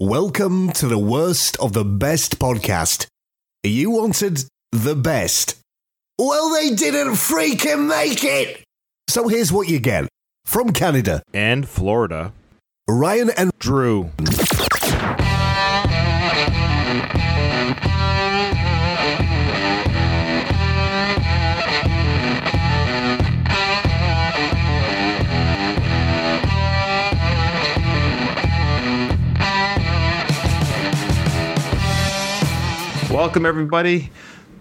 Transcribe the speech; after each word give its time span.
Welcome 0.00 0.70
to 0.74 0.86
the 0.86 0.96
worst 0.96 1.56
of 1.56 1.72
the 1.72 1.84
best 1.84 2.38
podcast. 2.38 3.08
You 3.64 3.90
wanted 3.90 4.44
the 4.70 4.94
best. 4.94 5.56
Well, 6.20 6.50
they 6.50 6.72
didn't 6.76 7.14
freaking 7.14 7.88
make 7.88 8.22
it. 8.22 8.62
So 9.08 9.26
here's 9.26 9.50
what 9.50 9.68
you 9.68 9.80
get 9.80 10.06
from 10.44 10.72
Canada 10.72 11.24
and 11.34 11.68
Florida. 11.68 12.32
Ryan 12.88 13.30
and 13.36 13.50
Drew. 13.58 14.12
Welcome, 33.18 33.44
everybody. 33.44 34.12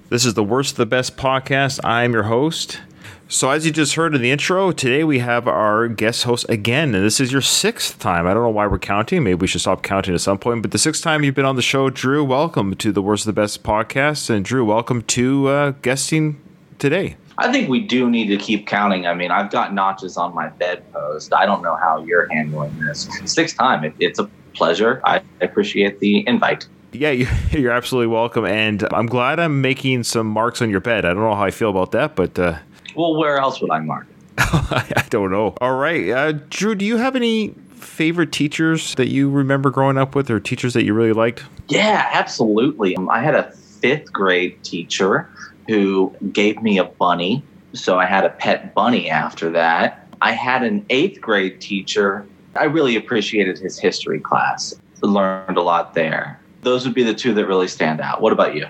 This 0.09 0.25
is 0.25 0.33
the 0.33 0.43
Worst 0.43 0.71
of 0.71 0.77
the 0.77 0.87
Best 0.87 1.15
podcast. 1.15 1.79
I'm 1.83 2.11
your 2.11 2.23
host. 2.23 2.81
So, 3.27 3.51
as 3.51 3.67
you 3.67 3.71
just 3.71 3.93
heard 3.93 4.15
in 4.15 4.21
the 4.23 4.31
intro, 4.31 4.71
today 4.71 5.03
we 5.03 5.19
have 5.19 5.47
our 5.47 5.87
guest 5.87 6.23
host 6.23 6.47
again, 6.49 6.95
and 6.95 7.05
this 7.05 7.19
is 7.19 7.31
your 7.31 7.43
sixth 7.43 7.99
time. 7.99 8.25
I 8.25 8.33
don't 8.33 8.41
know 8.41 8.49
why 8.49 8.65
we're 8.65 8.79
counting. 8.79 9.23
Maybe 9.23 9.35
we 9.35 9.45
should 9.45 9.61
stop 9.61 9.83
counting 9.83 10.15
at 10.15 10.21
some 10.21 10.39
point. 10.39 10.63
But 10.63 10.71
the 10.71 10.79
sixth 10.79 11.03
time 11.03 11.23
you've 11.23 11.35
been 11.35 11.45
on 11.45 11.55
the 11.55 11.61
show, 11.61 11.91
Drew, 11.91 12.23
welcome 12.23 12.73
to 12.77 12.91
the 12.91 12.99
Worst 12.99 13.27
of 13.27 13.35
the 13.35 13.39
Best 13.39 13.61
podcast. 13.61 14.27
And, 14.31 14.43
Drew, 14.43 14.65
welcome 14.65 15.03
to 15.03 15.49
uh, 15.49 15.71
guesting 15.83 16.41
today. 16.79 17.15
I 17.37 17.51
think 17.51 17.69
we 17.69 17.81
do 17.81 18.09
need 18.09 18.25
to 18.29 18.37
keep 18.37 18.65
counting. 18.65 19.05
I 19.05 19.13
mean, 19.13 19.29
I've 19.29 19.51
got 19.51 19.71
notches 19.71 20.17
on 20.17 20.33
my 20.33 20.49
bedpost. 20.49 21.31
I 21.31 21.45
don't 21.45 21.61
know 21.61 21.75
how 21.75 22.03
you're 22.03 22.27
handling 22.33 22.75
this. 22.79 23.07
Sixth 23.25 23.55
time. 23.55 23.83
It, 23.83 23.93
it's 23.99 24.17
a 24.17 24.27
pleasure. 24.55 24.99
I 25.03 25.21
appreciate 25.41 25.99
the 25.99 26.27
invite. 26.27 26.67
Yeah, 26.91 27.11
you're 27.51 27.71
absolutely 27.71 28.07
welcome, 28.07 28.45
and 28.45 28.87
I'm 28.91 29.07
glad 29.07 29.39
I'm 29.39 29.61
making 29.61 30.03
some 30.03 30.27
marks 30.27 30.61
on 30.61 30.69
your 30.69 30.79
bed. 30.79 31.05
I 31.05 31.09
don't 31.09 31.23
know 31.23 31.35
how 31.35 31.43
I 31.43 31.51
feel 31.51 31.69
about 31.69 31.91
that, 31.91 32.15
but 32.15 32.37
uh, 32.39 32.57
well, 32.95 33.15
where 33.15 33.37
else 33.37 33.61
would 33.61 33.71
I 33.71 33.79
mark? 33.79 34.07
I 34.37 35.05
don't 35.09 35.31
know. 35.31 35.55
All 35.61 35.77
right, 35.77 36.09
uh, 36.09 36.31
Drew, 36.49 36.75
do 36.75 36.85
you 36.85 36.97
have 36.97 37.15
any 37.15 37.49
favorite 37.75 38.31
teachers 38.31 38.95
that 38.95 39.07
you 39.09 39.29
remember 39.29 39.69
growing 39.69 39.97
up 39.97 40.15
with, 40.15 40.29
or 40.29 40.39
teachers 40.39 40.73
that 40.73 40.83
you 40.83 40.93
really 40.93 41.13
liked? 41.13 41.43
Yeah, 41.67 42.09
absolutely. 42.13 42.95
Um, 42.95 43.09
I 43.09 43.21
had 43.21 43.35
a 43.35 43.51
fifth 43.51 44.11
grade 44.11 44.63
teacher 44.63 45.29
who 45.67 46.15
gave 46.31 46.61
me 46.61 46.77
a 46.77 46.85
bunny, 46.85 47.43
so 47.73 47.99
I 47.99 48.05
had 48.05 48.23
a 48.23 48.29
pet 48.29 48.73
bunny 48.73 49.09
after 49.09 49.49
that. 49.51 50.07
I 50.21 50.31
had 50.31 50.63
an 50.63 50.85
eighth 50.89 51.21
grade 51.21 51.59
teacher. 51.61 52.25
I 52.55 52.63
really 52.63 52.95
appreciated 52.95 53.59
his 53.59 53.77
history 53.77 54.19
class. 54.19 54.73
Learned 55.01 55.57
a 55.57 55.61
lot 55.61 55.93
there 55.93 56.39
those 56.67 56.85
would 56.85 56.93
be 56.93 57.03
the 57.03 57.13
two 57.13 57.33
that 57.33 57.45
really 57.45 57.67
stand 57.67 58.01
out. 58.01 58.21
What 58.21 58.33
about 58.33 58.55
you? 58.55 58.67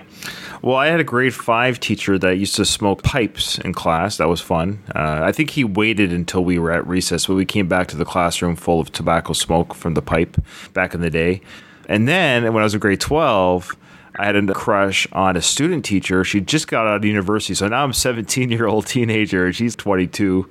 Well, 0.62 0.76
I 0.76 0.86
had 0.86 1.00
a 1.00 1.04
grade 1.04 1.34
five 1.34 1.78
teacher 1.78 2.18
that 2.18 2.38
used 2.38 2.56
to 2.56 2.64
smoke 2.64 3.02
pipes 3.02 3.58
in 3.58 3.72
class. 3.74 4.16
That 4.16 4.28
was 4.28 4.40
fun. 4.40 4.82
Uh, 4.94 5.20
I 5.22 5.32
think 5.32 5.50
he 5.50 5.64
waited 5.64 6.12
until 6.12 6.44
we 6.44 6.58
were 6.58 6.72
at 6.72 6.86
recess, 6.86 7.26
but 7.26 7.34
we 7.34 7.44
came 7.44 7.68
back 7.68 7.88
to 7.88 7.96
the 7.96 8.04
classroom 8.04 8.56
full 8.56 8.80
of 8.80 8.90
tobacco 8.90 9.32
smoke 9.32 9.74
from 9.74 9.94
the 9.94 10.02
pipe 10.02 10.36
back 10.72 10.94
in 10.94 11.00
the 11.00 11.10
day. 11.10 11.42
And 11.88 12.06
then 12.08 12.52
when 12.52 12.62
I 12.62 12.64
was 12.64 12.74
in 12.74 12.80
grade 12.80 13.00
12, 13.00 13.76
I 14.18 14.26
had 14.26 14.34
a 14.34 14.52
crush 14.52 15.06
on 15.12 15.36
a 15.36 15.42
student 15.42 15.84
teacher. 15.84 16.24
She 16.24 16.40
just 16.40 16.66
got 16.66 16.88
out 16.88 16.96
of 16.96 17.04
university. 17.04 17.54
So 17.54 17.68
now 17.68 17.84
I'm 17.84 17.90
a 17.90 17.94
17 17.94 18.50
year 18.50 18.66
old 18.66 18.86
teenager 18.86 19.46
and 19.46 19.54
she's 19.54 19.76
22. 19.76 20.50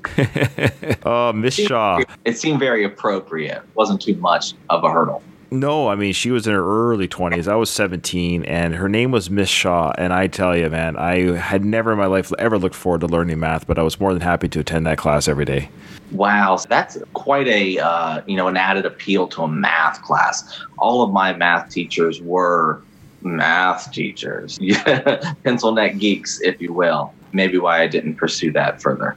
oh, 1.05 1.33
Miss 1.33 1.55
Shaw. 1.55 2.01
It 2.23 2.37
seemed 2.37 2.59
very 2.59 2.85
appropriate. 2.85 3.57
It 3.57 3.75
wasn't 3.75 4.01
too 4.01 4.15
much 4.15 4.53
of 4.69 4.85
a 4.85 4.91
hurdle. 4.91 5.21
No, 5.49 5.87
I 5.87 5.95
mean 5.95 6.13
she 6.13 6.31
was 6.31 6.45
in 6.45 6.53
her 6.53 6.63
early 6.63 7.07
twenties. 7.07 7.47
I 7.47 7.55
was 7.55 7.69
seventeen, 7.69 8.43
and 8.45 8.75
her 8.75 8.89
name 8.89 9.11
was 9.11 9.29
Miss 9.29 9.49
Shaw. 9.49 9.93
And 9.97 10.11
I 10.11 10.27
tell 10.27 10.57
you, 10.57 10.69
man, 10.69 10.97
I 10.97 11.37
had 11.37 11.63
never 11.63 11.93
in 11.93 11.97
my 11.97 12.05
life 12.05 12.33
ever 12.37 12.57
looked 12.57 12.75
forward 12.75 13.01
to 13.01 13.07
learning 13.07 13.39
math, 13.39 13.65
but 13.65 13.79
I 13.79 13.83
was 13.83 13.99
more 13.99 14.13
than 14.13 14.21
happy 14.21 14.49
to 14.49 14.59
attend 14.59 14.85
that 14.87 14.97
class 14.97 15.27
every 15.27 15.45
day. 15.45 15.69
Wow, 16.11 16.59
that's 16.67 16.97
quite 17.13 17.47
a 17.47 17.79
uh, 17.79 18.21
you 18.27 18.35
know 18.35 18.47
an 18.47 18.57
added 18.57 18.85
appeal 18.85 19.27
to 19.29 19.43
a 19.43 19.47
math 19.47 20.01
class. 20.01 20.61
All 20.77 21.01
of 21.01 21.11
my 21.11 21.33
math 21.33 21.69
teachers 21.69 22.21
were 22.21 22.81
math 23.21 23.91
teachers, 23.91 24.59
pencil 25.43 25.71
neck 25.71 25.97
geeks, 25.97 26.41
if 26.41 26.61
you 26.61 26.73
will. 26.73 27.13
Maybe 27.31 27.57
why 27.57 27.81
I 27.81 27.87
didn't 27.87 28.15
pursue 28.15 28.51
that 28.53 28.81
further. 28.81 29.15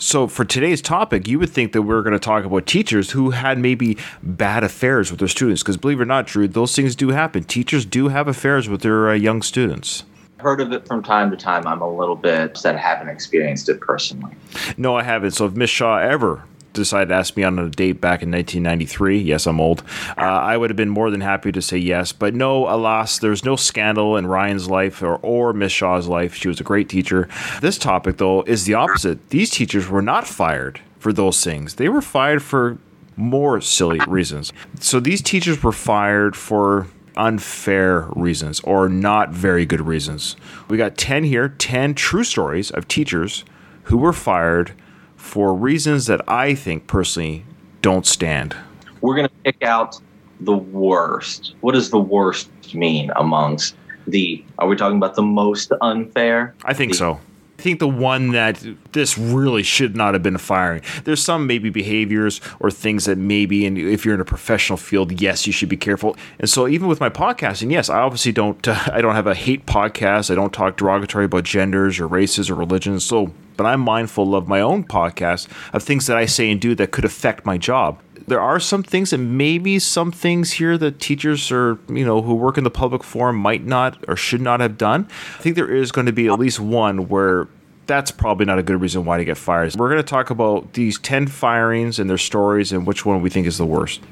So, 0.00 0.28
for 0.28 0.44
today's 0.44 0.80
topic, 0.80 1.26
you 1.26 1.40
would 1.40 1.50
think 1.50 1.72
that 1.72 1.82
we 1.82 1.92
are 1.92 2.02
going 2.02 2.12
to 2.12 2.20
talk 2.20 2.44
about 2.44 2.66
teachers 2.66 3.10
who 3.10 3.30
had 3.30 3.58
maybe 3.58 3.98
bad 4.22 4.62
affairs 4.62 5.10
with 5.10 5.18
their 5.18 5.28
students. 5.28 5.62
Because, 5.62 5.76
believe 5.76 5.98
it 5.98 6.04
or 6.04 6.06
not, 6.06 6.28
Drew, 6.28 6.46
those 6.46 6.76
things 6.76 6.94
do 6.94 7.08
happen. 7.08 7.42
Teachers 7.42 7.84
do 7.84 8.06
have 8.06 8.28
affairs 8.28 8.68
with 8.68 8.82
their 8.82 9.10
uh, 9.10 9.14
young 9.14 9.42
students. 9.42 10.04
I've 10.38 10.44
heard 10.44 10.60
of 10.60 10.70
it 10.72 10.86
from 10.86 11.02
time 11.02 11.32
to 11.32 11.36
time. 11.36 11.66
I'm 11.66 11.82
a 11.82 11.92
little 11.92 12.14
bit 12.14 12.50
upset 12.50 12.76
I 12.76 12.78
haven't 12.78 13.08
experienced 13.08 13.68
it 13.68 13.80
personally. 13.80 14.36
No, 14.76 14.96
I 14.96 15.02
haven't. 15.02 15.32
So, 15.32 15.46
if 15.46 15.54
Miss 15.54 15.70
Shaw 15.70 15.98
ever 15.98 16.44
decided 16.78 17.08
to 17.08 17.14
ask 17.14 17.36
me 17.36 17.42
on 17.42 17.58
a 17.58 17.68
date 17.68 18.00
back 18.00 18.22
in 18.22 18.30
1993, 18.30 19.18
yes, 19.18 19.46
I'm 19.46 19.60
old, 19.60 19.82
uh, 20.16 20.22
I 20.22 20.56
would 20.56 20.70
have 20.70 20.76
been 20.76 20.88
more 20.88 21.10
than 21.10 21.20
happy 21.20 21.52
to 21.52 21.62
say 21.62 21.78
yes. 21.78 22.12
But 22.12 22.34
no, 22.34 22.68
alas, 22.68 23.18
there's 23.18 23.44
no 23.44 23.56
scandal 23.56 24.16
in 24.16 24.26
Ryan's 24.26 24.68
life 24.68 25.02
or, 25.02 25.16
or 25.16 25.52
Miss 25.52 25.72
Shaw's 25.72 26.08
life. 26.08 26.34
She 26.34 26.48
was 26.48 26.60
a 26.60 26.64
great 26.64 26.88
teacher. 26.88 27.28
This 27.60 27.78
topic, 27.78 28.16
though, 28.16 28.42
is 28.42 28.64
the 28.64 28.74
opposite. 28.74 29.30
These 29.30 29.50
teachers 29.50 29.88
were 29.88 30.02
not 30.02 30.26
fired 30.26 30.80
for 30.98 31.12
those 31.12 31.44
things, 31.44 31.76
they 31.76 31.88
were 31.88 32.02
fired 32.02 32.42
for 32.42 32.78
more 33.16 33.60
silly 33.60 34.00
reasons. 34.06 34.52
So 34.80 35.00
these 35.00 35.20
teachers 35.20 35.62
were 35.62 35.72
fired 35.72 36.36
for 36.36 36.86
unfair 37.16 38.08
reasons 38.14 38.60
or 38.60 38.88
not 38.88 39.30
very 39.30 39.66
good 39.66 39.80
reasons. 39.80 40.36
We 40.68 40.78
got 40.78 40.96
10 40.96 41.24
here, 41.24 41.48
10 41.48 41.94
true 41.94 42.24
stories 42.24 42.70
of 42.70 42.88
teachers 42.88 43.44
who 43.84 43.98
were 43.98 44.12
fired 44.12 44.72
for 45.18 45.52
reasons 45.52 46.06
that 46.06 46.26
I 46.28 46.54
think 46.54 46.86
personally 46.86 47.44
don't 47.82 48.06
stand. 48.06 48.56
We're 49.02 49.16
going 49.16 49.28
to 49.28 49.34
pick 49.44 49.62
out 49.62 50.00
the 50.40 50.56
worst. 50.56 51.54
What 51.60 51.74
does 51.74 51.90
the 51.90 51.98
worst 51.98 52.50
mean 52.72 53.10
amongst 53.16 53.76
the? 54.06 54.42
Are 54.58 54.66
we 54.66 54.76
talking 54.76 54.96
about 54.96 55.16
the 55.16 55.22
most 55.22 55.72
unfair? 55.82 56.54
I 56.64 56.72
think 56.72 56.92
the, 56.92 56.98
so. 56.98 57.20
I 57.58 57.62
think 57.62 57.80
the 57.80 57.88
one 57.88 58.30
that 58.30 58.64
this 58.92 59.18
really 59.18 59.64
should 59.64 59.96
not 59.96 60.14
have 60.14 60.22
been 60.22 60.38
firing. 60.38 60.82
There's 61.02 61.20
some 61.20 61.48
maybe 61.48 61.70
behaviors 61.70 62.40
or 62.60 62.70
things 62.70 63.06
that 63.06 63.18
maybe, 63.18 63.66
and 63.66 63.76
if 63.76 64.04
you're 64.04 64.14
in 64.14 64.20
a 64.20 64.24
professional 64.24 64.76
field, 64.76 65.20
yes, 65.20 65.46
you 65.46 65.52
should 65.52 65.68
be 65.68 65.76
careful. 65.76 66.16
And 66.38 66.48
so 66.48 66.68
even 66.68 66.86
with 66.86 67.00
my 67.00 67.10
podcasting, 67.10 67.72
yes, 67.72 67.90
I 67.90 67.98
obviously 67.98 68.30
don't. 68.30 68.66
Uh, 68.66 68.78
I 68.92 69.00
don't 69.00 69.16
have 69.16 69.26
a 69.26 69.34
hate 69.34 69.66
podcast. 69.66 70.30
I 70.30 70.36
don't 70.36 70.52
talk 70.52 70.76
derogatory 70.76 71.24
about 71.24 71.42
genders 71.42 71.98
or 71.98 72.06
races 72.06 72.48
or 72.48 72.54
religions. 72.54 73.04
So, 73.04 73.32
but 73.58 73.66
I'm 73.66 73.80
mindful 73.80 74.34
of 74.34 74.48
my 74.48 74.62
own 74.62 74.84
podcast 74.84 75.48
of 75.74 75.82
things 75.82 76.06
that 76.06 76.16
I 76.16 76.24
say 76.24 76.50
and 76.50 76.58
do 76.58 76.74
that 76.76 76.92
could 76.92 77.04
affect 77.04 77.44
my 77.44 77.58
job 77.58 78.00
there 78.28 78.40
are 78.40 78.60
some 78.60 78.82
things 78.82 79.12
and 79.12 79.36
maybe 79.36 79.78
some 79.78 80.12
things 80.12 80.52
here 80.52 80.78
that 80.78 81.00
teachers 81.00 81.50
or 81.50 81.78
you 81.88 82.04
know 82.04 82.22
who 82.22 82.34
work 82.34 82.58
in 82.58 82.64
the 82.64 82.70
public 82.70 83.02
forum 83.02 83.36
might 83.36 83.64
not 83.64 84.04
or 84.06 84.16
should 84.16 84.40
not 84.40 84.60
have 84.60 84.78
done. 84.78 85.08
I 85.38 85.42
think 85.42 85.56
there 85.56 85.74
is 85.74 85.92
going 85.92 86.06
to 86.06 86.12
be 86.12 86.28
at 86.28 86.38
least 86.38 86.60
one 86.60 87.08
where 87.08 87.48
that's 87.86 88.10
probably 88.10 88.44
not 88.44 88.58
a 88.58 88.62
good 88.62 88.80
reason 88.80 89.04
why 89.04 89.16
to 89.16 89.24
get 89.24 89.38
fired. 89.38 89.74
We're 89.74 89.88
going 89.88 90.02
to 90.02 90.08
talk 90.08 90.30
about 90.30 90.74
these 90.74 90.98
10 90.98 91.26
firings 91.26 91.98
and 91.98 92.08
their 92.08 92.18
stories 92.18 92.70
and 92.70 92.86
which 92.86 93.06
one 93.06 93.22
we 93.22 93.30
think 93.30 93.46
is 93.46 93.56
the 93.56 93.66
worst. 93.66 94.02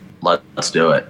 Let's 0.55 0.71
do 0.71 0.91
it. 0.91 1.07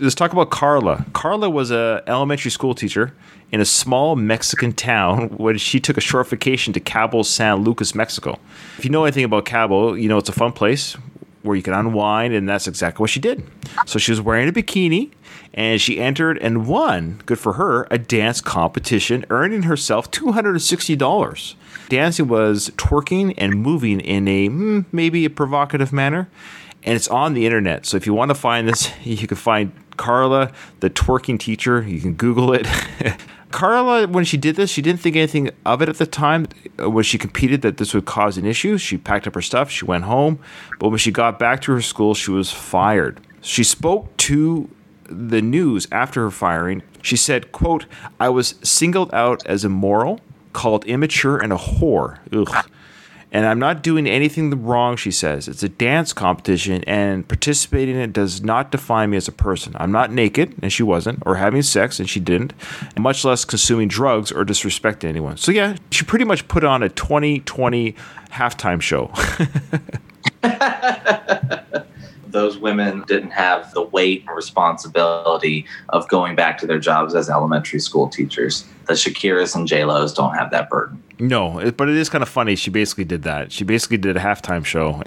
Let's 0.00 0.14
talk 0.14 0.32
about 0.32 0.50
Carla. 0.50 1.06
Carla 1.12 1.48
was 1.48 1.70
a 1.70 2.02
elementary 2.06 2.50
school 2.50 2.74
teacher 2.74 3.14
in 3.52 3.60
a 3.60 3.64
small 3.64 4.16
Mexican 4.16 4.72
town 4.72 5.28
when 5.36 5.58
she 5.58 5.80
took 5.80 5.96
a 5.96 6.00
short 6.00 6.28
vacation 6.28 6.72
to 6.72 6.80
Cabo 6.80 7.22
San 7.22 7.58
Lucas, 7.58 7.94
Mexico. 7.94 8.38
If 8.78 8.84
you 8.84 8.90
know 8.90 9.04
anything 9.04 9.24
about 9.24 9.44
Cabo, 9.44 9.94
you 9.94 10.08
know 10.08 10.18
it's 10.18 10.28
a 10.28 10.32
fun 10.32 10.52
place 10.52 10.96
where 11.42 11.56
you 11.56 11.62
can 11.62 11.72
unwind, 11.72 12.34
and 12.34 12.48
that's 12.48 12.66
exactly 12.66 13.02
what 13.02 13.10
she 13.10 13.20
did. 13.20 13.42
So 13.86 13.98
she 13.98 14.10
was 14.10 14.20
wearing 14.20 14.48
a 14.48 14.52
bikini, 14.52 15.12
and 15.54 15.80
she 15.80 16.00
entered 16.00 16.38
and 16.38 16.66
won, 16.66 17.22
good 17.24 17.38
for 17.38 17.52
her, 17.54 17.86
a 17.90 17.98
dance 17.98 18.40
competition, 18.40 19.24
earning 19.30 19.62
herself 19.62 20.10
$260. 20.10 21.54
Dancing 21.88 22.26
was 22.26 22.70
twerking 22.70 23.32
and 23.38 23.54
moving 23.62 24.00
in 24.00 24.26
a 24.26 24.48
hmm, 24.48 24.80
maybe 24.90 25.24
a 25.24 25.30
provocative 25.30 25.92
manner, 25.92 26.28
and 26.82 26.94
it's 26.94 27.08
on 27.08 27.34
the 27.34 27.46
internet. 27.46 27.86
So 27.86 27.96
if 27.96 28.06
you 28.06 28.14
want 28.14 28.30
to 28.30 28.34
find 28.34 28.68
this, 28.68 28.90
you 29.02 29.26
can 29.26 29.36
find 29.36 29.72
Carla, 29.96 30.52
the 30.80 30.90
twerking 30.90 31.38
teacher. 31.38 31.82
You 31.82 32.00
can 32.00 32.14
Google 32.14 32.52
it. 32.52 32.66
Carla, 33.50 34.06
when 34.06 34.24
she 34.24 34.36
did 34.36 34.56
this, 34.56 34.70
she 34.70 34.82
didn't 34.82 35.00
think 35.00 35.16
anything 35.16 35.50
of 35.64 35.80
it 35.80 35.88
at 35.88 35.96
the 35.96 36.06
time. 36.06 36.46
Uh, 36.78 36.90
when 36.90 37.04
she 37.04 37.16
competed, 37.16 37.62
that 37.62 37.78
this 37.78 37.94
would 37.94 38.04
cause 38.04 38.36
an 38.36 38.44
issue, 38.44 38.76
she 38.76 38.98
packed 38.98 39.26
up 39.26 39.34
her 39.34 39.42
stuff, 39.42 39.70
she 39.70 39.84
went 39.84 40.04
home. 40.04 40.38
But 40.78 40.90
when 40.90 40.98
she 40.98 41.10
got 41.10 41.38
back 41.38 41.62
to 41.62 41.72
her 41.72 41.80
school, 41.80 42.14
she 42.14 42.30
was 42.30 42.50
fired. 42.52 43.20
She 43.40 43.64
spoke 43.64 44.14
to 44.18 44.68
the 45.08 45.40
news 45.40 45.86
after 45.92 46.22
her 46.22 46.30
firing. 46.30 46.82
She 47.00 47.16
said, 47.16 47.52
"quote 47.52 47.86
I 48.18 48.28
was 48.28 48.56
singled 48.62 49.14
out 49.14 49.46
as 49.46 49.64
immoral, 49.64 50.20
called 50.52 50.84
immature, 50.84 51.38
and 51.38 51.52
a 51.52 51.56
whore." 51.56 52.18
Ugh. 52.32 52.66
And 53.32 53.44
I'm 53.44 53.58
not 53.58 53.82
doing 53.82 54.06
anything 54.06 54.64
wrong, 54.64 54.96
she 54.96 55.10
says. 55.10 55.48
It's 55.48 55.62
a 55.62 55.68
dance 55.68 56.12
competition, 56.12 56.84
and 56.84 57.26
participating 57.26 57.96
in 57.96 58.00
it 58.00 58.12
does 58.12 58.42
not 58.42 58.70
define 58.70 59.10
me 59.10 59.16
as 59.16 59.28
a 59.28 59.32
person. 59.32 59.74
I'm 59.76 59.92
not 59.92 60.12
naked, 60.12 60.54
and 60.62 60.72
she 60.72 60.82
wasn't, 60.82 61.22
or 61.26 61.36
having 61.36 61.62
sex, 61.62 61.98
and 61.98 62.08
she 62.08 62.20
didn't, 62.20 62.52
and 62.94 63.02
much 63.02 63.24
less 63.24 63.44
consuming 63.44 63.88
drugs 63.88 64.30
or 64.30 64.44
disrespecting 64.44 65.04
anyone. 65.04 65.36
So, 65.36 65.52
yeah, 65.52 65.76
she 65.90 66.04
pretty 66.04 66.24
much 66.24 66.46
put 66.48 66.64
on 66.64 66.82
a 66.82 66.88
2020 66.88 67.94
halftime 68.30 68.80
show. 68.80 69.10
those 72.36 72.58
women 72.58 73.02
didn't 73.06 73.30
have 73.30 73.72
the 73.72 73.80
weight 73.80 74.22
and 74.26 74.36
responsibility 74.36 75.64
of 75.88 76.06
going 76.08 76.36
back 76.36 76.58
to 76.58 76.66
their 76.66 76.78
jobs 76.78 77.14
as 77.14 77.30
elementary 77.30 77.80
school 77.80 78.08
teachers. 78.08 78.66
The 78.86 78.92
Shakiras 78.92 79.56
and 79.56 79.66
J-Los 79.66 80.12
don't 80.12 80.34
have 80.34 80.50
that 80.50 80.68
burden. 80.68 81.02
No, 81.18 81.58
it, 81.58 81.78
but 81.78 81.88
it 81.88 81.96
is 81.96 82.10
kind 82.10 82.20
of 82.20 82.28
funny. 82.28 82.56
She 82.56 82.68
basically 82.68 83.04
did 83.04 83.22
that. 83.22 83.50
She 83.50 83.64
basically 83.64 83.96
did 83.96 84.16
a 84.16 84.20
halftime 84.20 84.64
show. 84.64 85.02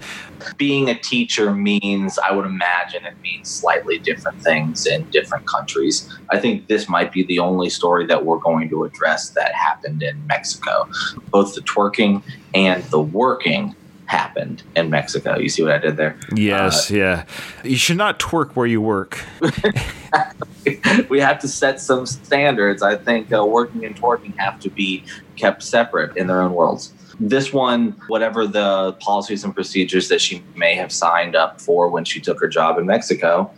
Being 0.57 0.89
a 0.89 0.97
teacher 0.97 1.53
means, 1.53 2.17
I 2.17 2.31
would 2.31 2.47
imagine, 2.47 3.05
it 3.05 3.13
means 3.21 3.47
slightly 3.47 3.99
different 3.99 4.41
things 4.41 4.87
in 4.87 5.07
different 5.11 5.45
countries. 5.47 6.11
I 6.31 6.39
think 6.39 6.67
this 6.67 6.89
might 6.89 7.11
be 7.11 7.23
the 7.23 7.37
only 7.37 7.69
story 7.69 8.07
that 8.07 8.25
we're 8.25 8.39
going 8.39 8.69
to 8.69 8.85
address 8.85 9.29
that 9.31 9.53
happened 9.53 10.01
in 10.01 10.25
Mexico. 10.25 10.89
Both 11.29 11.53
the 11.53 11.61
twerking 11.61 12.23
and 12.55 12.83
the 12.85 13.01
working 13.01 13.75
happened 14.09 14.63
in 14.75 14.89
Mexico. 14.89 15.37
You 15.37 15.49
see 15.49 15.61
what 15.61 15.71
I 15.71 15.77
did 15.77 15.95
there? 15.95 16.17
Yes, 16.35 16.91
uh, 16.91 16.95
yeah. 16.95 17.25
You 17.63 17.77
should 17.77 17.97
not 17.97 18.19
twerk 18.19 18.55
where 18.55 18.65
you 18.65 18.81
work. 18.81 19.23
we 21.09 21.19
have 21.19 21.37
to 21.39 21.47
set 21.47 21.79
some 21.79 22.07
standards. 22.07 22.81
I 22.81 22.95
think 22.95 23.31
uh, 23.31 23.45
working 23.45 23.85
and 23.85 23.95
twerking 23.95 24.35
have 24.37 24.59
to 24.61 24.69
be 24.71 25.03
kept 25.35 25.61
separate 25.61 26.17
in 26.17 26.25
their 26.25 26.41
own 26.41 26.53
worlds. 26.53 26.91
This 27.19 27.53
one, 27.53 27.91
whatever 28.07 28.47
the 28.47 28.93
policies 28.93 29.43
and 29.43 29.53
procedures 29.53 30.07
that 30.07 30.21
she 30.21 30.41
may 30.55 30.73
have 30.73 30.91
signed 30.91 31.35
up 31.35 31.61
for 31.61 31.87
when 31.89 32.03
she 32.03 32.19
took 32.19 32.39
her 32.39 32.47
job 32.47 32.79
in 32.79 32.87
Mexico, 32.87 33.51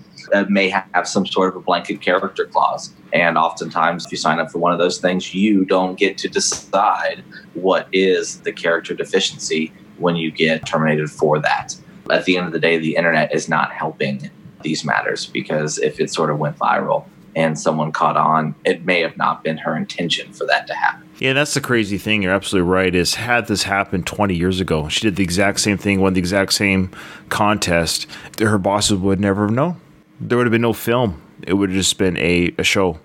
may 0.49 0.69
have 0.69 1.07
some 1.07 1.25
sort 1.25 1.49
of 1.49 1.55
a 1.55 1.59
blanket 1.61 2.01
character 2.01 2.45
clause. 2.45 2.93
And 3.13 3.37
oftentimes, 3.37 4.05
if 4.05 4.11
you 4.11 4.17
sign 4.17 4.39
up 4.39 4.51
for 4.51 4.57
one 4.57 4.73
of 4.73 4.79
those 4.79 4.99
things, 4.99 5.33
you 5.33 5.63
don't 5.63 5.97
get 5.97 6.17
to 6.19 6.27
decide 6.27 7.23
what 7.53 7.87
is 7.93 8.41
the 8.41 8.51
character 8.51 8.93
deficiency 8.93 9.71
when 10.01 10.15
you 10.15 10.31
get 10.31 10.65
terminated 10.65 11.09
for 11.09 11.39
that. 11.39 11.75
At 12.09 12.25
the 12.25 12.37
end 12.37 12.47
of 12.47 12.53
the 12.53 12.59
day, 12.59 12.77
the 12.77 12.95
internet 12.95 13.33
is 13.33 13.47
not 13.47 13.71
helping 13.71 14.29
these 14.61 14.83
matters 14.83 15.27
because 15.27 15.77
if 15.77 15.99
it 15.99 16.11
sort 16.11 16.29
of 16.29 16.39
went 16.39 16.57
viral 16.57 17.05
and 17.35 17.57
someone 17.57 17.91
caught 17.91 18.17
on, 18.17 18.53
it 18.65 18.85
may 18.85 18.99
have 18.99 19.15
not 19.17 19.43
been 19.43 19.57
her 19.57 19.75
intention 19.75 20.33
for 20.33 20.45
that 20.47 20.67
to 20.67 20.73
happen. 20.73 21.07
Yeah, 21.19 21.33
that's 21.33 21.53
the 21.53 21.61
crazy 21.61 21.97
thing. 21.97 22.23
You're 22.23 22.33
absolutely 22.33 22.69
right. 22.69 22.93
Is 22.93 23.15
had 23.15 23.47
this 23.47 23.63
happened 23.63 24.07
20 24.07 24.35
years 24.35 24.59
ago, 24.59 24.89
she 24.89 25.01
did 25.01 25.15
the 25.15 25.23
exact 25.23 25.59
same 25.59 25.77
thing, 25.77 26.01
won 26.01 26.13
the 26.13 26.19
exact 26.19 26.53
same 26.53 26.91
contest, 27.29 28.07
her 28.39 28.57
bosses 28.57 28.97
would 28.97 29.19
never 29.19 29.43
have 29.43 29.51
known. 29.51 29.79
There 30.19 30.37
would 30.37 30.47
have 30.47 30.51
been 30.51 30.61
no 30.61 30.73
film. 30.73 31.21
It 31.43 31.53
would 31.53 31.69
have 31.69 31.77
just 31.77 31.97
been 31.97 32.17
a, 32.17 32.53
a 32.57 32.63
show, 32.63 32.99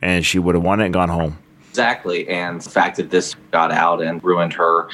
and 0.00 0.24
she 0.24 0.38
would 0.38 0.54
have 0.54 0.64
won 0.64 0.80
it 0.80 0.86
and 0.86 0.94
gone 0.94 1.08
home. 1.08 1.38
Exactly. 1.70 2.28
And 2.28 2.60
the 2.60 2.70
fact 2.70 2.96
that 2.96 3.10
this 3.10 3.34
got 3.50 3.70
out 3.70 4.00
and 4.00 4.22
ruined 4.24 4.52
her 4.54 4.88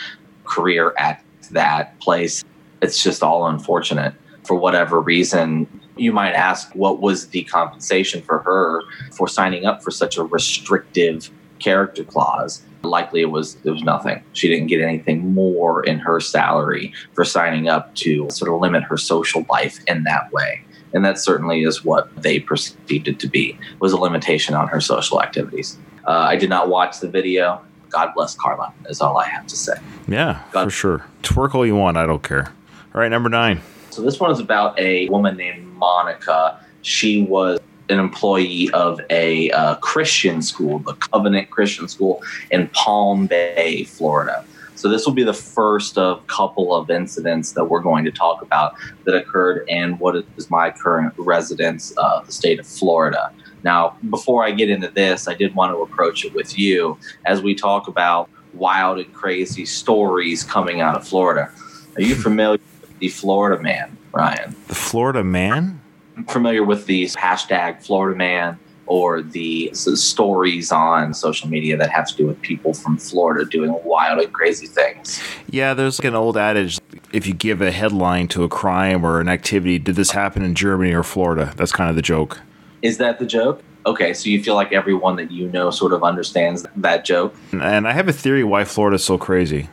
career 0.45 0.93
at 0.99 1.23
that 1.53 1.99
place. 2.01 2.45
It's 2.81 3.03
just 3.03 3.23
all 3.23 3.47
unfortunate. 3.47 4.15
For 4.45 4.57
whatever 4.57 5.01
reason, 5.01 5.69
you 5.97 6.13
might 6.13 6.33
ask 6.33 6.73
what 6.75 7.01
was 7.01 7.29
the 7.29 7.45
compensation 7.45 8.23
for 8.23 8.41
her 8.41 8.83
for 9.13 9.29
signing 9.29 9.67
up 9.67 9.83
for 9.83 9.91
such 9.91 10.17
a 10.17 10.25
restrictive 10.25 11.31
character 11.59 12.05
clause. 12.05 12.63
Likely 12.83 13.21
it 13.21 13.31
was 13.31 13.57
it 13.65 13.71
was 13.71 13.85
nothing. 13.85 14.23
She 14.33 14.49
didn't 14.49 14.67
get 14.67 14.81
anything 14.81 15.33
more 15.33 15.85
in 15.85 15.99
her 16.01 16.19
salary 16.19 16.93
for 17.13 17.25
signing 17.25 17.69
up 17.69 17.95
to 17.97 18.29
sort 18.31 18.53
of 18.53 18.61
limit 18.61 18.83
her 18.85 18.97
social 18.97 19.47
life 19.49 19.79
in 19.87 20.03
that 20.05 20.33
way. 20.33 20.65
And 20.93 21.05
that 21.05 21.19
certainly 21.19 21.63
is 21.63 21.85
what 21.85 22.15
they 22.21 22.41
perceived 22.41 23.09
it 23.09 23.19
to 23.21 23.29
be 23.29 23.59
was 23.79 23.93
a 23.93 23.97
limitation 23.97 24.55
on 24.55 24.69
her 24.69 24.81
social 24.81 25.23
activities. 25.23 25.79
Uh, 26.07 26.11
I 26.11 26.37
did 26.37 26.51
not 26.51 26.69
watch 26.69 27.01
the 27.01 27.09
video. 27.09 27.63
God 27.93 28.13
bless 28.15 28.35
Carla, 28.35 28.73
is 28.89 29.01
all 29.01 29.19
I 29.19 29.27
have 29.29 29.47
to 29.47 29.57
say. 29.57 29.75
Yeah, 30.09 30.43
God. 30.51 30.65
for 30.65 30.71
sure. 30.71 31.07
Twerk 31.23 31.55
all 31.55 31.67
you 31.67 31.77
want. 31.77 31.97
I 31.97 32.07
don't 32.07 32.23
care. 32.23 32.53
All 32.95 33.01
right, 33.01 33.11
number 33.11 33.29
nine. 33.29 33.61
So 33.91 34.03
this 34.03 34.19
one 34.19 34.31
is 34.31 34.41
about 34.41 34.79
a 34.79 35.09
woman 35.09 35.37
named 35.37 35.67
Monica. 35.75 36.59
She 36.81 37.23
was 37.23 37.61
an 37.91 37.99
employee 37.99 38.71
of 38.71 39.01
a 39.11 39.51
uh, 39.51 39.75
Christian 39.77 40.41
school, 40.41 40.79
the 40.79 40.95
Covenant 40.95 41.51
Christian 41.51 41.89
School 41.89 42.23
in 42.51 42.69
Palm 42.69 43.27
Bay, 43.27 43.85
Florida. 43.85 44.45
So 44.75 44.89
this 44.89 45.07
will 45.07 45.13
be 45.13 45.23
the 45.23 45.35
first 45.35 45.99
of 45.99 46.19
a 46.19 46.23
couple 46.23 46.75
of 46.75 46.91
incidents 46.91 47.53
that 47.53 47.67
we're 47.67 47.81
going 47.81 48.05
to 48.05 48.11
talk 48.11 48.43
about 48.43 48.75
that 49.05 49.15
occurred 49.15 49.69
in 49.69 49.99
what 49.99 50.17
is 50.37 50.51
my 50.51 50.71
current 50.71 51.13
residence, 51.19 51.93
uh, 51.99 52.23
the 52.23 52.33
state 52.33 52.59
of 52.59 52.67
Florida. 52.67 53.31
Now, 53.65 53.97
before 54.11 54.45
I 54.45 54.51
get 54.51 54.71
into 54.71 54.89
this, 54.89 55.29
I 55.29 55.35
did 55.35 55.55
want 55.55 55.73
to 55.73 55.83
approach 55.83 56.25
it 56.25 56.35
with 56.35 56.59
you 56.59 56.99
as 57.25 57.43
we 57.43 57.55
talk 57.55 57.89
about 57.89 58.29
wild 58.55 58.99
and 58.99 59.13
crazy 59.13 59.65
stories 59.65 60.43
coming 60.43 60.81
out 60.81 60.97
of 60.97 61.07
Florida. 61.07 61.51
Are 61.97 62.03
you 62.03 62.15
hmm. 62.15 62.23
familiar 62.23 62.61
with 62.81 62.99
the 62.99 63.09
Florida 63.09 63.63
man, 63.63 63.97
Ryan? 64.13 64.55
The 64.69 64.75
Florida 64.75 65.25
man? 65.25 65.81
I'm 66.17 66.25
familiar 66.25 66.65
with 66.65 66.87
the 66.87 67.07
hashtag 67.07 67.85
Florida 67.85 68.17
man 68.17 68.59
or 68.87 69.23
the 69.23 69.71
stories 69.73 70.73
on 70.73 71.15
social 71.15 71.49
media 71.49 71.77
that 71.77 71.89
have 71.91 72.07
to 72.09 72.17
do 72.17 72.27
with 72.27 72.41
people 72.43 72.75
from 72.75 72.99
Florida 72.99 73.49
doing 73.49 73.75
wild 73.85 74.21
and 74.21 74.33
crazy 74.33 74.67
things. 74.67 75.23
Yeah, 75.49 75.73
there's 75.73 75.99
like 75.99 76.07
an 76.07 76.15
old 76.15 76.37
adage 76.37 76.79
if 77.13 77.27
you 77.27 77.35
give 77.35 77.61
a 77.61 77.71
headline 77.71 78.27
to 78.29 78.43
a 78.43 78.49
crime 78.49 79.05
or 79.05 79.21
an 79.21 79.29
activity, 79.29 79.79
did 79.79 79.97
this 79.97 80.13
happen 80.13 80.43
in 80.43 80.55
Germany 80.55 80.93
or 80.93 81.03
Florida? 81.03 81.53
That's 81.57 81.73
kind 81.73 81.91
of 81.91 81.97
the 81.97 82.03
joke. 82.03 82.41
Is 82.83 82.99
that 82.99 83.19
the 83.19 83.27
joke? 83.27 83.63
Okay, 83.87 84.15
so 84.15 84.29
you 84.29 84.43
feel 84.43 84.55
like 84.55 84.73
everyone 84.73 85.17
that 85.17 85.31
you 85.31 85.49
know 85.49 85.71
sort 85.71 85.93
of 85.93 86.05
understands 86.05 86.65
that 86.77 87.05
joke? 87.05 87.35
And 87.53 87.89
I 87.89 87.93
have 87.93 88.09
a 88.09 88.13
theory 88.13 88.45
why 88.45 88.65
Florida's 88.65 89.05
so 89.05 89.19
crazy. 89.19 89.69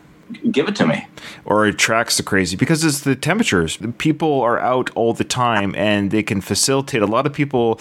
Give 0.51 0.67
it 0.67 0.75
to 0.75 0.85
me. 0.85 1.07
Or 1.43 1.65
it 1.65 1.73
attracts 1.73 2.17
the 2.17 2.23
crazy 2.23 2.55
because 2.55 2.83
it's 2.83 3.01
the 3.01 3.15
temperatures. 3.15 3.77
People 3.97 4.41
are 4.41 4.59
out 4.59 4.91
all 4.91 5.13
the 5.13 5.23
time 5.23 5.73
and 5.75 6.11
they 6.11 6.21
can 6.21 6.39
facilitate 6.39 7.01
a 7.01 7.07
lot 7.07 7.25
of 7.25 7.33
people 7.33 7.79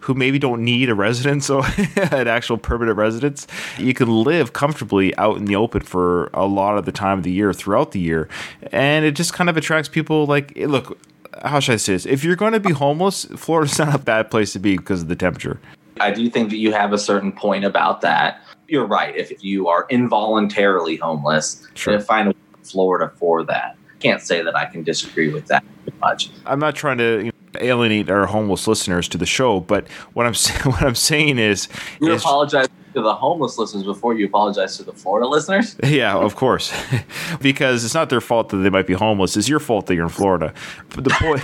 who 0.00 0.14
maybe 0.14 0.38
don't 0.38 0.64
need 0.64 0.88
a 0.88 0.94
residence 0.94 1.48
or 1.50 1.64
an 1.96 2.26
actual 2.26 2.58
permanent 2.58 2.96
residence. 2.96 3.46
You 3.78 3.94
can 3.94 4.08
live 4.24 4.52
comfortably 4.52 5.16
out 5.16 5.36
in 5.36 5.44
the 5.44 5.54
open 5.54 5.82
for 5.82 6.30
a 6.34 6.46
lot 6.46 6.78
of 6.78 6.84
the 6.84 6.92
time 6.92 7.18
of 7.18 7.24
the 7.24 7.32
year 7.32 7.52
throughout 7.52 7.92
the 7.92 8.00
year. 8.00 8.28
And 8.72 9.04
it 9.04 9.12
just 9.12 9.32
kind 9.32 9.48
of 9.48 9.56
attracts 9.56 9.88
people 9.88 10.26
like, 10.26 10.52
look, 10.56 10.98
how 11.44 11.60
should 11.60 11.74
I 11.74 11.76
say 11.76 11.92
this? 11.94 12.06
If 12.06 12.24
you're 12.24 12.36
going 12.36 12.52
to 12.52 12.60
be 12.60 12.72
homeless, 12.72 13.24
Florida's 13.36 13.78
not 13.78 13.94
a 13.94 13.98
bad 13.98 14.30
place 14.30 14.52
to 14.54 14.58
be 14.58 14.76
because 14.76 15.02
of 15.02 15.08
the 15.08 15.16
temperature. 15.16 15.60
I 16.00 16.10
do 16.10 16.28
think 16.30 16.50
that 16.50 16.58
you 16.58 16.72
have 16.72 16.92
a 16.92 16.98
certain 16.98 17.32
point 17.32 17.64
about 17.64 18.00
that. 18.02 18.42
You're 18.68 18.86
right. 18.86 19.16
If 19.16 19.42
you 19.42 19.68
are 19.68 19.86
involuntarily 19.88 20.96
homeless, 20.96 21.66
sure. 21.74 21.98
find 22.00 22.28
a 22.28 22.34
Florida 22.62 23.12
for 23.16 23.44
that. 23.44 23.76
Can't 23.98 24.20
say 24.20 24.42
that 24.42 24.56
I 24.56 24.66
can 24.66 24.84
disagree 24.84 25.32
with 25.32 25.46
that 25.46 25.64
much. 26.00 26.30
I'm 26.46 26.60
not 26.60 26.76
trying 26.76 26.98
to 26.98 27.18
you 27.18 27.24
know, 27.24 27.37
alienate 27.64 28.10
our 28.10 28.26
homeless 28.26 28.66
listeners 28.66 29.08
to 29.08 29.18
the 29.18 29.26
show, 29.26 29.60
but 29.60 29.88
what 30.14 30.26
I'm 30.26 30.34
what 30.70 30.82
I'm 30.82 30.94
saying 30.94 31.38
is 31.38 31.68
you 32.00 32.12
is, 32.12 32.22
apologize 32.22 32.68
to 32.94 33.02
the 33.02 33.14
homeless 33.14 33.58
listeners 33.58 33.84
before 33.84 34.14
you 34.14 34.26
apologize 34.26 34.76
to 34.78 34.82
the 34.82 34.92
Florida 34.92 35.26
listeners? 35.26 35.76
Yeah, 35.84 36.16
of 36.16 36.36
course. 36.36 36.72
because 37.40 37.84
it's 37.84 37.94
not 37.94 38.10
their 38.10 38.20
fault 38.20 38.50
that 38.50 38.58
they 38.58 38.70
might 38.70 38.86
be 38.86 38.94
homeless. 38.94 39.36
It's 39.36 39.48
your 39.48 39.60
fault 39.60 39.86
that 39.86 39.94
you're 39.94 40.04
in 40.04 40.10
Florida. 40.10 40.52
But 40.90 41.04
the 41.04 41.10
point 41.10 41.42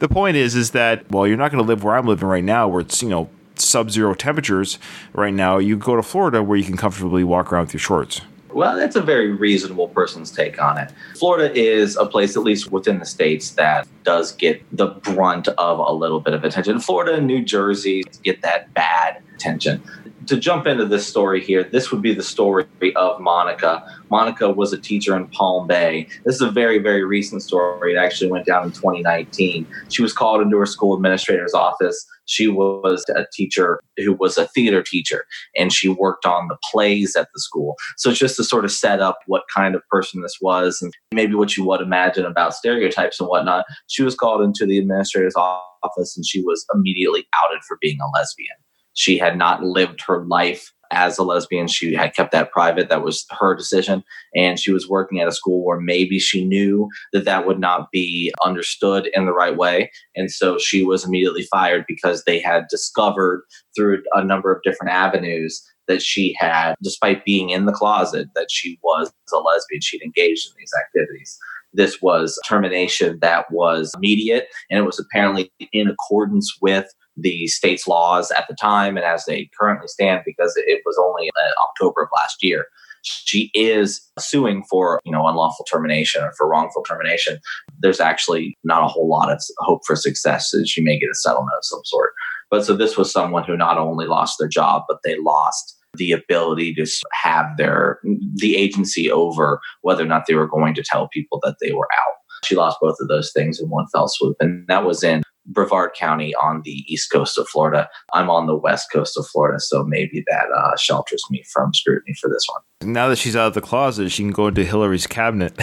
the 0.00 0.08
point 0.08 0.36
is 0.36 0.54
is 0.54 0.70
that 0.70 1.10
well, 1.10 1.26
you're 1.26 1.36
not 1.36 1.50
going 1.50 1.62
to 1.62 1.68
live 1.68 1.84
where 1.84 1.96
I'm 1.96 2.06
living 2.06 2.28
right 2.28 2.44
now 2.44 2.68
where 2.68 2.80
it's, 2.80 3.02
you 3.02 3.08
know, 3.08 3.28
sub-zero 3.56 4.14
temperatures 4.14 4.78
right 5.12 5.34
now. 5.34 5.58
You 5.58 5.76
go 5.76 5.96
to 5.96 6.02
Florida 6.02 6.42
where 6.42 6.56
you 6.56 6.64
can 6.64 6.76
comfortably 6.76 7.24
walk 7.24 7.52
around 7.52 7.64
with 7.64 7.74
your 7.74 7.80
shorts. 7.80 8.22
Well, 8.52 8.76
that's 8.76 8.96
a 8.96 9.02
very 9.02 9.32
reasonable 9.32 9.88
person's 9.88 10.30
take 10.30 10.60
on 10.60 10.78
it. 10.78 10.92
Florida 11.16 11.52
is 11.58 11.96
a 11.96 12.06
place, 12.06 12.36
at 12.36 12.42
least 12.42 12.70
within 12.70 12.98
the 12.98 13.06
states, 13.06 13.50
that 13.52 13.86
does 14.04 14.32
get 14.32 14.62
the 14.76 14.86
brunt 14.86 15.48
of 15.48 15.78
a 15.78 15.92
little 15.92 16.20
bit 16.20 16.34
of 16.34 16.44
attention. 16.44 16.78
Florida 16.80 17.14
and 17.14 17.26
New 17.26 17.42
Jersey 17.42 18.04
get 18.22 18.42
that 18.42 18.72
bad 18.74 19.22
attention 19.34 19.82
to 20.26 20.36
jump 20.36 20.66
into 20.66 20.84
this 20.84 21.06
story 21.06 21.40
here, 21.40 21.64
this 21.64 21.90
would 21.90 22.02
be 22.02 22.14
the 22.14 22.22
story 22.22 22.66
of 22.96 23.20
Monica. 23.20 23.84
Monica 24.10 24.50
was 24.50 24.72
a 24.72 24.78
teacher 24.78 25.16
in 25.16 25.26
Palm 25.28 25.66
Bay. 25.66 26.06
This 26.24 26.36
is 26.36 26.42
a 26.42 26.50
very, 26.50 26.78
very 26.78 27.04
recent 27.04 27.42
story. 27.42 27.94
It 27.94 27.96
actually 27.96 28.30
went 28.30 28.46
down 28.46 28.64
in 28.64 28.72
2019. 28.72 29.66
She 29.88 30.02
was 30.02 30.12
called 30.12 30.42
into 30.42 30.56
her 30.58 30.66
school 30.66 30.94
administrator's 30.94 31.54
office. 31.54 32.06
She 32.26 32.48
was 32.48 33.04
a 33.14 33.26
teacher 33.32 33.80
who 33.96 34.14
was 34.14 34.38
a 34.38 34.46
theater 34.48 34.82
teacher, 34.82 35.24
and 35.56 35.72
she 35.72 35.88
worked 35.88 36.26
on 36.26 36.48
the 36.48 36.56
plays 36.70 37.16
at 37.16 37.28
the 37.34 37.40
school. 37.40 37.76
So, 37.96 38.12
just 38.12 38.36
to 38.36 38.44
sort 38.44 38.64
of 38.64 38.72
set 38.72 39.00
up 39.00 39.18
what 39.26 39.42
kind 39.54 39.74
of 39.74 39.82
person 39.90 40.22
this 40.22 40.38
was 40.40 40.80
and 40.80 40.92
maybe 41.12 41.34
what 41.34 41.56
you 41.56 41.64
would 41.64 41.80
imagine 41.80 42.24
about 42.24 42.54
stereotypes 42.54 43.20
and 43.20 43.28
whatnot, 43.28 43.64
she 43.88 44.02
was 44.02 44.14
called 44.14 44.42
into 44.42 44.66
the 44.66 44.78
administrator's 44.78 45.36
office 45.36 46.16
and 46.16 46.26
she 46.26 46.42
was 46.42 46.64
immediately 46.74 47.26
outed 47.42 47.62
for 47.66 47.78
being 47.80 47.98
a 48.00 48.10
lesbian. 48.16 48.56
She 48.94 49.18
had 49.18 49.38
not 49.38 49.62
lived 49.62 50.02
her 50.06 50.24
life 50.26 50.72
as 50.92 51.18
a 51.18 51.22
lesbian. 51.22 51.66
She 51.66 51.94
had 51.94 52.14
kept 52.14 52.32
that 52.32 52.52
private. 52.52 52.88
That 52.88 53.02
was 53.02 53.26
her 53.40 53.54
decision. 53.54 54.04
And 54.36 54.58
she 54.58 54.72
was 54.72 54.88
working 54.88 55.20
at 55.20 55.28
a 55.28 55.32
school 55.32 55.64
where 55.64 55.80
maybe 55.80 56.18
she 56.18 56.44
knew 56.44 56.88
that 57.12 57.24
that 57.24 57.46
would 57.46 57.58
not 57.58 57.90
be 57.90 58.32
understood 58.44 59.08
in 59.14 59.26
the 59.26 59.32
right 59.32 59.56
way. 59.56 59.90
And 60.14 60.30
so 60.30 60.58
she 60.58 60.84
was 60.84 61.04
immediately 61.04 61.42
fired 61.50 61.84
because 61.88 62.24
they 62.24 62.38
had 62.38 62.66
discovered 62.70 63.42
through 63.74 64.02
a 64.12 64.24
number 64.24 64.54
of 64.54 64.62
different 64.62 64.92
avenues 64.92 65.66
that 65.88 66.02
she 66.02 66.34
had, 66.38 66.74
despite 66.82 67.24
being 67.24 67.50
in 67.50 67.66
the 67.66 67.72
closet, 67.72 68.28
that 68.34 68.48
she 68.50 68.78
was 68.82 69.12
a 69.32 69.36
lesbian. 69.38 69.80
She'd 69.80 70.02
engaged 70.02 70.46
in 70.46 70.52
these 70.58 70.72
activities. 70.86 71.38
This 71.72 72.02
was 72.02 72.38
termination 72.46 73.18
that 73.22 73.50
was 73.50 73.92
immediate, 73.96 74.48
and 74.70 74.78
it 74.78 74.84
was 74.84 74.98
apparently 74.98 75.50
in 75.72 75.88
accordance 75.88 76.56
with 76.60 76.86
the 77.16 77.46
state's 77.46 77.86
laws 77.86 78.30
at 78.30 78.46
the 78.48 78.54
time 78.54 78.96
and 78.96 79.04
as 79.04 79.24
they 79.24 79.50
currently 79.58 79.88
stand 79.88 80.22
because 80.24 80.54
it 80.56 80.82
was 80.84 80.98
only 80.98 81.30
uh, 81.30 81.50
October 81.68 82.02
of 82.02 82.08
last 82.14 82.42
year. 82.42 82.66
She 83.04 83.50
is 83.52 84.00
suing 84.18 84.62
for, 84.70 85.00
you 85.04 85.10
know, 85.10 85.26
unlawful 85.26 85.64
termination 85.64 86.22
or 86.22 86.32
for 86.38 86.48
wrongful 86.48 86.84
termination. 86.84 87.38
There's 87.80 88.00
actually 88.00 88.56
not 88.62 88.84
a 88.84 88.86
whole 88.86 89.08
lot 89.08 89.30
of 89.30 89.42
hope 89.58 89.80
for 89.84 89.96
success. 89.96 90.50
That 90.50 90.68
she 90.68 90.82
may 90.82 90.98
get 91.00 91.10
a 91.10 91.14
settlement 91.14 91.56
of 91.58 91.64
some 91.64 91.84
sort. 91.84 92.12
But 92.48 92.64
so 92.64 92.76
this 92.76 92.96
was 92.96 93.10
someone 93.10 93.42
who 93.44 93.56
not 93.56 93.76
only 93.76 94.06
lost 94.06 94.38
their 94.38 94.46
job, 94.46 94.84
but 94.86 94.98
they 95.02 95.16
lost 95.18 95.76
the 95.94 96.12
ability 96.12 96.74
to 96.74 96.86
have 97.12 97.56
their 97.56 97.98
the 98.34 98.56
agency 98.56 99.10
over 99.10 99.60
whether 99.82 100.02
or 100.02 100.06
not 100.06 100.26
they 100.26 100.34
were 100.34 100.46
going 100.46 100.74
to 100.74 100.82
tell 100.84 101.08
people 101.08 101.40
that 101.42 101.56
they 101.60 101.72
were 101.72 101.88
out. 101.98 102.14
She 102.44 102.54
lost 102.54 102.78
both 102.80 102.96
of 103.00 103.08
those 103.08 103.32
things 103.32 103.60
in 103.60 103.68
one 103.68 103.86
fell 103.92 104.08
swoop, 104.08 104.36
and 104.40 104.66
that 104.68 104.84
was 104.84 105.02
in 105.02 105.22
Brevard 105.46 105.92
County 105.94 106.34
on 106.36 106.62
the 106.64 106.84
east 106.86 107.10
coast 107.10 107.38
of 107.38 107.48
Florida. 107.48 107.88
I'm 108.12 108.30
on 108.30 108.46
the 108.46 108.56
west 108.56 108.92
coast 108.92 109.16
of 109.18 109.26
Florida, 109.26 109.60
so 109.60 109.84
maybe 109.84 110.24
that 110.28 110.46
uh, 110.56 110.76
shelters 110.76 111.22
me 111.30 111.42
from 111.52 111.74
scrutiny 111.74 112.14
for 112.20 112.30
this 112.30 112.46
one. 112.46 112.92
Now 112.92 113.08
that 113.08 113.16
she's 113.16 113.36
out 113.36 113.48
of 113.48 113.54
the 113.54 113.60
closet, 113.60 114.10
she 114.10 114.22
can 114.22 114.32
go 114.32 114.48
into 114.48 114.64
Hillary's 114.64 115.06
cabinet. 115.06 115.54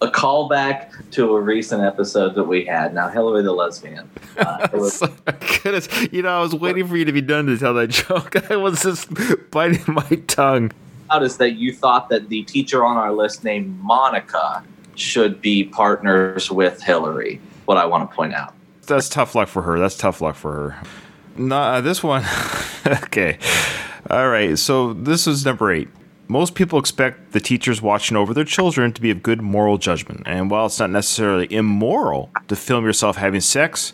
a 0.00 0.10
callback 0.10 1.10
to 1.12 1.34
a 1.36 1.40
recent 1.40 1.82
episode 1.82 2.34
that 2.34 2.44
we 2.44 2.64
had. 2.64 2.94
Now, 2.94 3.08
Hillary 3.08 3.42
the 3.42 3.52
lesbian. 3.52 4.08
Uh, 4.36 4.68
was, 4.72 5.02
goodness, 5.62 5.88
you 6.12 6.22
know, 6.22 6.38
I 6.38 6.40
was 6.40 6.54
waiting 6.54 6.86
for 6.86 6.96
you 6.96 7.04
to 7.04 7.12
be 7.12 7.20
done 7.20 7.46
to 7.46 7.58
tell 7.58 7.74
that 7.74 7.88
joke. 7.88 8.50
I 8.50 8.56
was 8.56 8.82
just 8.82 9.08
biting 9.50 9.82
my 9.86 10.08
tongue. 10.26 10.72
Is 11.22 11.38
that 11.38 11.52
you 11.52 11.72
thought 11.72 12.10
that 12.10 12.28
the 12.28 12.42
teacher 12.42 12.84
on 12.84 12.98
our 12.98 13.12
list 13.12 13.42
named 13.42 13.78
Monica 13.80 14.62
should 15.00 15.40
be 15.40 15.64
partners 15.64 16.50
with 16.50 16.82
Hillary? 16.82 17.40
What 17.64 17.78
I 17.78 17.86
want 17.86 18.08
to 18.08 18.14
point 18.14 18.34
out. 18.34 18.54
That's 18.86 19.08
tough 19.08 19.34
luck 19.34 19.48
for 19.48 19.62
her. 19.62 19.78
That's 19.78 19.96
tough 19.96 20.20
luck 20.20 20.34
for 20.34 20.52
her. 21.36 21.52
Uh, 21.52 21.80
this 21.80 22.02
one. 22.02 22.24
okay. 22.86 23.38
All 24.10 24.28
right. 24.28 24.58
So 24.58 24.94
this 24.94 25.26
is 25.26 25.44
number 25.44 25.72
eight. 25.72 25.88
Most 26.26 26.54
people 26.54 26.78
expect 26.78 27.32
the 27.32 27.40
teachers 27.40 27.80
watching 27.80 28.16
over 28.16 28.34
their 28.34 28.44
children 28.44 28.92
to 28.92 29.00
be 29.00 29.10
of 29.10 29.22
good 29.22 29.40
moral 29.40 29.78
judgment. 29.78 30.22
And 30.26 30.50
while 30.50 30.66
it's 30.66 30.78
not 30.78 30.90
necessarily 30.90 31.52
immoral 31.52 32.30
to 32.48 32.56
film 32.56 32.84
yourself 32.84 33.16
having 33.16 33.40
sex, 33.40 33.92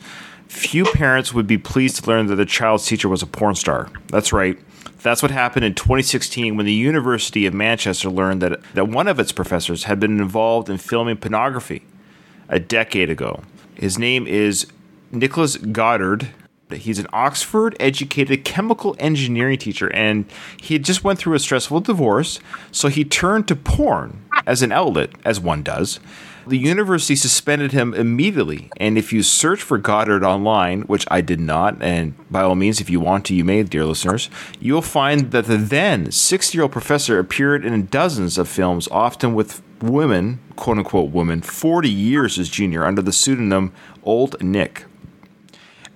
few 0.48 0.84
parents 0.84 1.32
would 1.32 1.46
be 1.46 1.58
pleased 1.58 2.02
to 2.02 2.10
learn 2.10 2.26
that 2.26 2.36
their 2.36 2.44
child's 2.44 2.86
teacher 2.86 3.08
was 3.08 3.22
a 3.22 3.26
porn 3.26 3.54
star. 3.54 3.88
That's 4.08 4.32
right. 4.32 4.58
That's 5.02 5.22
what 5.22 5.30
happened 5.30 5.64
in 5.64 5.74
2016 5.74 6.56
when 6.56 6.66
the 6.66 6.72
University 6.72 7.46
of 7.46 7.54
Manchester 7.54 8.08
learned 8.10 8.42
that, 8.42 8.60
that 8.74 8.88
one 8.88 9.08
of 9.08 9.18
its 9.18 9.32
professors 9.32 9.84
had 9.84 10.00
been 10.00 10.20
involved 10.20 10.68
in 10.68 10.78
filming 10.78 11.16
pornography 11.16 11.82
a 12.48 12.58
decade 12.58 13.10
ago. 13.10 13.42
His 13.74 13.98
name 13.98 14.26
is 14.26 14.66
Nicholas 15.10 15.56
Goddard, 15.56 16.30
He's 16.70 16.98
an 16.98 17.06
Oxford 17.12 17.76
educated 17.78 18.44
chemical 18.44 18.96
engineering 18.98 19.58
teacher, 19.58 19.92
and 19.92 20.24
he 20.60 20.78
just 20.78 21.04
went 21.04 21.18
through 21.18 21.34
a 21.34 21.38
stressful 21.38 21.80
divorce, 21.80 22.40
so 22.72 22.88
he 22.88 23.04
turned 23.04 23.48
to 23.48 23.56
porn 23.56 24.24
as 24.46 24.62
an 24.62 24.72
outlet, 24.72 25.10
as 25.24 25.40
one 25.40 25.62
does. 25.62 26.00
The 26.46 26.58
university 26.58 27.16
suspended 27.16 27.72
him 27.72 27.94
immediately, 27.94 28.68
and 28.76 28.98
if 28.98 29.14
you 29.14 29.22
search 29.22 29.62
for 29.62 29.78
Goddard 29.78 30.22
online, 30.22 30.82
which 30.82 31.06
I 31.10 31.22
did 31.22 31.40
not, 31.40 31.80
and 31.82 32.14
by 32.30 32.42
all 32.42 32.54
means, 32.54 32.82
if 32.82 32.90
you 32.90 33.00
want 33.00 33.24
to, 33.26 33.34
you 33.34 33.44
may, 33.44 33.62
dear 33.62 33.86
listeners, 33.86 34.28
you'll 34.60 34.82
find 34.82 35.30
that 35.30 35.46
the 35.46 35.56
then 35.56 36.10
60 36.10 36.56
year 36.56 36.64
old 36.64 36.72
professor 36.72 37.18
appeared 37.18 37.64
in 37.64 37.86
dozens 37.86 38.36
of 38.36 38.46
films, 38.46 38.88
often 38.88 39.34
with 39.34 39.62
women, 39.80 40.38
quote 40.54 40.76
unquote 40.76 41.12
women, 41.12 41.40
40 41.40 41.88
years 41.88 42.36
his 42.36 42.50
junior, 42.50 42.84
under 42.84 43.00
the 43.00 43.12
pseudonym 43.12 43.72
Old 44.02 44.42
Nick. 44.42 44.84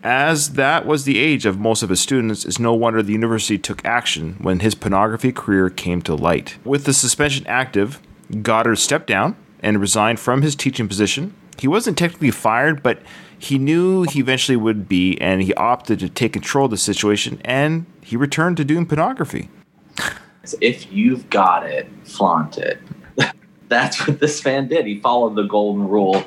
As 0.02 0.54
that 0.54 0.86
was 0.86 1.04
the 1.04 1.18
age 1.18 1.44
of 1.44 1.58
most 1.58 1.82
of 1.82 1.90
his 1.90 2.00
students, 2.00 2.46
it's 2.46 2.58
no 2.58 2.72
wonder 2.72 3.02
the 3.02 3.12
university 3.12 3.58
took 3.58 3.84
action 3.84 4.36
when 4.40 4.60
his 4.60 4.74
pornography 4.74 5.32
career 5.32 5.68
came 5.68 6.00
to 6.02 6.14
light. 6.14 6.56
With 6.64 6.84
the 6.84 6.94
suspension 6.94 7.46
active, 7.46 8.00
Goddard 8.42 8.76
stepped 8.76 9.08
down 9.08 9.36
and 9.60 9.80
resigned 9.80 10.20
from 10.20 10.42
his 10.42 10.54
teaching 10.54 10.88
position. 10.88 11.34
He 11.58 11.68
wasn't 11.68 11.98
technically 11.98 12.30
fired, 12.30 12.82
but 12.82 13.02
he 13.38 13.58
knew 13.58 14.04
he 14.04 14.20
eventually 14.20 14.56
would 14.56 14.88
be, 14.88 15.20
and 15.20 15.42
he 15.42 15.54
opted 15.54 16.00
to 16.00 16.08
take 16.08 16.32
control 16.32 16.66
of 16.66 16.72
the 16.72 16.76
situation 16.76 17.40
and 17.44 17.86
he 18.00 18.16
returned 18.16 18.56
to 18.58 18.64
doing 18.64 18.86
pornography. 18.86 19.48
If 20.60 20.90
you've 20.92 21.28
got 21.30 21.66
it, 21.66 21.88
flaunt 22.04 22.58
it. 22.58 22.78
That's 23.68 24.06
what 24.06 24.18
this 24.18 24.40
fan 24.40 24.68
did. 24.68 24.86
He 24.86 24.98
followed 25.00 25.34
the 25.34 25.42
golden 25.42 25.88
rule. 25.88 26.24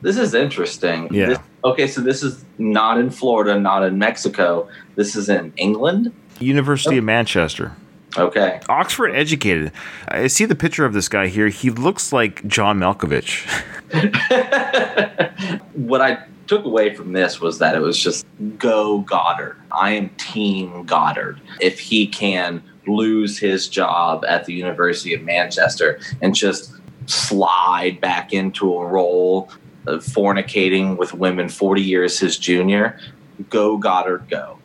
This 0.00 0.16
is 0.16 0.34
interesting. 0.34 1.12
Yeah. 1.12 1.26
This 1.26 1.38
Okay, 1.64 1.86
so 1.86 2.02
this 2.02 2.22
is 2.22 2.44
not 2.58 2.98
in 2.98 3.08
Florida, 3.08 3.58
not 3.58 3.82
in 3.82 3.98
Mexico. 3.98 4.68
This 4.96 5.16
is 5.16 5.30
in 5.30 5.52
England. 5.56 6.12
University 6.38 6.96
oh. 6.96 6.98
of 6.98 7.04
Manchester. 7.04 7.74
Okay. 8.16 8.60
Oxford 8.68 9.10
educated. 9.10 9.72
I 10.08 10.28
see 10.28 10.44
the 10.44 10.54
picture 10.54 10.84
of 10.84 10.92
this 10.92 11.08
guy 11.08 11.26
here. 11.26 11.48
He 11.48 11.70
looks 11.70 12.12
like 12.12 12.46
John 12.46 12.78
Malkovich. 12.78 13.44
what 15.74 16.00
I 16.00 16.24
took 16.46 16.64
away 16.64 16.94
from 16.94 17.12
this 17.12 17.40
was 17.40 17.58
that 17.58 17.74
it 17.74 17.80
was 17.80 17.98
just 17.98 18.26
go 18.58 19.00
Goddard. 19.00 19.56
I 19.72 19.92
am 19.92 20.10
team 20.10 20.84
Goddard. 20.84 21.40
If 21.60 21.78
he 21.78 22.06
can 22.06 22.62
lose 22.86 23.38
his 23.38 23.68
job 23.68 24.24
at 24.26 24.44
the 24.44 24.52
University 24.52 25.14
of 25.14 25.22
Manchester 25.22 25.98
and 26.20 26.34
just 26.34 26.74
slide 27.06 28.00
back 28.00 28.32
into 28.32 28.74
a 28.74 28.86
role 28.86 29.50
of 29.86 30.04
fornicating 30.04 30.96
with 30.96 31.14
women 31.14 31.48
40 31.48 31.82
years 31.82 32.18
his 32.18 32.38
junior, 32.38 32.98
go 33.50 33.76
Goddard, 33.76 34.28
go. 34.28 34.58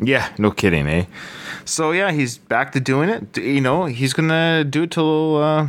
Yeah, 0.00 0.32
no 0.38 0.50
kidding, 0.50 0.86
eh? 0.88 1.04
So 1.72 1.92
yeah, 1.92 2.12
he's 2.12 2.36
back 2.36 2.72
to 2.72 2.80
doing 2.80 3.08
it. 3.08 3.38
You 3.38 3.62
know, 3.62 3.86
he's 3.86 4.12
gonna 4.12 4.62
do 4.62 4.82
it 4.82 4.90
till 4.90 5.42
uh, 5.42 5.68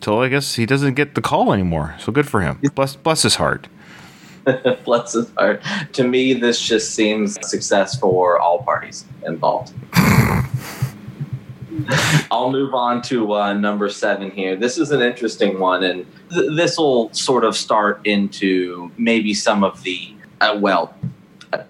till 0.00 0.18
I 0.18 0.26
guess 0.26 0.56
he 0.56 0.66
doesn't 0.66 0.94
get 0.94 1.14
the 1.14 1.20
call 1.20 1.52
anymore. 1.52 1.94
So 2.00 2.10
good 2.10 2.28
for 2.28 2.40
him. 2.40 2.58
Bless 2.74 2.96
bless 2.96 3.22
his 3.22 3.36
heart. 3.36 3.68
bless 4.84 5.12
his 5.12 5.30
heart. 5.34 5.62
To 5.92 6.02
me, 6.02 6.34
this 6.34 6.60
just 6.60 6.96
seems 6.96 7.38
success 7.48 7.96
for 7.96 8.40
all 8.40 8.64
parties 8.64 9.04
involved. 9.24 9.72
I'll 12.32 12.50
move 12.50 12.74
on 12.74 13.00
to 13.02 13.32
uh, 13.34 13.52
number 13.52 13.88
seven 13.88 14.32
here. 14.32 14.56
This 14.56 14.78
is 14.78 14.90
an 14.90 15.00
interesting 15.00 15.60
one, 15.60 15.84
and 15.84 16.06
th- 16.30 16.56
this 16.56 16.76
will 16.76 17.12
sort 17.12 17.44
of 17.44 17.56
start 17.56 18.04
into 18.04 18.90
maybe 18.96 19.32
some 19.34 19.62
of 19.62 19.80
the, 19.84 20.12
uh, 20.40 20.58
well, 20.60 20.92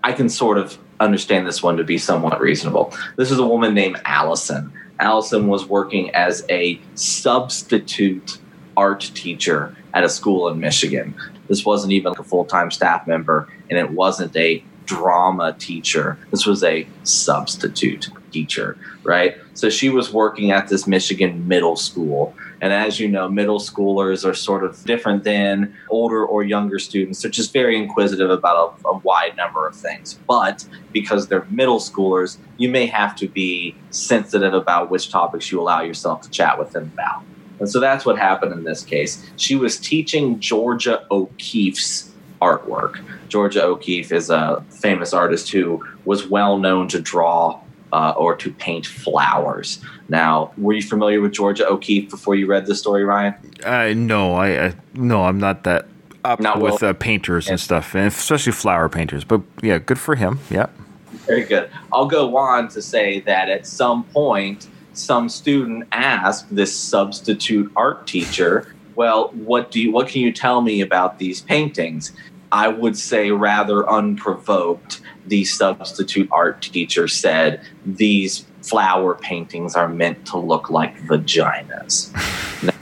I 0.02 0.12
can 0.14 0.30
sort 0.30 0.56
of 0.56 0.78
understand 1.00 1.46
this 1.46 1.62
one 1.62 1.76
to 1.78 1.84
be 1.84 1.98
somewhat 1.98 2.40
reasonable. 2.40 2.94
This 3.16 3.30
is 3.30 3.38
a 3.38 3.46
woman 3.46 3.74
named 3.74 4.00
Allison. 4.04 4.72
Allison 5.00 5.48
was 5.48 5.64
working 5.66 6.10
as 6.10 6.44
a 6.50 6.78
substitute 6.94 8.38
art 8.76 9.10
teacher 9.14 9.74
at 9.94 10.04
a 10.04 10.08
school 10.08 10.48
in 10.48 10.60
Michigan. 10.60 11.14
This 11.48 11.64
wasn't 11.64 11.92
even 11.92 12.12
a 12.16 12.22
full 12.22 12.44
time 12.44 12.70
staff 12.70 13.06
member, 13.06 13.48
and 13.68 13.78
it 13.78 13.90
wasn't 13.90 14.36
a 14.36 14.62
drama 14.84 15.54
teacher. 15.58 16.18
This 16.30 16.46
was 16.46 16.62
a 16.62 16.86
substitute 17.02 18.10
teacher, 18.30 18.76
right? 19.02 19.36
So 19.54 19.70
she 19.70 19.88
was 19.88 20.12
working 20.12 20.50
at 20.50 20.68
this 20.68 20.86
Michigan 20.86 21.46
middle 21.46 21.76
school. 21.76 22.34
And 22.60 22.72
as 22.72 23.00
you 23.00 23.08
know, 23.08 23.28
middle 23.28 23.58
schoolers 23.58 24.24
are 24.28 24.34
sort 24.34 24.64
of 24.64 24.82
different 24.84 25.24
than 25.24 25.74
older 25.88 26.24
or 26.24 26.42
younger 26.42 26.78
students. 26.78 27.22
They're 27.22 27.30
just 27.30 27.52
very 27.52 27.76
inquisitive 27.76 28.30
about 28.30 28.78
a, 28.84 28.88
a 28.88 28.98
wide 28.98 29.36
number 29.36 29.66
of 29.66 29.74
things. 29.74 30.18
But 30.26 30.66
because 30.92 31.28
they're 31.28 31.46
middle 31.50 31.80
schoolers, 31.80 32.38
you 32.58 32.68
may 32.68 32.86
have 32.86 33.16
to 33.16 33.28
be 33.28 33.74
sensitive 33.90 34.54
about 34.54 34.90
which 34.90 35.10
topics 35.10 35.50
you 35.50 35.60
allow 35.60 35.82
yourself 35.82 36.22
to 36.22 36.30
chat 36.30 36.58
with 36.58 36.72
them 36.72 36.90
about. 36.94 37.22
And 37.60 37.68
so 37.68 37.78
that's 37.78 38.06
what 38.06 38.18
happened 38.18 38.52
in 38.52 38.64
this 38.64 38.82
case. 38.82 39.30
She 39.36 39.54
was 39.54 39.78
teaching 39.78 40.40
Georgia 40.40 41.06
O'Keeffe's 41.10 42.10
artwork. 42.40 42.98
Georgia 43.28 43.62
O'Keeffe 43.62 44.12
is 44.12 44.30
a 44.30 44.64
famous 44.70 45.12
artist 45.12 45.50
who 45.50 45.86
was 46.04 46.26
well 46.26 46.58
known 46.58 46.88
to 46.88 47.00
draw 47.00 47.60
uh, 47.92 48.14
or 48.16 48.36
to 48.36 48.52
paint 48.52 48.86
flowers. 48.86 49.82
Now, 50.08 50.52
were 50.56 50.72
you 50.72 50.82
familiar 50.82 51.20
with 51.20 51.32
Georgia 51.32 51.68
O'Keeffe 51.68 52.10
before 52.10 52.34
you 52.34 52.46
read 52.46 52.66
the 52.66 52.74
story, 52.74 53.04
Ryan? 53.04 53.34
Uh, 53.64 53.92
no, 53.94 54.34
I, 54.34 54.66
I 54.66 54.74
no, 54.94 55.24
I'm 55.24 55.38
not 55.38 55.64
that 55.64 55.86
up 56.24 56.40
not 56.40 56.60
with 56.60 56.82
well, 56.82 56.90
uh, 56.90 56.94
painters 56.94 57.48
and 57.48 57.58
stuff, 57.58 57.94
and 57.94 58.06
especially 58.06 58.52
flower 58.52 58.88
painters. 58.88 59.24
But 59.24 59.42
yeah, 59.62 59.78
good 59.78 59.98
for 59.98 60.14
him. 60.14 60.38
Yeah. 60.50 60.66
Very 61.26 61.44
good. 61.44 61.70
I'll 61.92 62.06
go 62.06 62.36
on 62.36 62.68
to 62.68 62.82
say 62.82 63.20
that 63.20 63.48
at 63.48 63.66
some 63.66 64.04
point, 64.04 64.68
some 64.92 65.28
student 65.28 65.86
asked 65.92 66.54
this 66.54 66.74
substitute 66.74 67.70
art 67.76 68.06
teacher, 68.06 68.74
"Well, 68.94 69.28
what 69.28 69.70
do 69.70 69.80
you 69.80 69.92
what 69.92 70.08
can 70.08 70.22
you 70.22 70.32
tell 70.32 70.60
me 70.60 70.80
about 70.80 71.18
these 71.18 71.40
paintings?" 71.40 72.12
I 72.52 72.68
would 72.68 72.96
say 72.96 73.30
rather 73.30 73.88
unprovoked, 73.88 75.02
the 75.26 75.44
substitute 75.44 76.28
art 76.32 76.62
teacher 76.62 77.08
said, 77.08 77.60
"These 77.84 78.44
flower 78.62 79.14
paintings 79.14 79.74
are 79.76 79.88
meant 79.88 80.26
to 80.26 80.38
look 80.38 80.70
like 80.70 81.00
vaginas." 81.02 82.10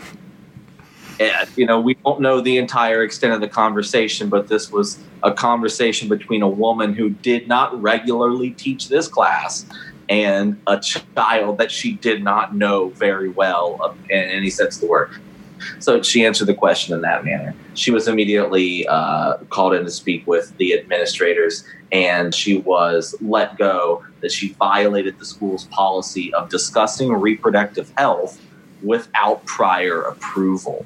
And, 1.21 1.31
eh, 1.31 1.47
you 1.57 1.67
know, 1.67 1.81
we 1.81 1.95
don't 1.95 2.21
know 2.21 2.41
the 2.41 2.59
entire 2.59 3.03
extent 3.03 3.33
of 3.33 3.41
the 3.41 3.49
conversation, 3.49 4.29
but 4.29 4.47
this 4.47 4.71
was 4.71 4.99
a 5.23 5.33
conversation 5.33 6.09
between 6.09 6.43
a 6.43 6.49
woman 6.49 6.95
who 6.95 7.11
did 7.11 7.49
not 7.49 7.81
regularly 7.83 8.51
teach 8.51 8.89
this 8.89 9.09
class 9.09 9.67
and 10.09 10.61
a 10.67 10.79
child 10.81 11.59
that 11.59 11.71
she 11.71 11.93
did 11.93 12.23
not 12.23 12.55
know 12.55 12.91
very 12.91 13.29
well 13.29 13.79
uh, 13.83 13.93
in 14.09 14.25
any 14.25 14.49
sense 14.51 14.77
of 14.77 14.83
the 14.83 14.87
word. 14.87 15.11
So 15.79 16.03
she 16.03 16.25
answered 16.25 16.47
the 16.47 16.55
question 16.55 16.95
in 16.95 17.03
that 17.03 17.25
manner. 17.25 17.55
She 17.75 17.91
was 17.91 18.09
immediately 18.09 18.87
uh, 18.89 19.39
called 19.51 19.75
in 19.75 19.85
to 19.85 19.91
speak 19.91 20.27
with 20.27 20.57
the 20.59 20.75
administrators, 20.79 21.65
and 21.93 22.35
she 22.35 22.59
was 22.59 23.15
let 23.21 23.57
go 23.57 24.05
that 24.21 24.33
she 24.33 24.53
violated 24.55 25.19
the 25.19 25.25
school's 25.25 25.65
policy 25.67 26.33
of 26.35 26.49
discussing 26.49 27.13
reproductive 27.13 27.93
health 27.97 28.41
without 28.83 29.45
prior 29.45 30.03
approval. 30.03 30.85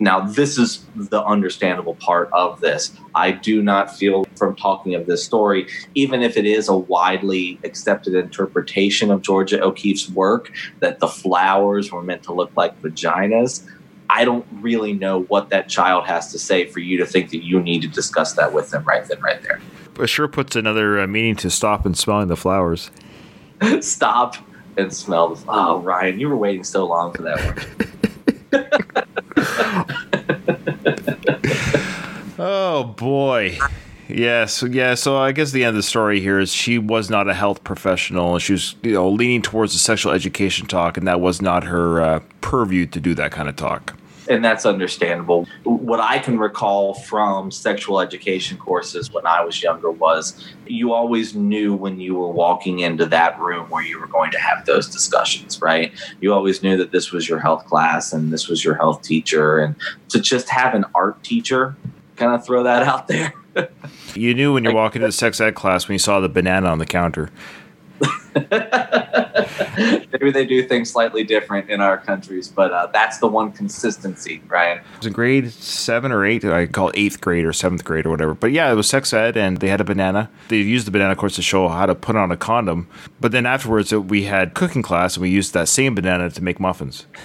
Now, 0.00 0.20
this 0.20 0.58
is 0.58 0.84
the 0.94 1.24
understandable 1.24 1.96
part 1.96 2.30
of 2.32 2.60
this. 2.60 2.92
I 3.14 3.32
do 3.32 3.62
not 3.62 3.96
feel 3.96 4.26
from 4.36 4.54
talking 4.54 4.94
of 4.94 5.06
this 5.06 5.24
story, 5.24 5.66
even 5.94 6.22
if 6.22 6.36
it 6.36 6.46
is 6.46 6.68
a 6.68 6.76
widely 6.76 7.58
accepted 7.64 8.14
interpretation 8.14 9.10
of 9.10 9.22
Georgia 9.22 9.60
O'Keeffe's 9.60 10.08
work, 10.08 10.52
that 10.78 11.00
the 11.00 11.08
flowers 11.08 11.90
were 11.90 12.02
meant 12.02 12.22
to 12.24 12.32
look 12.32 12.52
like 12.56 12.80
vaginas. 12.80 13.66
I 14.10 14.24
don't 14.24 14.46
really 14.52 14.94
know 14.94 15.22
what 15.24 15.50
that 15.50 15.68
child 15.68 16.06
has 16.06 16.32
to 16.32 16.38
say 16.38 16.66
for 16.66 16.80
you 16.80 16.96
to 16.98 17.06
think 17.06 17.30
that 17.30 17.44
you 17.44 17.60
need 17.60 17.82
to 17.82 17.88
discuss 17.88 18.32
that 18.34 18.52
with 18.52 18.70
them 18.70 18.84
right 18.84 19.06
then, 19.06 19.20
right 19.20 19.42
there. 19.42 19.60
It 20.00 20.06
sure 20.06 20.28
puts 20.28 20.56
another 20.56 21.00
uh, 21.00 21.06
meaning 21.06 21.36
to 21.36 21.50
stop 21.50 21.84
and 21.84 21.96
smelling 21.96 22.28
the 22.28 22.36
flowers. 22.36 22.90
stop 23.80 24.36
and 24.76 24.92
smell 24.92 25.34
the. 25.34 25.44
Oh, 25.48 25.80
Ryan, 25.80 26.18
you 26.20 26.28
were 26.28 26.36
waiting 26.36 26.64
so 26.64 26.86
long 26.86 27.12
for 27.12 27.22
that 27.22 27.38
one. 27.44 27.56
oh 32.38 32.84
boy. 32.84 33.58
Yes, 34.08 34.62
yeah. 34.62 34.94
So 34.94 35.18
I 35.18 35.32
guess 35.32 35.52
the 35.52 35.64
end 35.64 35.70
of 35.70 35.76
the 35.76 35.82
story 35.82 36.20
here 36.20 36.38
is 36.38 36.50
she 36.50 36.78
was 36.78 37.10
not 37.10 37.28
a 37.28 37.34
health 37.34 37.62
professional. 37.62 38.34
And 38.34 38.42
she 38.42 38.52
was, 38.52 38.74
you 38.82 38.92
know, 38.92 39.10
leaning 39.10 39.42
towards 39.42 39.74
the 39.74 39.78
sexual 39.78 40.12
education 40.12 40.66
talk, 40.66 40.96
and 40.96 41.06
that 41.06 41.20
was 41.20 41.42
not 41.42 41.64
her 41.64 42.00
uh, 42.00 42.20
purview 42.40 42.86
to 42.86 43.00
do 43.00 43.14
that 43.16 43.32
kind 43.32 43.50
of 43.50 43.56
talk 43.56 43.97
and 44.28 44.44
that's 44.44 44.66
understandable. 44.66 45.46
What 45.64 46.00
I 46.00 46.18
can 46.18 46.38
recall 46.38 46.94
from 46.94 47.50
sexual 47.50 48.00
education 48.00 48.58
courses 48.58 49.12
when 49.12 49.26
I 49.26 49.42
was 49.42 49.62
younger 49.62 49.90
was 49.90 50.52
you 50.66 50.92
always 50.92 51.34
knew 51.34 51.74
when 51.74 51.98
you 51.98 52.14
were 52.14 52.28
walking 52.28 52.80
into 52.80 53.06
that 53.06 53.38
room 53.40 53.68
where 53.70 53.82
you 53.82 53.98
were 53.98 54.06
going 54.06 54.30
to 54.32 54.38
have 54.38 54.66
those 54.66 54.88
discussions, 54.88 55.60
right? 55.62 55.92
You 56.20 56.32
always 56.32 56.62
knew 56.62 56.76
that 56.76 56.92
this 56.92 57.10
was 57.10 57.28
your 57.28 57.38
health 57.38 57.64
class 57.66 58.12
and 58.12 58.32
this 58.32 58.48
was 58.48 58.64
your 58.64 58.74
health 58.74 59.02
teacher. 59.02 59.58
And 59.58 59.74
to 60.10 60.20
just 60.20 60.48
have 60.50 60.74
an 60.74 60.84
art 60.94 61.22
teacher 61.22 61.76
kind 62.16 62.34
of 62.34 62.44
throw 62.44 62.64
that 62.64 62.82
out 62.82 63.08
there. 63.08 63.32
you 64.14 64.34
knew 64.34 64.52
when 64.52 64.64
you're 64.64 64.74
walking 64.74 65.02
into 65.02 65.08
the 65.08 65.12
sex 65.12 65.40
ed 65.40 65.54
class 65.54 65.88
when 65.88 65.94
you 65.94 65.98
saw 65.98 66.20
the 66.20 66.28
banana 66.28 66.68
on 66.68 66.78
the 66.78 66.86
counter. 66.86 67.30
Maybe 70.12 70.30
they 70.30 70.46
do 70.46 70.62
things 70.62 70.90
slightly 70.90 71.22
different 71.22 71.68
in 71.68 71.80
our 71.80 71.98
countries, 71.98 72.48
but 72.48 72.72
uh, 72.72 72.86
that's 72.92 73.18
the 73.18 73.26
one 73.26 73.52
consistency, 73.52 74.42
Ryan. 74.48 74.78
It 74.78 74.84
was 74.98 75.06
in 75.06 75.12
grade 75.12 75.52
seven 75.52 76.12
or 76.12 76.24
eight. 76.24 76.44
I 76.44 76.66
call 76.66 76.88
it 76.88 76.96
eighth 76.96 77.20
grade 77.20 77.44
or 77.44 77.52
seventh 77.52 77.84
grade 77.84 78.06
or 78.06 78.10
whatever. 78.10 78.34
But 78.34 78.52
yeah, 78.52 78.72
it 78.72 78.74
was 78.74 78.88
sex 78.88 79.12
ed, 79.12 79.36
and 79.36 79.58
they 79.58 79.68
had 79.68 79.80
a 79.80 79.84
banana. 79.84 80.30
They 80.48 80.56
used 80.56 80.86
the 80.86 80.90
banana, 80.90 81.12
of 81.12 81.18
course, 81.18 81.36
to 81.36 81.42
show 81.42 81.68
how 81.68 81.86
to 81.86 81.94
put 81.94 82.16
on 82.16 82.30
a 82.30 82.36
condom. 82.36 82.88
But 83.20 83.32
then 83.32 83.44
afterwards, 83.44 83.92
we 83.92 84.24
had 84.24 84.54
cooking 84.54 84.82
class, 84.82 85.16
and 85.16 85.22
we 85.22 85.30
used 85.30 85.52
that 85.54 85.68
same 85.68 85.94
banana 85.94 86.30
to 86.30 86.42
make 86.42 86.58
muffins. 86.58 87.06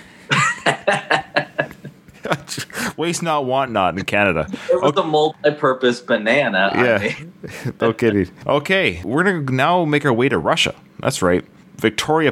Waste 2.98 3.24
not, 3.24 3.46
want 3.46 3.72
not 3.72 3.98
in 3.98 4.06
Canada. 4.06 4.48
It 4.72 4.82
was 4.82 4.91
okay. 4.91 5.02
a 5.02 5.06
multi-purpose 5.06 6.02
banana. 6.02 6.72
Yeah, 6.76 7.72
no 7.82 7.93
kidding. 7.93 8.30
Okay, 8.46 9.02
we're 9.04 9.24
gonna 9.24 9.52
now 9.52 9.86
make 9.86 10.06
our 10.06 10.13
way 10.13 10.30
to 10.30 10.38
Russia. 10.38 10.76
That's 11.00 11.22
right. 11.22 11.43
Victoria 11.78 12.32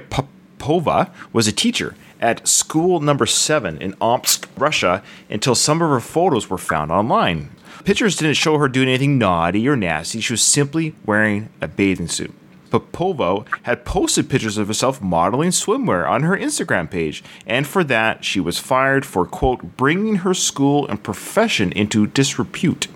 Popova 0.61 1.11
was 1.33 1.47
a 1.47 1.51
teacher 1.51 1.95
at 2.21 2.47
school 2.47 2.99
number 2.99 3.25
seven 3.25 3.81
in 3.81 3.95
Omsk, 3.99 4.47
Russia, 4.55 5.01
until 5.27 5.55
some 5.55 5.81
of 5.81 5.89
her 5.89 5.99
photos 5.99 6.51
were 6.51 6.59
found 6.59 6.91
online. 6.91 7.49
Pictures 7.83 8.15
didn't 8.15 8.35
show 8.35 8.59
her 8.59 8.69
doing 8.69 8.87
anything 8.87 9.17
naughty 9.17 9.67
or 9.67 9.75
nasty. 9.75 10.21
She 10.21 10.33
was 10.33 10.43
simply 10.43 10.93
wearing 11.03 11.49
a 11.61 11.67
bathing 11.67 12.07
suit. 12.07 12.31
Popova 12.69 13.43
had 13.63 13.85
posted 13.85 14.29
pictures 14.29 14.59
of 14.59 14.67
herself 14.67 15.01
modeling 15.01 15.49
swimwear 15.49 16.07
on 16.07 16.21
her 16.21 16.37
Instagram 16.37 16.89
page, 16.91 17.23
and 17.47 17.65
for 17.65 17.83
that, 17.83 18.23
she 18.23 18.39
was 18.39 18.59
fired 18.59 19.03
for, 19.03 19.25
quote, 19.25 19.77
bringing 19.77 20.17
her 20.17 20.35
school 20.35 20.87
and 20.87 21.01
profession 21.01 21.71
into 21.71 22.05
disrepute. 22.05 22.87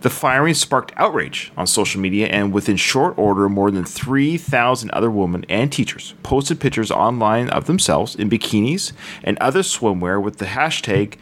The 0.00 0.08
firing 0.08 0.54
sparked 0.54 0.92
outrage 0.96 1.52
on 1.58 1.66
social 1.66 2.00
media, 2.00 2.26
and 2.28 2.54
within 2.54 2.76
short 2.76 3.18
order, 3.18 3.50
more 3.50 3.70
than 3.70 3.84
3,000 3.84 4.90
other 4.92 5.10
women 5.10 5.44
and 5.50 5.70
teachers 5.70 6.14
posted 6.22 6.58
pictures 6.58 6.90
online 6.90 7.50
of 7.50 7.66
themselves 7.66 8.14
in 8.14 8.30
bikinis 8.30 8.92
and 9.22 9.36
other 9.38 9.60
swimwear 9.60 10.22
with 10.22 10.38
the 10.38 10.46
hashtag 10.46 11.16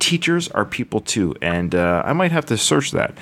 teachers 0.00 0.48
are 0.48 0.64
people 0.64 1.00
too. 1.00 1.36
And 1.40 1.72
uh, 1.74 2.02
I 2.04 2.12
might 2.14 2.32
have 2.32 2.46
to 2.46 2.58
search 2.58 2.90
that. 2.90 3.16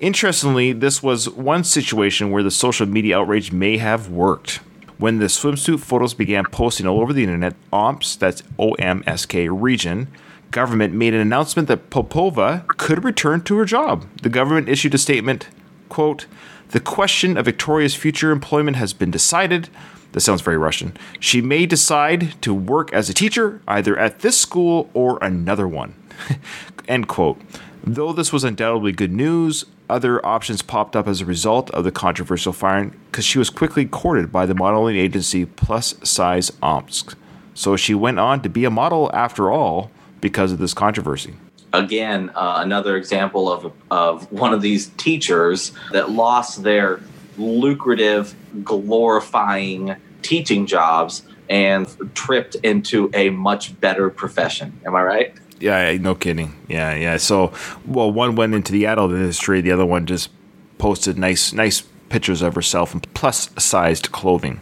Interestingly, 0.00 0.72
this 0.72 1.02
was 1.02 1.30
one 1.30 1.64
situation 1.64 2.30
where 2.30 2.42
the 2.42 2.50
social 2.50 2.86
media 2.86 3.18
outrage 3.18 3.52
may 3.52 3.78
have 3.78 4.10
worked. 4.10 4.60
When 4.98 5.18
the 5.18 5.26
swimsuit 5.26 5.80
photos 5.80 6.12
began 6.12 6.44
posting 6.44 6.86
all 6.86 7.00
over 7.00 7.14
the 7.14 7.22
internet, 7.22 7.54
OMSK, 7.72 8.18
that's 8.18 8.42
OMSK 8.58 9.48
region, 9.50 10.08
government 10.52 10.94
made 10.94 11.14
an 11.14 11.20
announcement 11.20 11.66
that 11.68 11.90
Popova 11.90 12.64
could 12.68 13.02
return 13.02 13.40
to 13.42 13.56
her 13.58 13.64
job. 13.64 14.06
The 14.22 14.28
government 14.28 14.68
issued 14.68 14.94
a 14.94 14.98
statement, 14.98 15.48
quote, 15.88 16.26
"The 16.70 16.80
question 16.80 17.36
of 17.36 17.46
Victoria's 17.46 17.94
future 17.96 18.30
employment 18.30 18.76
has 18.76 18.92
been 18.92 19.10
decided." 19.10 19.68
That 20.12 20.20
sounds 20.20 20.42
very 20.42 20.58
Russian. 20.58 20.92
She 21.18 21.40
may 21.40 21.66
decide 21.66 22.34
to 22.42 22.52
work 22.52 22.92
as 22.92 23.08
a 23.08 23.14
teacher 23.14 23.62
either 23.66 23.98
at 23.98 24.20
this 24.20 24.38
school 24.38 24.90
or 24.94 25.18
another 25.22 25.66
one. 25.66 25.94
End 26.88 27.08
quote. 27.08 27.40
Though 27.82 28.12
this 28.12 28.32
was 28.32 28.44
undoubtedly 28.44 28.92
good 28.92 29.10
news, 29.10 29.64
other 29.88 30.24
options 30.24 30.62
popped 30.62 30.94
up 30.94 31.08
as 31.08 31.20
a 31.20 31.26
result 31.26 31.70
of 31.70 31.84
the 31.84 31.90
controversial 31.90 32.52
firing 32.52 32.94
because 33.10 33.24
she 33.24 33.38
was 33.38 33.50
quickly 33.50 33.84
courted 33.84 34.30
by 34.30 34.46
the 34.46 34.54
modeling 34.54 34.96
agency 34.96 35.44
Plus 35.44 35.94
Size 36.04 36.52
Omsk. 36.62 37.16
So 37.54 37.76
she 37.76 37.94
went 37.94 38.18
on 38.18 38.40
to 38.42 38.48
be 38.48 38.64
a 38.64 38.70
model 38.70 39.10
after 39.12 39.50
all 39.50 39.90
because 40.22 40.52
of 40.52 40.58
this 40.58 40.72
controversy. 40.72 41.34
Again, 41.74 42.30
uh, 42.34 42.60
another 42.64 42.96
example 42.96 43.52
of, 43.52 43.72
of 43.90 44.32
one 44.32 44.54
of 44.54 44.62
these 44.62 44.88
teachers 44.96 45.72
that 45.92 46.10
lost 46.10 46.62
their 46.62 47.00
lucrative, 47.36 48.34
glorifying 48.64 49.96
teaching 50.22 50.66
jobs 50.66 51.22
and 51.50 51.86
tripped 52.14 52.54
into 52.56 53.10
a 53.12 53.30
much 53.30 53.78
better 53.80 54.08
profession. 54.08 54.80
Am 54.86 54.94
I 54.94 55.02
right? 55.02 55.34
Yeah, 55.60 55.96
no 55.98 56.14
kidding. 56.14 56.56
Yeah, 56.68 56.94
yeah. 56.94 57.16
So, 57.18 57.52
well, 57.86 58.10
one 58.10 58.36
went 58.36 58.54
into 58.54 58.72
the 58.72 58.86
adult 58.86 59.12
industry, 59.12 59.60
the 59.60 59.72
other 59.72 59.86
one 59.86 60.06
just 60.06 60.30
posted 60.78 61.18
nice, 61.18 61.52
nice 61.52 61.82
pictures 62.08 62.42
of 62.42 62.54
herself 62.54 62.94
in 62.94 63.00
plus-sized 63.00 64.12
clothing. 64.12 64.60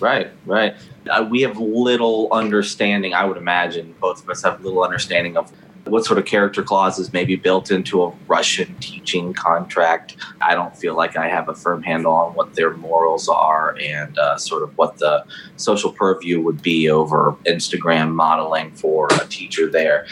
Right, 0.00 0.30
right. 0.46 0.76
Uh, 1.08 1.26
we 1.28 1.42
have 1.42 1.58
little 1.58 2.28
understanding. 2.32 3.14
I 3.14 3.24
would 3.24 3.36
imagine 3.36 3.94
both 4.00 4.22
of 4.22 4.28
us 4.28 4.42
have 4.42 4.62
little 4.62 4.82
understanding 4.82 5.36
of 5.36 5.52
what 5.88 6.04
sort 6.04 6.18
of 6.18 6.24
character 6.24 6.62
clauses 6.62 7.12
may 7.12 7.24
be 7.24 7.36
built 7.36 7.70
into 7.70 8.02
a 8.02 8.12
Russian 8.26 8.74
teaching 8.76 9.32
contract. 9.32 10.16
I 10.40 10.54
don't 10.54 10.76
feel 10.76 10.94
like 10.94 11.16
I 11.16 11.28
have 11.28 11.48
a 11.48 11.54
firm 11.54 11.82
handle 11.82 12.12
on 12.12 12.34
what 12.34 12.54
their 12.54 12.76
morals 12.76 13.28
are 13.28 13.76
and 13.80 14.18
uh, 14.18 14.36
sort 14.36 14.62
of 14.62 14.76
what 14.76 14.98
the 14.98 15.24
social 15.56 15.92
purview 15.92 16.40
would 16.40 16.62
be 16.62 16.88
over 16.88 17.36
Instagram 17.46 18.12
modeling 18.12 18.72
for 18.72 19.08
a 19.20 19.26
teacher 19.26 19.70
there. 19.70 20.06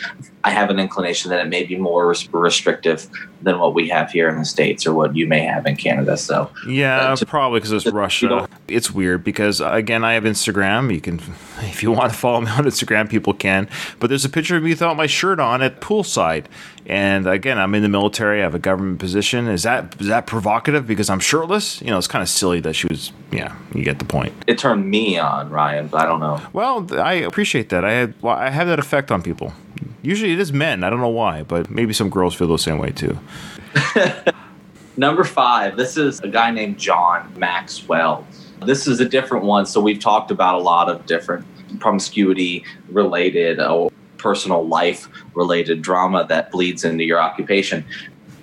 I 0.45 0.51
have 0.51 0.71
an 0.71 0.79
inclination 0.79 1.31
that 1.31 1.45
it 1.45 1.49
may 1.49 1.65
be 1.65 1.77
more 1.77 2.15
restrictive 2.33 3.09
than 3.43 3.59
what 3.59 3.75
we 3.75 3.89
have 3.89 4.11
here 4.11 4.29
in 4.29 4.39
the 4.39 4.45
states 4.45 4.87
or 4.87 4.95
what 4.95 5.15
you 5.17 5.27
may 5.27 5.41
have 5.41 5.67
in 5.67 5.77
Canada. 5.77 6.17
So 6.17 6.51
yeah, 6.67 7.13
uh, 7.13 7.17
probably 7.27 7.61
because 7.61 7.73
it's 7.73 7.87
Russia. 7.87 8.49
It's 8.69 8.91
weird 8.91 9.23
because 9.25 9.61
again 9.61 10.05
i 10.05 10.15
have 10.15 10.25
instagram. 10.25 10.93
You 10.93 11.01
can 11.01 11.17
if 11.61 11.83
you 11.83 11.91
want 11.91 12.13
to 12.13 12.19
follow 12.19 12.41
me 12.41 12.51
on 12.51 12.65
instagram 12.65 13.09
people 13.09 13.33
can. 13.33 13.69
But 13.99 14.09
there's 14.09 14.25
a 14.25 14.29
picture 14.29 14.57
of 14.57 14.63
me 14.63 14.71
without 14.71 14.97
my 14.97 15.07
shirt 15.07 15.41
on 15.41 15.63
at 15.63 15.81
poolside. 15.81 16.47
And 16.87 17.27
again 17.27 17.59
i'm 17.59 17.75
in 17.75 17.83
the 17.83 17.89
military. 17.89 18.41
I 18.41 18.43
have 18.43 18.55
a 18.55 18.59
government 18.59 18.99
position. 18.99 19.49
Is 19.49 19.63
that 19.65 20.01
is 20.01 20.09
that 20.09 20.27
provocative? 20.27 20.87
Because 20.87 21.11
i'm 21.11 21.21
shirtless? 21.21 21.81
You 21.81 21.89
know 21.89 21.99
it's 21.99 22.09
kind 22.09 22.23
of 22.23 22.29
silly 22.29 22.61
that 22.61 22.75
she 22.75 22.87
was 22.89 23.13
yeah 23.31 23.57
you 23.75 23.83
get 23.85 23.99
the 23.99 24.05
point. 24.05 24.35
It 24.47 24.59
turned 24.59 24.89
me 24.91 25.19
on, 25.19 25.51
Ryan, 25.51 25.89
but 25.89 26.01
I 26.03 26.07
don't 26.07 26.21
know. 26.21 26.41
well 26.53 26.87
i 26.99 27.15
appreciate 27.15 27.69
that. 27.71 27.85
I 27.85 27.93
had 27.93 28.15
well, 28.23 28.37
i 28.37 28.51
have 28.51 28.67
that 28.69 28.79
effect 28.79 29.11
on 29.11 29.23
people. 29.23 29.53
Usually 30.03 30.33
it 30.33 30.39
is 30.39 30.53
men. 30.53 30.85
I 30.85 30.91
don't 30.91 31.01
know 31.01 31.09
why 31.09 31.43
but 31.43 31.71
maybe 31.71 31.93
some 31.93 32.11
girls 32.11 32.35
feel 32.35 32.49
the 32.49 32.59
same 32.59 32.79
way 32.79 32.91
too. 32.91 33.19
Number 34.99 35.25
five, 35.25 35.77
this 35.77 35.99
is 35.99 36.21
a 36.21 36.29
guy 36.29 36.51
named 36.51 36.79
John 36.79 37.31
Maxwell. 37.37 38.27
This 38.65 38.87
is 38.87 39.01
a 39.01 39.09
different 39.09 39.45
one. 39.45 39.67
So 39.67 39.81
we've 39.81 40.01
talked 40.01 40.31
about 40.31 40.55
a 40.55 40.63
lot 40.63 40.89
of 40.89 41.07
different 41.07 41.47
promiscuity 41.79 42.65
related 42.89 43.61
or 43.61 43.91
personal 44.19 44.67
life 44.67 45.09
related 45.35 45.83
drama 45.83 46.27
that 46.29 46.51
bleeds 46.51 46.85
into 46.85 47.05
your 47.05 47.21
occupation. 47.21 47.85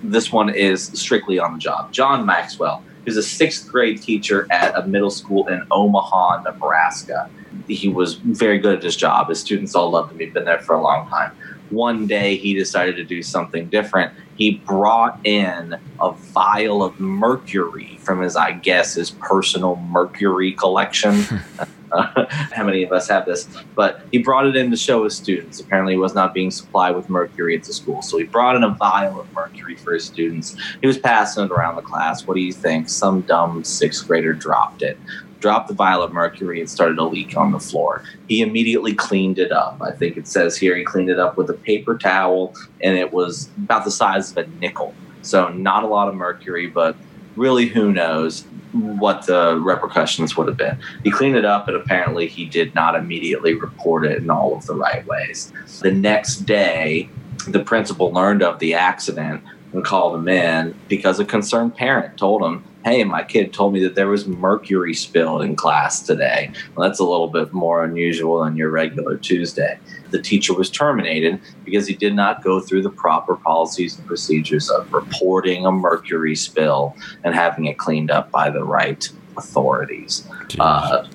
This 0.02 0.30
one 0.30 0.50
is 0.50 0.86
strictly 0.94 1.38
on 1.38 1.54
the 1.54 1.58
job. 1.58 1.92
John 1.92 2.24
Maxwell 2.24 2.84
is 3.06 3.16
a 3.16 3.22
sixth 3.22 3.70
grade 3.70 4.00
teacher 4.00 4.46
at 4.50 4.76
a 4.76 4.86
middle 4.86 5.10
school 5.10 5.46
in 5.48 5.62
Omaha, 5.70 6.42
Nebraska. 6.42 7.28
He 7.68 7.88
was 7.88 8.14
very 8.14 8.58
good 8.58 8.78
at 8.78 8.82
his 8.82 8.96
job. 8.96 9.28
His 9.28 9.40
students 9.40 9.74
all 9.74 9.90
loved 9.90 10.12
him. 10.12 10.20
He'd 10.20 10.32
been 10.32 10.44
there 10.44 10.60
for 10.60 10.74
a 10.74 10.82
long 10.82 11.08
time. 11.08 11.32
One 11.70 12.06
day 12.06 12.36
he 12.36 12.54
decided 12.54 12.96
to 12.96 13.04
do 13.04 13.22
something 13.22 13.68
different. 13.68 14.12
He 14.36 14.56
brought 14.56 15.24
in 15.24 15.76
a 16.00 16.12
vial 16.12 16.82
of 16.82 16.98
mercury 16.98 17.98
from 18.02 18.20
his, 18.20 18.36
I 18.36 18.52
guess, 18.52 18.94
his 18.94 19.10
personal 19.10 19.76
mercury 19.76 20.52
collection. 20.52 21.24
Uh, 21.58 21.66
how 22.52 22.64
many 22.64 22.82
of 22.82 22.92
us 22.92 23.08
have 23.08 23.26
this? 23.26 23.48
But 23.74 24.02
he 24.10 24.18
brought 24.18 24.46
it 24.46 24.56
in 24.56 24.70
to 24.70 24.76
show 24.76 25.04
his 25.04 25.16
students. 25.16 25.60
Apparently, 25.60 25.94
he 25.94 25.98
was 25.98 26.14
not 26.14 26.34
being 26.34 26.50
supplied 26.50 26.96
with 26.96 27.08
mercury 27.08 27.56
at 27.56 27.64
the 27.64 27.72
school. 27.72 28.02
So 28.02 28.18
he 28.18 28.24
brought 28.24 28.56
in 28.56 28.64
a 28.64 28.70
vial 28.70 29.20
of 29.20 29.32
mercury 29.32 29.76
for 29.76 29.94
his 29.94 30.04
students. 30.04 30.56
He 30.80 30.86
was 30.86 30.98
passing 30.98 31.44
it 31.44 31.50
around 31.50 31.76
the 31.76 31.82
class. 31.82 32.26
What 32.26 32.34
do 32.34 32.40
you 32.40 32.52
think? 32.52 32.88
Some 32.88 33.22
dumb 33.22 33.64
sixth 33.64 34.06
grader 34.06 34.32
dropped 34.32 34.82
it. 34.82 34.98
Dropped 35.40 35.68
the 35.68 35.74
vial 35.74 36.02
of 36.02 36.12
mercury. 36.12 36.60
It 36.60 36.70
started 36.70 36.96
to 36.96 37.04
leak 37.04 37.36
on 37.36 37.52
the 37.52 37.60
floor. 37.60 38.02
He 38.28 38.40
immediately 38.40 38.94
cleaned 38.94 39.38
it 39.38 39.52
up. 39.52 39.80
I 39.82 39.92
think 39.92 40.16
it 40.16 40.26
says 40.26 40.56
here 40.56 40.74
he 40.76 40.84
cleaned 40.84 41.10
it 41.10 41.18
up 41.18 41.36
with 41.36 41.50
a 41.50 41.54
paper 41.54 41.98
towel, 41.98 42.54
and 42.80 42.96
it 42.96 43.12
was 43.12 43.50
about 43.58 43.84
the 43.84 43.90
size 43.90 44.30
of 44.30 44.38
a 44.38 44.46
nickel. 44.58 44.94
So, 45.22 45.48
not 45.48 45.84
a 45.84 45.86
lot 45.86 46.08
of 46.08 46.14
mercury, 46.14 46.66
but 46.66 46.96
really, 47.36 47.66
who 47.66 47.92
knows 47.92 48.44
what 48.72 49.26
the 49.26 49.58
repercussions 49.58 50.36
would 50.36 50.48
have 50.48 50.56
been. 50.56 50.78
He 51.02 51.10
cleaned 51.10 51.36
it 51.36 51.44
up, 51.44 51.68
and 51.68 51.76
apparently, 51.76 52.26
he 52.26 52.44
did 52.44 52.74
not 52.74 52.94
immediately 52.94 53.54
report 53.54 54.04
it 54.06 54.18
in 54.18 54.30
all 54.30 54.56
of 54.56 54.66
the 54.66 54.74
right 54.74 55.06
ways. 55.06 55.52
The 55.82 55.92
next 55.92 56.40
day, 56.40 57.08
the 57.48 57.60
principal 57.60 58.12
learned 58.12 58.42
of 58.42 58.58
the 58.58 58.74
accident 58.74 59.42
and 59.72 59.84
called 59.84 60.14
him 60.14 60.28
in 60.28 60.74
because 60.88 61.20
a 61.20 61.24
concerned 61.24 61.76
parent 61.76 62.16
told 62.16 62.42
him, 62.42 62.64
Hey, 62.84 63.02
my 63.04 63.24
kid 63.24 63.52
told 63.52 63.72
me 63.72 63.82
that 63.82 63.94
there 63.94 64.08
was 64.08 64.26
mercury 64.26 64.92
spilled 64.92 65.42
in 65.42 65.56
class 65.56 66.02
today. 66.02 66.52
Well, 66.74 66.86
that's 66.86 67.00
a 67.00 67.04
little 67.04 67.28
bit 67.28 67.52
more 67.52 67.82
unusual 67.82 68.44
than 68.44 68.56
your 68.56 68.70
regular 68.70 69.16
Tuesday. 69.16 69.78
The 70.10 70.20
teacher 70.20 70.52
was 70.52 70.70
terminated 70.70 71.40
because 71.64 71.86
he 71.86 71.94
did 71.94 72.14
not 72.14 72.44
go 72.44 72.60
through 72.60 72.82
the 72.82 72.90
proper 72.90 73.36
policies 73.36 73.98
and 73.98 74.06
procedures 74.06 74.68
of 74.68 74.92
reporting 74.92 75.64
a 75.64 75.72
mercury 75.72 76.36
spill 76.36 76.94
and 77.24 77.34
having 77.34 77.64
it 77.64 77.78
cleaned 77.78 78.10
up 78.10 78.30
by 78.30 78.50
the 78.50 78.62
right 78.62 79.10
authorities. 79.36 80.28
Uh, 80.60 81.06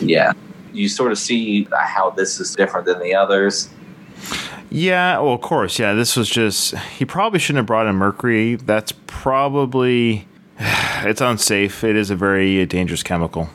yeah. 0.00 0.32
You 0.72 0.88
sort 0.88 1.10
of 1.10 1.18
see 1.18 1.66
how 1.72 2.10
this 2.10 2.38
is 2.38 2.54
different 2.54 2.86
than 2.86 3.00
the 3.00 3.14
others. 3.14 3.70
Yeah, 4.70 5.18
well, 5.18 5.34
of 5.34 5.40
course. 5.40 5.78
Yeah, 5.78 5.94
this 5.94 6.14
was 6.14 6.28
just. 6.28 6.76
He 6.76 7.04
probably 7.04 7.38
shouldn't 7.38 7.58
have 7.58 7.66
brought 7.66 7.86
in 7.86 7.96
mercury. 7.96 8.56
That's 8.56 8.92
probably. 9.06 10.26
It's 11.04 11.20
unsafe. 11.20 11.84
It 11.84 11.94
is 11.94 12.10
a 12.10 12.16
very 12.16 12.66
dangerous 12.66 13.02
chemical. 13.02 13.48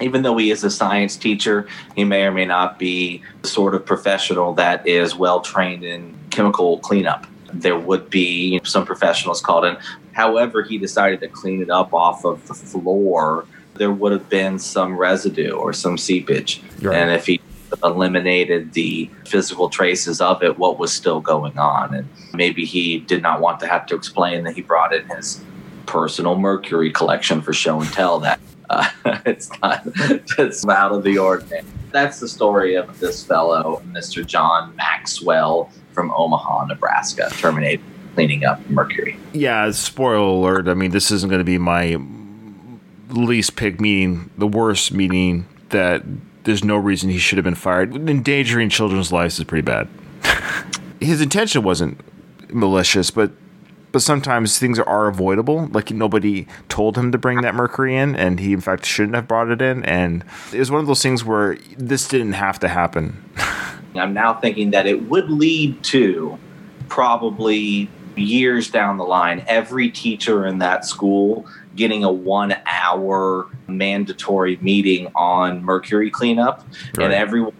even 0.00 0.22
though 0.22 0.36
he 0.36 0.50
is 0.50 0.62
a 0.64 0.70
science 0.70 1.16
teacher, 1.16 1.66
he 1.96 2.04
may 2.04 2.24
or 2.24 2.32
may 2.32 2.44
not 2.44 2.78
be 2.78 3.22
the 3.40 3.48
sort 3.48 3.74
of 3.74 3.86
professional 3.86 4.52
that 4.54 4.86
is 4.86 5.14
well 5.14 5.40
trained 5.40 5.84
in 5.84 6.14
chemical 6.30 6.78
cleanup. 6.78 7.26
There 7.52 7.78
would 7.78 8.10
be 8.10 8.60
some 8.64 8.84
professionals 8.84 9.40
called 9.40 9.64
in. 9.64 9.76
However, 10.12 10.62
he 10.62 10.76
decided 10.76 11.20
to 11.20 11.28
clean 11.28 11.62
it 11.62 11.70
up 11.70 11.94
off 11.94 12.24
of 12.24 12.46
the 12.46 12.54
floor. 12.54 13.46
There 13.74 13.90
would 13.90 14.12
have 14.12 14.28
been 14.28 14.58
some 14.58 14.96
residue 14.96 15.52
or 15.52 15.72
some 15.72 15.96
seepage. 15.96 16.62
Right. 16.80 16.96
And 16.96 17.10
if 17.10 17.26
he 17.26 17.40
eliminated 17.82 18.72
the 18.74 19.08
physical 19.26 19.68
traces 19.70 20.20
of 20.20 20.42
it, 20.42 20.58
what 20.58 20.78
was 20.78 20.92
still 20.92 21.20
going 21.20 21.58
on? 21.58 21.94
And 21.94 22.08
maybe 22.34 22.64
he 22.64 22.98
did 22.98 23.22
not 23.22 23.40
want 23.40 23.60
to 23.60 23.66
have 23.66 23.86
to 23.86 23.94
explain 23.94 24.44
that 24.44 24.54
he 24.54 24.62
brought 24.62 24.92
in 24.94 25.08
his 25.08 25.42
personal 25.86 26.36
mercury 26.36 26.90
collection 26.90 27.40
for 27.42 27.52
show 27.52 27.80
and 27.80 27.92
tell 27.92 28.20
that 28.20 28.40
uh, 28.70 28.88
it's 29.26 29.50
not 29.60 29.82
it's 30.38 30.66
out 30.66 30.92
of 30.92 31.02
the 31.04 31.18
ordinary. 31.18 31.64
That's 31.90 32.20
the 32.20 32.28
story 32.28 32.74
of 32.74 32.98
this 33.00 33.24
fellow, 33.24 33.82
Mr. 33.92 34.24
John 34.24 34.74
Maxwell 34.76 35.70
from 35.92 36.10
Omaha, 36.12 36.66
Nebraska, 36.66 37.28
terminated 37.32 37.84
cleaning 38.14 38.44
up 38.44 38.68
mercury. 38.70 39.18
Yeah, 39.32 39.70
spoiler 39.72 40.16
alert. 40.16 40.68
I 40.68 40.74
mean, 40.74 40.90
this 40.90 41.10
isn't 41.10 41.28
going 41.28 41.40
to 41.40 41.44
be 41.44 41.58
my 41.58 41.98
least 43.08 43.56
pick 43.56 43.80
meeting, 43.80 44.30
the 44.38 44.46
worst 44.46 44.92
meeting 44.92 45.46
that 45.68 46.02
there's 46.44 46.64
no 46.64 46.76
reason 46.76 47.10
he 47.10 47.18
should 47.18 47.38
have 47.38 47.44
been 47.44 47.54
fired. 47.54 47.94
Endangering 47.94 48.68
children's 48.68 49.12
lives 49.12 49.38
is 49.38 49.44
pretty 49.44 49.62
bad. 49.62 49.88
His 51.00 51.20
intention 51.20 51.62
wasn't 51.62 52.00
malicious, 52.52 53.10
but 53.10 53.32
but 53.92 54.02
sometimes 54.02 54.58
things 54.58 54.78
are 54.78 55.06
avoidable. 55.06 55.68
Like 55.68 55.90
nobody 55.90 56.46
told 56.68 56.96
him 56.96 57.12
to 57.12 57.18
bring 57.18 57.42
that 57.42 57.54
mercury 57.54 57.96
in, 57.96 58.16
and 58.16 58.40
he 58.40 58.52
in 58.52 58.60
fact 58.60 58.84
shouldn't 58.84 59.14
have 59.14 59.28
brought 59.28 59.50
it 59.50 59.62
in. 59.62 59.84
And 59.84 60.24
it 60.52 60.58
was 60.58 60.70
one 60.70 60.80
of 60.80 60.86
those 60.86 61.02
things 61.02 61.24
where 61.24 61.56
this 61.76 62.08
didn't 62.08 62.32
have 62.32 62.58
to 62.60 62.68
happen. 62.68 63.22
I'm 63.94 64.14
now 64.14 64.34
thinking 64.34 64.70
that 64.70 64.86
it 64.86 65.08
would 65.08 65.30
lead 65.30 65.82
to 65.84 66.38
probably 66.88 67.90
years 68.16 68.70
down 68.70 68.96
the 68.96 69.04
line, 69.04 69.44
every 69.46 69.90
teacher 69.90 70.46
in 70.46 70.58
that 70.58 70.84
school 70.84 71.46
getting 71.76 72.04
a 72.04 72.12
one 72.12 72.54
hour 72.66 73.48
mandatory 73.66 74.58
meeting 74.60 75.10
on 75.14 75.64
mercury 75.64 76.10
cleanup. 76.10 76.66
Right. 76.96 77.06
And 77.06 77.14
everyone 77.14 77.54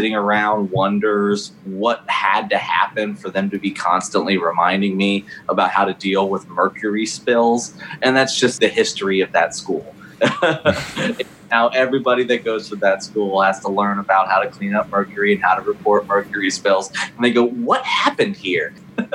sitting 0.00 0.14
around 0.14 0.70
wonders 0.70 1.52
what 1.66 2.02
had 2.08 2.48
to 2.48 2.56
happen 2.56 3.14
for 3.14 3.28
them 3.28 3.50
to 3.50 3.58
be 3.58 3.70
constantly 3.70 4.38
reminding 4.38 4.96
me 4.96 5.26
about 5.50 5.70
how 5.70 5.84
to 5.84 5.92
deal 5.92 6.30
with 6.30 6.48
mercury 6.48 7.04
spills. 7.04 7.74
And 8.00 8.16
that's 8.16 8.40
just 8.40 8.60
the 8.60 8.68
history 8.68 9.20
of 9.20 9.30
that 9.32 9.54
school. 9.54 9.94
now 11.50 11.68
everybody 11.68 12.24
that 12.24 12.46
goes 12.46 12.70
to 12.70 12.76
that 12.76 13.02
school 13.02 13.42
has 13.42 13.60
to 13.60 13.68
learn 13.68 13.98
about 13.98 14.26
how 14.30 14.40
to 14.40 14.48
clean 14.48 14.74
up 14.74 14.88
mercury 14.88 15.34
and 15.34 15.42
how 15.42 15.54
to 15.54 15.60
report 15.60 16.06
mercury 16.06 16.50
spills 16.50 16.90
and 17.16 17.22
they 17.22 17.30
go 17.30 17.44
what 17.44 17.82
happened 17.84 18.36
here 18.36 18.74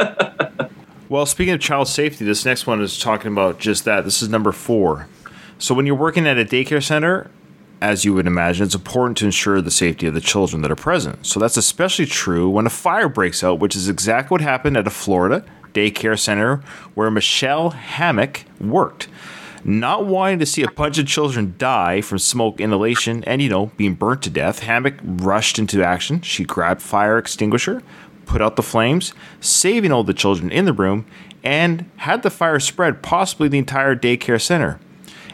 Well, 1.08 1.28
speaking 1.28 1.54
of 1.54 1.60
child 1.60 1.88
safety, 1.88 2.26
this 2.26 2.45
next 2.45 2.65
one 2.65 2.82
is 2.82 2.98
talking 2.98 3.32
about 3.32 3.60
just 3.60 3.86
that. 3.86 4.06
This 4.06 4.24
is 4.24 4.30
number 4.30 4.52
four. 4.52 5.08
So, 5.60 5.76
when 5.76 5.86
you're 5.86 5.93
working 5.93 6.26
at 6.26 6.39
a 6.39 6.43
daycare 6.43 6.84
center, 6.84 7.30
as 7.86 8.04
you 8.04 8.13
would 8.15 8.26
imagine, 8.26 8.65
it's 8.65 8.74
important 8.74 9.15
to 9.17 9.26
ensure 9.26 9.62
the 9.62 9.69
safety 9.69 10.08
of 10.08 10.15
the 10.15 10.21
children 10.21 10.63
that 10.63 10.71
are 10.71 10.76
present. 10.76 11.26
So, 11.26 11.39
that's 11.39 11.56
especially 11.56 12.08
true 12.08 12.50
when 12.50 12.65
a 12.65 12.71
fire 12.71 13.08
breaks 13.08 13.43
out, 13.43 13.60
which 13.60 13.76
is 13.76 13.88
exactly 13.88 14.34
what 14.34 14.41
happened 14.41 14.76
at 14.76 14.88
a 14.88 14.91
Florida 14.91 15.45
daycare 15.74 16.17
center 16.17 16.63
where 16.95 17.12
Michelle 17.12 17.69
Hammock 17.71 18.45
worked. 18.60 19.08
Not 19.63 20.06
wanting 20.06 20.39
to 20.39 20.45
see 20.45 20.63
a 20.63 20.71
bunch 20.71 20.98
of 20.98 21.08
children 21.08 21.56
die 21.58 22.02
from 22.02 22.19
smoke 22.19 22.60
inhalation 22.60 23.24
and, 23.26 23.41
you 23.41 23.50
know, 23.50 23.71
being 23.78 23.93
burnt 23.93 24.24
to 24.24 24.30
death, 24.30 24.60
Hammock 24.60 24.95
rushed 25.04 25.60
into 25.60 25.84
action. 25.84 26.21
She 26.21 26.43
grabbed 26.43 26.82
fire 26.82 27.17
extinguisher, 27.17 27.84
put 28.26 28.41
out 28.41 28.56
the 28.56 28.63
flames, 28.63 29.13
saving 29.41 29.91
all 29.91 30.04
the 30.04 30.13
children 30.13 30.52
in 30.52 30.65
the 30.65 30.74
room, 30.74 31.06
and 31.43 31.89
had 31.98 32.24
the 32.24 32.30
fire 32.30 32.60
spread 32.60 33.04
possibly 33.04 33.48
the 33.48 33.58
entire 33.58 33.95
daycare 33.95 34.41
center. 34.41 34.80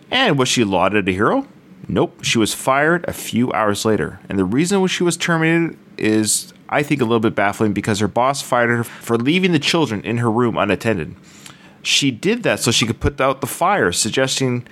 And 0.10 0.38
was 0.38 0.50
she 0.50 0.64
lauded 0.64 1.08
a 1.08 1.12
hero? 1.14 1.48
Nope. 1.92 2.24
She 2.24 2.38
was 2.38 2.54
fired 2.54 3.04
a 3.06 3.12
few 3.12 3.52
hours 3.52 3.84
later. 3.84 4.22
And 4.30 4.40
the 4.40 4.46
reason 4.46 4.88
she 4.88 5.04
was 5.04 5.18
terminated 5.18 5.78
is, 5.98 6.54
I 6.70 6.84
think, 6.84 7.02
a 7.02 7.04
little 7.04 7.20
bit 7.20 7.36
baffling 7.36 7.74
because 7.74 8.00
her 8.00 8.08
boss 8.08 8.42
fired 8.42 8.70
her 8.70 8.84
for 8.86 9.18
leaving 9.18 9.52
the 9.52 9.60
children 9.60 10.02
in 10.02 10.20
her 10.20 10.32
room 10.32 10.56
unattended. 10.56 11.16
She 11.84 12.10
did 12.10 12.44
that 12.44 12.62
so 12.62 12.72
she 12.72 12.86
could 12.86 13.02
put 13.02 13.20
out 13.20 13.42
the 13.42 13.48
fire, 13.48 13.92
suggesting 13.92 14.66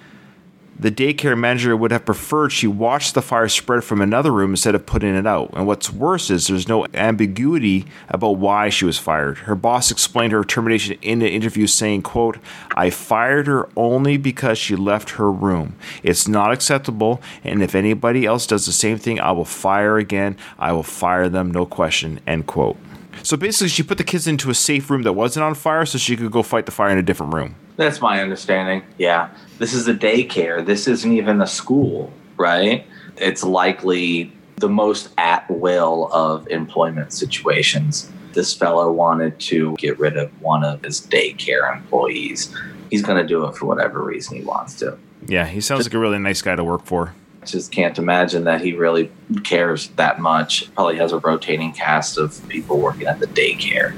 the 0.80 0.92
daycare 0.92 1.38
manager 1.38 1.76
would 1.76 1.92
have 1.92 2.06
preferred 2.06 2.54
she 2.54 2.65
watched 2.65 3.13
the 3.13 3.22
fire 3.22 3.50
spread 3.50 3.84
from 3.84 4.02
another 4.02 4.32
room 4.32 4.52
instead 4.52 4.76
of 4.76 4.86
putting 4.86 5.13
it 5.13 5.28
out. 5.28 5.52
And 5.54 5.68
what's 5.68 5.92
worse 5.92 6.30
is 6.30 6.48
there's 6.48 6.70
no 6.70 6.86
ambiguity 6.94 7.86
about 8.08 8.38
why 8.38 8.70
she 8.70 8.86
was 8.86 8.98
fired. 8.98 9.39
Her 9.39 9.56
boss 9.56 9.92
explained 9.92 10.32
her 10.32 10.44
termination 10.44 10.98
in 11.02 11.20
the 11.20 11.30
interview 11.30 11.68
saying, 11.68 12.04
quote, 12.04 12.38
I 12.76 12.89
fired 12.92 13.48
her 13.48 13.68
only 13.76 14.15
because 14.15 14.58
she 14.58 14.78
left 14.78 15.12
her 15.12 15.30
room. 15.30 15.76
It's 16.02 16.28
not 16.28 16.54
acceptable, 16.54 17.22
and 17.44 17.62
if 17.62 17.76
anybody 17.76 18.26
else 18.26 18.48
does 18.48 18.65
the 18.65 18.72
same 18.72 18.98
thing, 18.98 19.20
I 19.20 19.34
will 19.34 19.46
fire 19.46 19.98
again. 19.98 20.38
I 20.58 20.72
will 20.72 20.84
fire 20.84 21.28
them, 21.28 21.52
no 21.52 21.65
question, 21.65 22.22
end 22.26 22.48
quote. 22.48 22.78
So 23.22 23.36
basically, 23.36 23.68
she 23.68 23.84
put 23.84 23.98
the 23.98 24.06
kids 24.06 24.28
into 24.28 24.50
a 24.50 24.56
safe 24.56 24.89
room 24.89 25.02
that 25.04 25.12
wasn't 25.12 25.44
on 25.44 25.56
fire 25.56 25.86
so 25.86 25.98
she 25.98 26.15
could 26.15 26.32
go 26.32 26.42
fight 26.42 26.65
the 26.65 26.72
fire 26.72 26.89
in 26.89 26.98
a 26.98 27.04
different 27.04 27.34
room. 27.34 27.56
That's 27.76 28.00
my 28.00 28.22
understanding. 28.22 28.84
Yeah. 28.98 29.30
This 29.60 29.74
is 29.74 29.89
a 29.89 29.93
daycare. 29.93 30.65
This 30.65 30.88
isn't 30.88 31.12
even 31.12 31.41
a 31.41 31.48
school, 31.48 32.13
right? 32.38 32.88
It's 33.17 33.43
likely 33.43 34.32
the 34.56 34.69
most 34.69 35.10
at 35.17 35.50
will 35.52 36.10
of 36.13 36.48
employment 36.48 37.12
situations. 37.12 38.10
This 38.32 38.54
fellow 38.54 38.89
wanted 38.89 39.38
to 39.41 39.76
get 39.76 40.00
rid 40.00 40.15
of 40.15 40.32
one 40.41 40.63
of 40.63 40.82
his 40.82 41.02
daycare 41.02 41.76
employees. 41.76 42.56
He's 42.89 43.02
going 43.02 43.22
to 43.22 43.28
do 43.28 43.45
it 43.48 43.58
for 43.58 43.65
whatever 43.65 44.02
reason 44.02 44.38
he 44.38 44.43
wants 44.43 44.76
to. 44.76 44.98
Yeah, 45.28 45.45
he 45.45 45.60
sounds 45.60 45.86
like 45.86 45.93
a 45.93 46.00
really 46.00 46.19
nice 46.19 46.41
guy 46.41 46.56
to 46.56 46.63
work 46.63 46.86
for. 46.86 47.13
Just 47.45 47.74
can't 47.74 47.98
imagine 47.98 48.45
that 48.45 48.62
he 48.62 48.72
really 48.74 49.12
cares 49.43 49.89
that 49.98 50.22
much. 50.22 50.74
Probably 50.74 50.95
has 50.98 51.12
a 51.12 51.19
rotating 51.19 51.74
cast 51.74 52.17
of 52.17 52.48
people 52.48 52.80
working 52.80 53.08
at 53.08 53.19
the 53.19 53.28
daycare. 53.28 53.93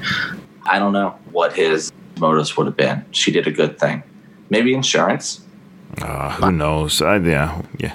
I 0.64 0.80
don't 0.80 0.92
know 0.92 1.16
what 1.30 1.54
his 1.54 1.92
motives 2.18 2.56
would 2.56 2.66
have 2.66 2.76
been. 2.76 3.04
She 3.12 3.30
did 3.30 3.46
a 3.46 3.52
good 3.52 3.78
thing. 3.78 4.02
Maybe 4.50 4.74
insurance. 4.74 5.41
Uh, 6.00 6.30
who 6.32 6.52
knows? 6.52 7.02
I, 7.02 7.16
yeah, 7.18 7.60
yeah. 7.78 7.94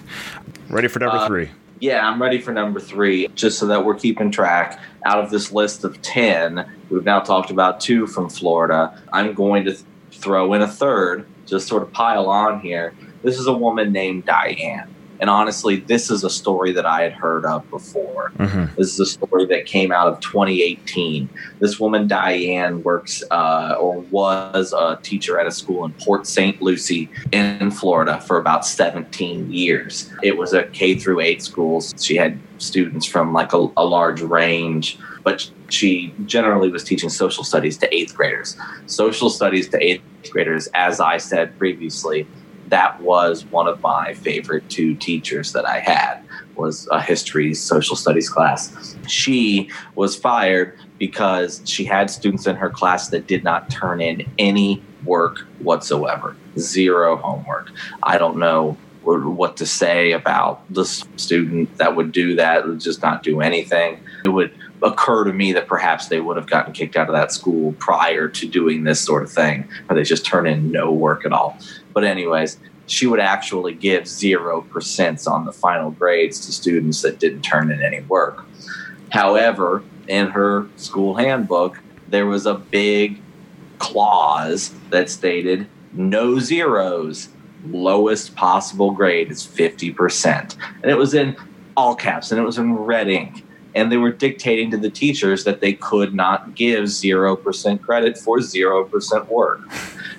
Ready 0.70 0.88
for 0.88 1.00
number 1.00 1.18
Uh, 1.18 1.28
three? 1.28 1.50
Yeah, 1.80 2.08
I'm 2.08 2.22
ready 2.22 2.40
for 2.40 2.52
number 2.52 2.80
three, 2.80 3.28
just 3.36 3.60
so 3.60 3.68
that 3.68 3.86
we're 3.86 3.96
keeping 3.96 4.32
track. 4.32 4.80
Out 5.06 5.24
of 5.24 5.30
this 5.30 5.52
list 5.52 5.84
of 5.84 6.02
10, 6.02 6.66
we've 6.90 7.06
now 7.06 7.20
talked 7.20 7.52
about 7.52 7.80
two 7.80 8.08
from 8.08 8.30
Florida. 8.30 9.00
I'm 9.14 9.34
going 9.34 9.64
to 9.66 9.72
th- 9.74 9.84
throw 10.12 10.54
in 10.54 10.62
a 10.64 10.68
third, 10.68 11.26
just 11.46 11.68
sort 11.68 11.84
of 11.84 11.92
pile 11.94 12.28
on 12.30 12.60
here. 12.62 12.94
This 13.24 13.38
is 13.40 13.46
a 13.48 13.54
woman 13.54 13.92
named 13.92 14.26
Diane. 14.26 14.88
And 15.20 15.30
honestly, 15.30 15.78
this 15.78 16.10
is 16.10 16.24
a 16.24 16.30
story 16.30 16.72
that 16.74 16.86
I 16.86 17.04
had 17.04 17.14
heard 17.14 17.46
of 17.46 17.70
before. 17.70 18.30
hmm 18.38 18.66
This 18.78 18.94
is 18.94 19.00
a 19.00 19.06
story 19.06 19.46
that 19.46 19.66
came 19.66 19.92
out 19.92 20.08
of 20.08 20.20
2018. 20.20 21.30
This 21.60 21.80
woman, 21.80 22.08
Diane, 22.08 22.84
works 22.84 23.24
uh, 23.32 23.76
or 23.80 24.00
was 24.12 24.74
a 24.74 25.00
teacher 25.02 25.40
at 25.40 25.48
a 25.48 25.52
school 25.52 25.86
in 25.86 25.94
Port 25.94 26.28
St. 26.28 26.62
Lucie 26.62 27.10
in 27.32 27.72
Florida 27.72 28.22
for 28.22 28.38
about 28.38 28.66
17 28.66 29.52
years. 29.52 30.12
It 30.24 30.38
was 30.38 30.54
a 30.54 30.64
K 30.64 30.96
through 30.96 31.22
8 31.22 31.42
school. 31.42 31.82
She 32.00 32.16
had 32.16 32.40
students 32.58 33.06
from 33.06 33.34
like 33.34 33.54
a, 33.54 33.68
a 33.78 33.86
large 33.86 34.22
range, 34.22 34.98
but 35.24 35.50
she 35.70 36.14
generally 36.26 36.70
was 36.70 36.84
teaching 36.84 37.10
social 37.10 37.44
studies 37.44 37.78
to 37.78 37.96
eighth 37.96 38.16
graders. 38.16 38.58
Social 38.86 39.30
studies 39.30 39.70
to 39.70 39.84
eighth 39.84 40.02
graders, 40.32 40.68
as 40.74 41.00
I 41.00 41.18
said 41.18 41.58
previously, 41.58 42.28
that 42.68 43.02
was 43.02 43.46
one 43.46 43.68
of 43.68 43.82
my 43.82 44.14
favorite 44.14 44.68
two 44.70 44.96
teachers 44.96 45.54
that 45.54 45.66
I 45.66 45.80
had 45.80 46.22
was 46.56 46.88
a 46.92 47.02
history 47.02 47.54
social 47.54 47.96
studies 47.96 48.30
class. 48.30 48.96
She 49.08 49.70
was 49.96 50.16
fired 50.16 50.78
because 50.98 51.62
she 51.66 51.86
had 51.86 52.10
students 52.10 52.48
in 52.48 52.56
her 52.56 52.70
class 52.70 53.10
that 53.10 53.28
did 53.28 53.44
not 53.44 53.70
turn 53.70 54.02
in 54.02 54.30
any 54.40 54.84
work 55.06 55.40
whatsoever. 55.60 56.36
Zero 56.58 57.16
homework. 57.18 57.72
I 58.04 58.18
don't 58.18 58.38
know 58.38 58.78
what 59.04 59.56
to 59.56 59.66
say 59.66 60.12
about 60.12 60.62
the 60.74 60.84
student 60.84 61.78
that 61.78 61.96
would 61.96 62.12
do 62.12 62.36
that, 62.36 62.68
would 62.68 62.82
just 62.82 63.02
not 63.02 63.24
do 63.24 63.40
anything. 63.40 64.04
It 64.26 64.30
would 64.30 64.54
occur 64.84 65.24
to 65.24 65.34
me 65.34 65.54
that 65.54 65.68
perhaps 65.68 66.08
they 66.08 66.22
would 66.22 66.38
have 66.38 66.48
gotten 66.48 66.74
kicked 66.74 66.96
out 66.96 67.08
of 67.08 67.14
that 67.14 67.32
school 67.32 67.74
prior 67.74 68.28
to 68.30 68.48
doing 68.48 68.84
this 68.84 69.00
sort 69.00 69.24
of 69.24 69.32
thing, 69.32 69.68
or 69.90 69.96
they 69.96 70.04
just 70.04 70.26
turn 70.26 70.46
in 70.48 70.72
no 70.72 70.92
work 70.92 71.26
at 71.26 71.34
all. 71.34 71.58
But, 71.94 72.04
anyways, 72.04 72.58
she 72.86 73.08
would 73.08 73.20
actually 73.20 73.74
give 73.74 74.04
0% 74.04 75.32
on 75.32 75.46
the 75.46 75.52
final 75.52 75.92
grades 75.92 76.46
to 76.46 76.52
students 76.52 77.02
that 77.02 77.20
didn't 77.20 77.42
turn 77.42 77.72
in 77.72 77.82
any 77.82 78.02
work. 78.02 78.46
However, 79.12 79.84
in 80.08 80.28
her 80.28 80.68
school 80.76 81.16
handbook, 81.16 81.80
there 82.08 82.26
was 82.26 82.46
a 82.46 82.54
big 82.54 83.22
clause 83.80 84.74
that 84.90 85.10
stated 85.10 85.68
no 85.94 86.40
zeros, 86.40 87.30
lowest 87.70 88.36
possible 88.36 88.92
grade 88.92 89.32
is 89.32 89.46
50%. 89.46 90.56
And 90.82 90.92
it 90.92 90.98
was 90.98 91.14
in 91.14 91.36
all 91.76 91.96
caps 91.96 92.32
and 92.32 92.40
it 92.40 92.44
was 92.44 92.58
in 92.58 92.74
red 92.74 93.08
ink. 93.08 93.44
And 93.78 93.92
they 93.92 93.98
were 93.98 94.12
dictating 94.12 94.72
to 94.72 94.78
the 94.78 94.90
teachers 94.90 95.44
that 95.44 95.62
they 95.62 95.74
could 95.74 96.16
not 96.16 96.56
give 96.56 96.86
0% 96.86 97.80
credit 97.80 98.18
for 98.18 98.40
0% 98.40 99.28
work. 99.28 99.62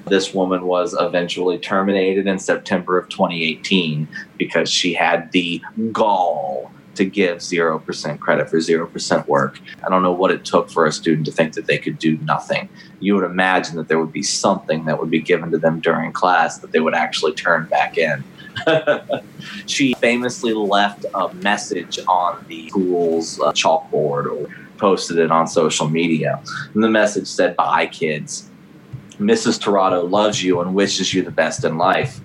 This 0.06 0.32
woman 0.32 0.64
was 0.64 0.94
eventually 0.96 1.58
terminated 1.58 2.28
in 2.28 2.38
September 2.38 2.96
of 2.96 3.08
2018 3.08 4.06
because 4.36 4.70
she 4.70 4.94
had 4.94 5.32
the 5.32 5.60
gall 5.90 6.70
to 6.94 7.04
give 7.04 7.38
0% 7.38 8.20
credit 8.20 8.48
for 8.48 8.58
0% 8.58 9.26
work. 9.26 9.58
I 9.84 9.88
don't 9.88 10.04
know 10.04 10.12
what 10.12 10.30
it 10.30 10.44
took 10.44 10.70
for 10.70 10.86
a 10.86 10.92
student 10.92 11.26
to 11.26 11.32
think 11.32 11.54
that 11.54 11.66
they 11.66 11.78
could 11.78 11.98
do 11.98 12.16
nothing. 12.18 12.68
You 13.00 13.16
would 13.16 13.24
imagine 13.24 13.74
that 13.74 13.88
there 13.88 13.98
would 13.98 14.12
be 14.12 14.22
something 14.22 14.84
that 14.84 15.00
would 15.00 15.10
be 15.10 15.20
given 15.20 15.50
to 15.50 15.58
them 15.58 15.80
during 15.80 16.12
class 16.12 16.58
that 16.58 16.70
they 16.70 16.78
would 16.78 16.94
actually 16.94 17.32
turn 17.32 17.66
back 17.66 17.98
in. 17.98 18.22
she 19.66 19.94
famously 19.94 20.52
left 20.52 21.04
a 21.14 21.32
message 21.34 21.98
on 22.08 22.44
the 22.48 22.68
school's 22.68 23.40
uh, 23.40 23.52
chalkboard 23.52 24.26
or 24.26 24.48
posted 24.78 25.18
it 25.18 25.30
on 25.30 25.46
social 25.46 25.88
media. 25.88 26.42
And 26.74 26.82
the 26.82 26.90
message 26.90 27.26
said, 27.26 27.56
Bye, 27.56 27.86
kids. 27.86 28.48
Mrs. 29.18 29.58
Tirado 29.58 30.08
loves 30.08 30.42
you 30.42 30.60
and 30.60 30.74
wishes 30.74 31.12
you 31.12 31.22
the 31.22 31.30
best 31.30 31.64
in 31.64 31.76
life. 31.76 32.20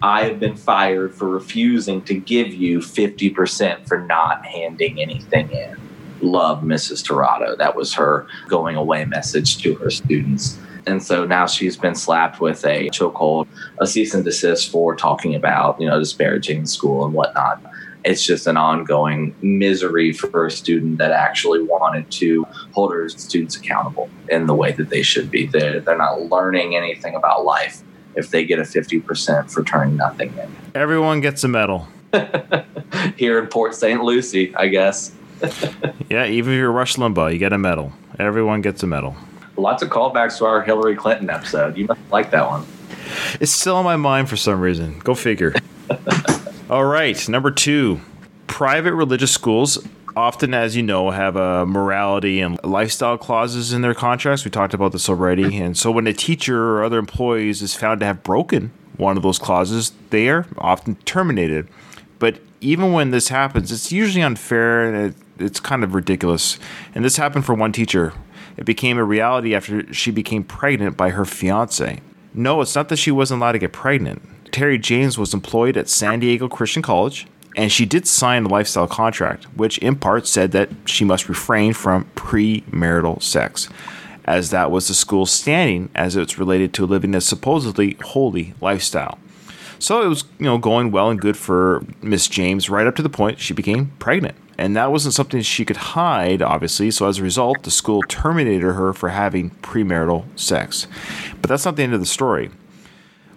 I 0.00 0.24
have 0.24 0.40
been 0.40 0.56
fired 0.56 1.14
for 1.14 1.28
refusing 1.28 2.02
to 2.02 2.14
give 2.14 2.52
you 2.52 2.78
50% 2.78 3.86
for 3.86 4.00
not 4.00 4.44
handing 4.44 5.00
anything 5.00 5.50
in. 5.52 5.76
Love 6.20 6.62
Mrs. 6.62 7.06
Tirado. 7.06 7.56
That 7.56 7.76
was 7.76 7.94
her 7.94 8.26
going 8.48 8.76
away 8.76 9.04
message 9.04 9.62
to 9.62 9.74
her 9.76 9.90
students. 9.90 10.58
And 10.86 11.02
so 11.02 11.24
now 11.24 11.46
she's 11.46 11.76
been 11.76 11.94
slapped 11.94 12.40
with 12.40 12.64
a 12.64 12.88
chokehold, 12.90 13.46
a 13.80 13.86
cease 13.86 14.14
and 14.14 14.24
desist 14.24 14.70
for 14.70 14.96
talking 14.96 15.34
about, 15.34 15.80
you 15.80 15.86
know, 15.86 15.98
disparaging 15.98 16.62
the 16.62 16.66
school 16.66 17.04
and 17.04 17.14
whatnot. 17.14 17.62
It's 18.04 18.26
just 18.26 18.48
an 18.48 18.56
ongoing 18.56 19.34
misery 19.42 20.12
for 20.12 20.46
a 20.46 20.50
student 20.50 20.98
that 20.98 21.12
actually 21.12 21.62
wanted 21.62 22.10
to 22.12 22.44
hold 22.72 22.92
her 22.92 23.08
students 23.08 23.56
accountable 23.56 24.10
in 24.28 24.46
the 24.46 24.54
way 24.54 24.72
that 24.72 24.90
they 24.90 25.02
should 25.02 25.30
be. 25.30 25.46
They're, 25.46 25.78
they're 25.80 25.96
not 25.96 26.22
learning 26.22 26.74
anything 26.74 27.14
about 27.14 27.44
life 27.44 27.82
if 28.16 28.30
they 28.30 28.44
get 28.44 28.58
a 28.58 28.62
50% 28.62 29.50
for 29.50 29.62
turning 29.62 29.96
nothing 29.96 30.34
in. 30.36 30.54
Everyone 30.74 31.20
gets 31.20 31.44
a 31.44 31.48
medal. 31.48 31.86
Here 33.16 33.38
in 33.38 33.46
Port 33.46 33.74
St. 33.74 34.02
Lucie, 34.02 34.54
I 34.56 34.68
guess. 34.68 35.12
Yeah, 36.10 36.26
even 36.26 36.52
if 36.52 36.58
you're 36.58 36.70
Rush 36.70 36.96
Limbaugh, 36.96 37.32
you 37.32 37.38
get 37.38 37.54
a 37.54 37.58
medal. 37.58 37.94
Everyone 38.18 38.60
gets 38.60 38.82
a 38.82 38.86
medal. 38.86 39.16
Lots 39.56 39.82
of 39.82 39.90
callbacks 39.90 40.38
to 40.38 40.46
our 40.46 40.62
Hillary 40.62 40.96
Clinton 40.96 41.30
episode. 41.30 41.76
You 41.76 41.86
must 41.86 42.00
like 42.10 42.30
that 42.30 42.46
one. 42.48 42.66
It's 43.40 43.52
still 43.52 43.76
on 43.76 43.84
my 43.84 43.96
mind 43.96 44.28
for 44.28 44.36
some 44.36 44.60
reason. 44.60 44.98
Go 45.00 45.14
figure. 45.14 45.54
All 46.70 46.84
right, 46.84 47.28
number 47.28 47.50
two. 47.50 48.00
Private 48.46 48.94
religious 48.94 49.32
schools 49.32 49.78
often, 50.16 50.54
as 50.54 50.76
you 50.76 50.82
know, 50.82 51.10
have 51.10 51.36
a 51.36 51.66
morality 51.66 52.40
and 52.40 52.58
lifestyle 52.64 53.18
clauses 53.18 53.72
in 53.72 53.82
their 53.82 53.94
contracts. 53.94 54.44
We 54.44 54.50
talked 54.50 54.74
about 54.74 54.92
this 54.92 55.08
already. 55.08 55.56
And 55.58 55.76
so 55.76 55.90
when 55.90 56.06
a 56.06 56.12
teacher 56.12 56.74
or 56.74 56.84
other 56.84 56.98
employees 56.98 57.62
is 57.62 57.74
found 57.74 58.00
to 58.00 58.06
have 58.06 58.22
broken 58.22 58.72
one 58.96 59.16
of 59.16 59.22
those 59.22 59.38
clauses, 59.38 59.92
they 60.10 60.28
are 60.28 60.46
often 60.58 60.96
terminated. 61.04 61.68
But 62.18 62.40
even 62.60 62.92
when 62.92 63.10
this 63.10 63.28
happens, 63.28 63.72
it's 63.72 63.90
usually 63.90 64.22
unfair 64.22 64.84
and 64.84 65.10
it, 65.10 65.44
it's 65.44 65.60
kind 65.60 65.82
of 65.82 65.94
ridiculous. 65.94 66.58
And 66.94 67.04
this 67.04 67.16
happened 67.16 67.44
for 67.44 67.54
one 67.54 67.72
teacher. 67.72 68.12
It 68.62 68.66
became 68.66 68.96
a 68.96 69.02
reality 69.02 69.56
after 69.56 69.92
she 69.92 70.12
became 70.12 70.44
pregnant 70.44 70.96
by 70.96 71.10
her 71.10 71.24
fiance. 71.24 71.98
No, 72.32 72.60
it's 72.60 72.76
not 72.76 72.90
that 72.90 72.96
she 72.96 73.10
wasn't 73.10 73.42
allowed 73.42 73.52
to 73.52 73.58
get 73.58 73.72
pregnant. 73.72 74.22
Teri 74.52 74.80
James 74.80 75.18
was 75.18 75.34
employed 75.34 75.76
at 75.76 75.88
San 75.88 76.20
Diego 76.20 76.46
Christian 76.46 76.80
College, 76.80 77.26
and 77.56 77.72
she 77.72 77.84
did 77.84 78.06
sign 78.06 78.44
a 78.44 78.48
lifestyle 78.48 78.86
contract, 78.86 79.46
which 79.56 79.78
in 79.78 79.96
part 79.96 80.28
said 80.28 80.52
that 80.52 80.70
she 80.84 81.04
must 81.04 81.28
refrain 81.28 81.72
from 81.72 82.04
premarital 82.14 83.20
sex, 83.20 83.68
as 84.26 84.50
that 84.50 84.70
was 84.70 84.86
the 84.86 84.94
school's 84.94 85.32
standing 85.32 85.90
as 85.96 86.14
it's 86.14 86.38
related 86.38 86.72
to 86.74 86.86
living 86.86 87.16
a 87.16 87.20
supposedly 87.20 87.96
holy 88.00 88.54
lifestyle. 88.60 89.18
So 89.80 90.02
it 90.02 90.06
was, 90.06 90.22
you 90.38 90.44
know, 90.44 90.58
going 90.58 90.92
well 90.92 91.10
and 91.10 91.20
good 91.20 91.36
for 91.36 91.84
Miss 92.00 92.28
James 92.28 92.70
right 92.70 92.86
up 92.86 92.94
to 92.94 93.02
the 93.02 93.08
point 93.08 93.40
she 93.40 93.54
became 93.54 93.90
pregnant. 93.98 94.36
And 94.58 94.76
that 94.76 94.92
wasn't 94.92 95.14
something 95.14 95.40
she 95.42 95.64
could 95.64 95.76
hide, 95.76 96.42
obviously. 96.42 96.90
So 96.90 97.08
as 97.08 97.18
a 97.18 97.22
result, 97.22 97.62
the 97.62 97.70
school 97.70 98.02
terminated 98.02 98.72
her 98.72 98.92
for 98.92 99.08
having 99.08 99.50
premarital 99.62 100.24
sex. 100.38 100.86
But 101.40 101.48
that's 101.48 101.64
not 101.64 101.76
the 101.76 101.82
end 101.82 101.94
of 101.94 102.00
the 102.00 102.06
story. 102.06 102.50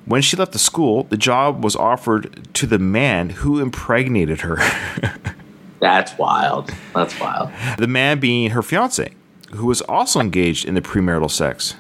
When 0.06 0.22
she 0.22 0.38
left 0.38 0.52
the 0.52 0.60
school, 0.60 1.04
the 1.04 1.18
job 1.18 1.64
was 1.64 1.76
offered 1.76 2.48
to 2.56 2.68
the 2.68 2.78
man 2.78 3.30
who 3.32 3.60
impregnated 3.60 4.42
her. 4.42 4.58
That's 5.80 6.18
wild. 6.18 6.72
That's 6.94 7.20
wild. 7.20 7.52
The 7.78 7.88
man 7.88 8.20
being 8.20 8.52
her 8.52 8.62
fiance, 8.62 9.14
who 9.52 9.66
was 9.66 9.82
also 9.82 10.20
engaged 10.20 10.66
in 10.66 10.76
the 10.76 10.82
premarital 10.82 11.32
sex. 11.32 11.76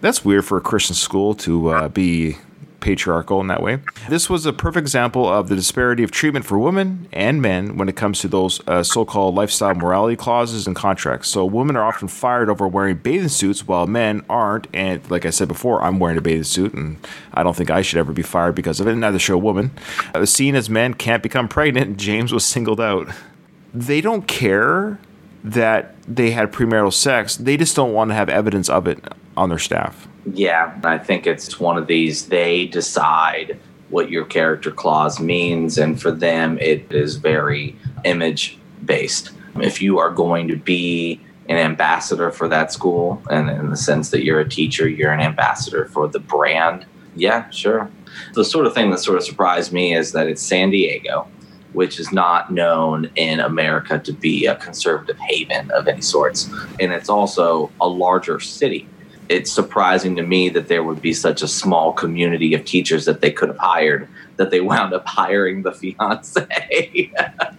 That's 0.00 0.24
weird 0.24 0.44
for 0.44 0.58
a 0.58 0.60
Christian 0.60 0.94
school 0.94 1.34
to 1.36 1.68
uh, 1.68 1.88
be 1.88 2.38
patriarchal 2.82 3.40
in 3.40 3.46
that 3.46 3.62
way. 3.62 3.78
This 4.08 4.28
was 4.28 4.44
a 4.44 4.52
perfect 4.52 4.82
example 4.82 5.26
of 5.26 5.48
the 5.48 5.56
disparity 5.56 6.02
of 6.02 6.10
treatment 6.10 6.44
for 6.44 6.58
women 6.58 7.08
and 7.12 7.40
men 7.40 7.78
when 7.78 7.88
it 7.88 7.96
comes 7.96 8.18
to 8.20 8.28
those 8.28 8.60
uh, 8.68 8.82
so 8.82 9.04
called 9.04 9.34
lifestyle 9.34 9.74
morality 9.74 10.16
clauses 10.16 10.66
and 10.66 10.76
contracts. 10.76 11.28
So, 11.28 11.44
women 11.44 11.76
are 11.76 11.84
often 11.84 12.08
fired 12.08 12.50
over 12.50 12.68
wearing 12.68 12.96
bathing 12.96 13.28
suits 13.28 13.66
while 13.66 13.86
men 13.86 14.22
aren't. 14.28 14.66
And, 14.74 15.08
like 15.10 15.24
I 15.24 15.30
said 15.30 15.48
before, 15.48 15.82
I'm 15.82 15.98
wearing 15.98 16.18
a 16.18 16.20
bathing 16.20 16.44
suit 16.44 16.74
and 16.74 16.98
I 17.32 17.42
don't 17.42 17.56
think 17.56 17.70
I 17.70 17.82
should 17.82 17.98
ever 17.98 18.12
be 18.12 18.22
fired 18.22 18.54
because 18.54 18.80
of 18.80 18.86
it. 18.86 18.94
Neither 18.96 19.18
should 19.18 19.34
a 19.34 19.38
woman. 19.38 19.70
Uh, 20.14 20.26
seen 20.26 20.54
as 20.54 20.68
men 20.68 20.94
can't 20.94 21.22
become 21.22 21.48
pregnant, 21.48 21.96
James 22.02 22.32
was 22.32 22.44
singled 22.44 22.80
out. 22.80 23.08
They 23.72 24.00
don't 24.00 24.28
care 24.28 24.98
that 25.44 25.94
they 26.06 26.30
had 26.30 26.52
premarital 26.52 26.92
sex, 26.92 27.36
they 27.36 27.56
just 27.56 27.74
don't 27.74 27.92
want 27.92 28.10
to 28.10 28.14
have 28.14 28.28
evidence 28.28 28.68
of 28.68 28.86
it 28.86 29.02
on 29.36 29.48
their 29.48 29.58
staff. 29.58 30.06
Yeah, 30.24 30.78
I 30.84 30.98
think 30.98 31.26
it's 31.26 31.58
one 31.58 31.76
of 31.76 31.86
these 31.86 32.26
they 32.26 32.66
decide 32.66 33.58
what 33.90 34.10
your 34.10 34.24
character 34.24 34.70
clause 34.70 35.20
means, 35.20 35.78
and 35.78 36.00
for 36.00 36.10
them, 36.10 36.58
it 36.58 36.90
is 36.90 37.16
very 37.16 37.76
image 38.04 38.58
based. 38.84 39.32
If 39.56 39.82
you 39.82 39.98
are 39.98 40.10
going 40.10 40.48
to 40.48 40.56
be 40.56 41.20
an 41.48 41.58
ambassador 41.58 42.30
for 42.30 42.48
that 42.48 42.72
school, 42.72 43.22
and 43.30 43.50
in 43.50 43.70
the 43.70 43.76
sense 43.76 44.10
that 44.10 44.24
you're 44.24 44.40
a 44.40 44.48
teacher, 44.48 44.88
you're 44.88 45.12
an 45.12 45.20
ambassador 45.20 45.86
for 45.86 46.08
the 46.08 46.20
brand, 46.20 46.86
yeah, 47.16 47.50
sure. 47.50 47.90
The 48.34 48.44
sort 48.44 48.66
of 48.66 48.74
thing 48.74 48.90
that 48.90 48.98
sort 48.98 49.18
of 49.18 49.24
surprised 49.24 49.72
me 49.72 49.94
is 49.94 50.12
that 50.12 50.28
it's 50.28 50.40
San 50.40 50.70
Diego, 50.70 51.28
which 51.72 51.98
is 51.98 52.12
not 52.12 52.52
known 52.52 53.10
in 53.16 53.40
America 53.40 53.98
to 53.98 54.12
be 54.12 54.46
a 54.46 54.56
conservative 54.56 55.18
haven 55.18 55.70
of 55.72 55.88
any 55.88 56.00
sorts. 56.00 56.48
And 56.80 56.92
it's 56.92 57.08
also 57.08 57.70
a 57.80 57.88
larger 57.88 58.40
city 58.40 58.88
it's 59.28 59.50
surprising 59.50 60.16
to 60.16 60.22
me 60.22 60.48
that 60.50 60.68
there 60.68 60.82
would 60.82 61.00
be 61.00 61.12
such 61.12 61.42
a 61.42 61.48
small 61.48 61.92
community 61.92 62.54
of 62.54 62.64
teachers 62.64 63.04
that 63.04 63.20
they 63.20 63.30
could 63.30 63.48
have 63.48 63.58
hired 63.58 64.08
that 64.36 64.50
they 64.50 64.60
wound 64.60 64.92
up 64.92 65.06
hiring 65.06 65.62
the 65.62 65.72
fiance. 65.72 66.46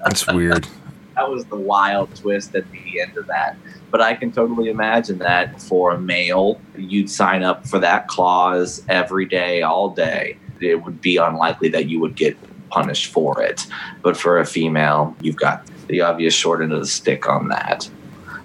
That's 0.05 0.27
weird. 0.27 0.67
that 1.15 1.29
was 1.29 1.45
the 1.45 1.55
wild 1.55 2.13
twist 2.15 2.55
at 2.55 2.69
the 2.71 3.01
end 3.01 3.17
of 3.17 3.27
that. 3.27 3.55
But 3.91 4.01
I 4.01 4.15
can 4.15 4.31
totally 4.31 4.69
imagine 4.69 5.19
that 5.19 5.61
for 5.61 5.91
a 5.91 5.99
male, 5.99 6.59
you'd 6.75 7.09
sign 7.09 7.43
up 7.43 7.67
for 7.67 7.79
that 7.79 8.07
clause 8.07 8.83
every 8.89 9.25
day, 9.25 9.61
all 9.61 9.89
day. 9.89 10.37
It 10.59 10.83
would 10.83 10.99
be 10.99 11.17
unlikely 11.17 11.69
that 11.69 11.87
you 11.87 11.99
would 11.99 12.15
get 12.15 12.37
punished 12.69 13.11
for 13.11 13.41
it. 13.41 13.67
But 14.01 14.17
for 14.17 14.39
a 14.39 14.45
female, 14.45 15.15
you've 15.21 15.35
got 15.35 15.67
the 15.87 16.01
obvious 16.01 16.33
short 16.33 16.61
end 16.61 16.73
of 16.73 16.79
the 16.79 16.87
stick 16.87 17.29
on 17.29 17.49
that. 17.49 17.89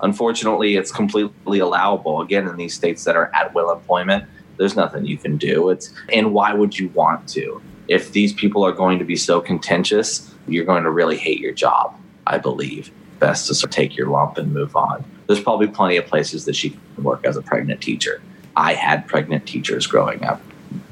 Unfortunately, 0.03 0.77
it's 0.77 0.93
completely 0.93 1.59
allowable. 1.59 2.21
Again, 2.21 2.47
in 2.49 2.57
these 2.57 2.75
states 2.75 3.05
that 3.05 3.17
are 3.17 3.31
at 3.35 3.55
will 3.55 3.71
employment, 3.71 4.25
there's 4.57 4.77
nothing 4.77 5.07
you 5.07 5.17
can 5.17 5.37
do. 5.37 5.71
It's 5.71 5.93
and 6.13 6.33
why 6.33 6.53
would 6.53 6.79
you 6.79 6.89
want 6.91 7.29
to? 7.31 7.63
If 7.89 8.13
these 8.13 8.33
people 8.33 8.65
are 8.65 8.73
going 8.73 8.99
to 8.99 9.05
be 9.05 9.17
so 9.17 9.41
contentious, 9.41 10.35
you're 10.47 10.65
going 10.65 10.85
to 10.85 10.91
really 10.91 11.17
hate 11.17 11.41
your 11.41 11.53
job. 11.53 11.97
I 12.27 12.39
believe 12.39 12.91
best 13.19 13.47
to 13.49 13.55
sort 13.55 13.71
of 13.71 13.75
take 13.75 13.97
your 13.97 14.09
lump 14.09 14.39
and 14.39 14.53
move 14.53 14.77
on. 14.77 15.05
There's 15.27 15.41
probably 15.41 15.67
plenty 15.69 15.97
of 15.97 16.07
places 16.07 16.45
that 16.45 16.55
she 16.55 16.71
can 16.71 17.05
work 17.05 17.25
as 17.25 17.37
a 17.37 17.43
pregnant 17.43 17.81
teacher. 17.81 18.23
I 18.57 18.75
had 18.75 19.07
pregnant 19.07 19.47
teachers 19.47 19.87
growing 19.87 20.25
up. 20.25 20.41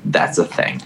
That's 0.04 0.38
a 0.38 0.44
thing. 0.44 0.82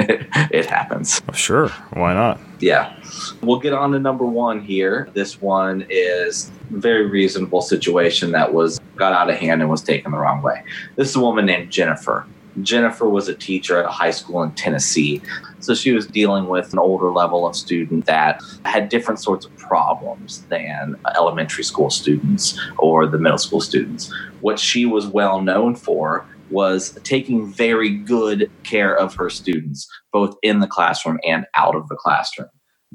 it, 0.50 0.66
happens. 0.66 1.20
Sure. 1.34 1.68
Why 1.92 2.14
not? 2.14 2.40
Yeah. 2.60 2.96
We'll 3.42 3.58
get 3.58 3.72
on 3.72 3.92
to 3.92 3.98
number 3.98 4.24
one 4.24 4.60
here. 4.60 5.10
This 5.14 5.40
one 5.40 5.86
is 5.90 6.50
very 6.70 7.06
reasonable 7.06 7.60
situation 7.60 8.32
that 8.32 8.52
was 8.52 8.78
got 8.96 9.12
out 9.12 9.30
of 9.30 9.36
hand 9.36 9.60
and 9.60 9.70
was 9.70 9.82
taken 9.82 10.12
the 10.12 10.18
wrong 10.18 10.42
way. 10.42 10.62
This 10.96 11.10
is 11.10 11.16
a 11.16 11.20
woman 11.20 11.46
named 11.46 11.70
Jennifer. 11.70 12.26
Jennifer 12.62 13.08
was 13.08 13.28
a 13.28 13.34
teacher 13.34 13.78
at 13.78 13.86
a 13.86 13.90
high 13.90 14.10
school 14.10 14.42
in 14.42 14.52
Tennessee. 14.52 15.22
So 15.60 15.74
she 15.74 15.92
was 15.92 16.06
dealing 16.06 16.48
with 16.48 16.72
an 16.72 16.78
older 16.78 17.10
level 17.10 17.46
of 17.46 17.54
student 17.54 18.06
that 18.06 18.42
had 18.64 18.88
different 18.88 19.20
sorts 19.20 19.46
of 19.46 19.56
problems 19.56 20.42
than 20.48 20.96
elementary 21.16 21.64
school 21.64 21.90
students 21.90 22.58
or 22.78 23.06
the 23.06 23.18
middle 23.18 23.38
school 23.38 23.60
students. 23.60 24.12
What 24.40 24.58
she 24.58 24.86
was 24.86 25.06
well 25.06 25.40
known 25.40 25.76
for 25.76 26.26
was 26.50 26.98
taking 27.04 27.52
very 27.52 27.90
good 27.90 28.50
care 28.64 28.96
of 28.96 29.14
her 29.14 29.30
students, 29.30 29.86
both 30.12 30.34
in 30.42 30.60
the 30.60 30.66
classroom 30.66 31.18
and 31.26 31.46
out 31.56 31.74
of 31.74 31.88
the 31.88 31.96
classroom. 31.96 32.48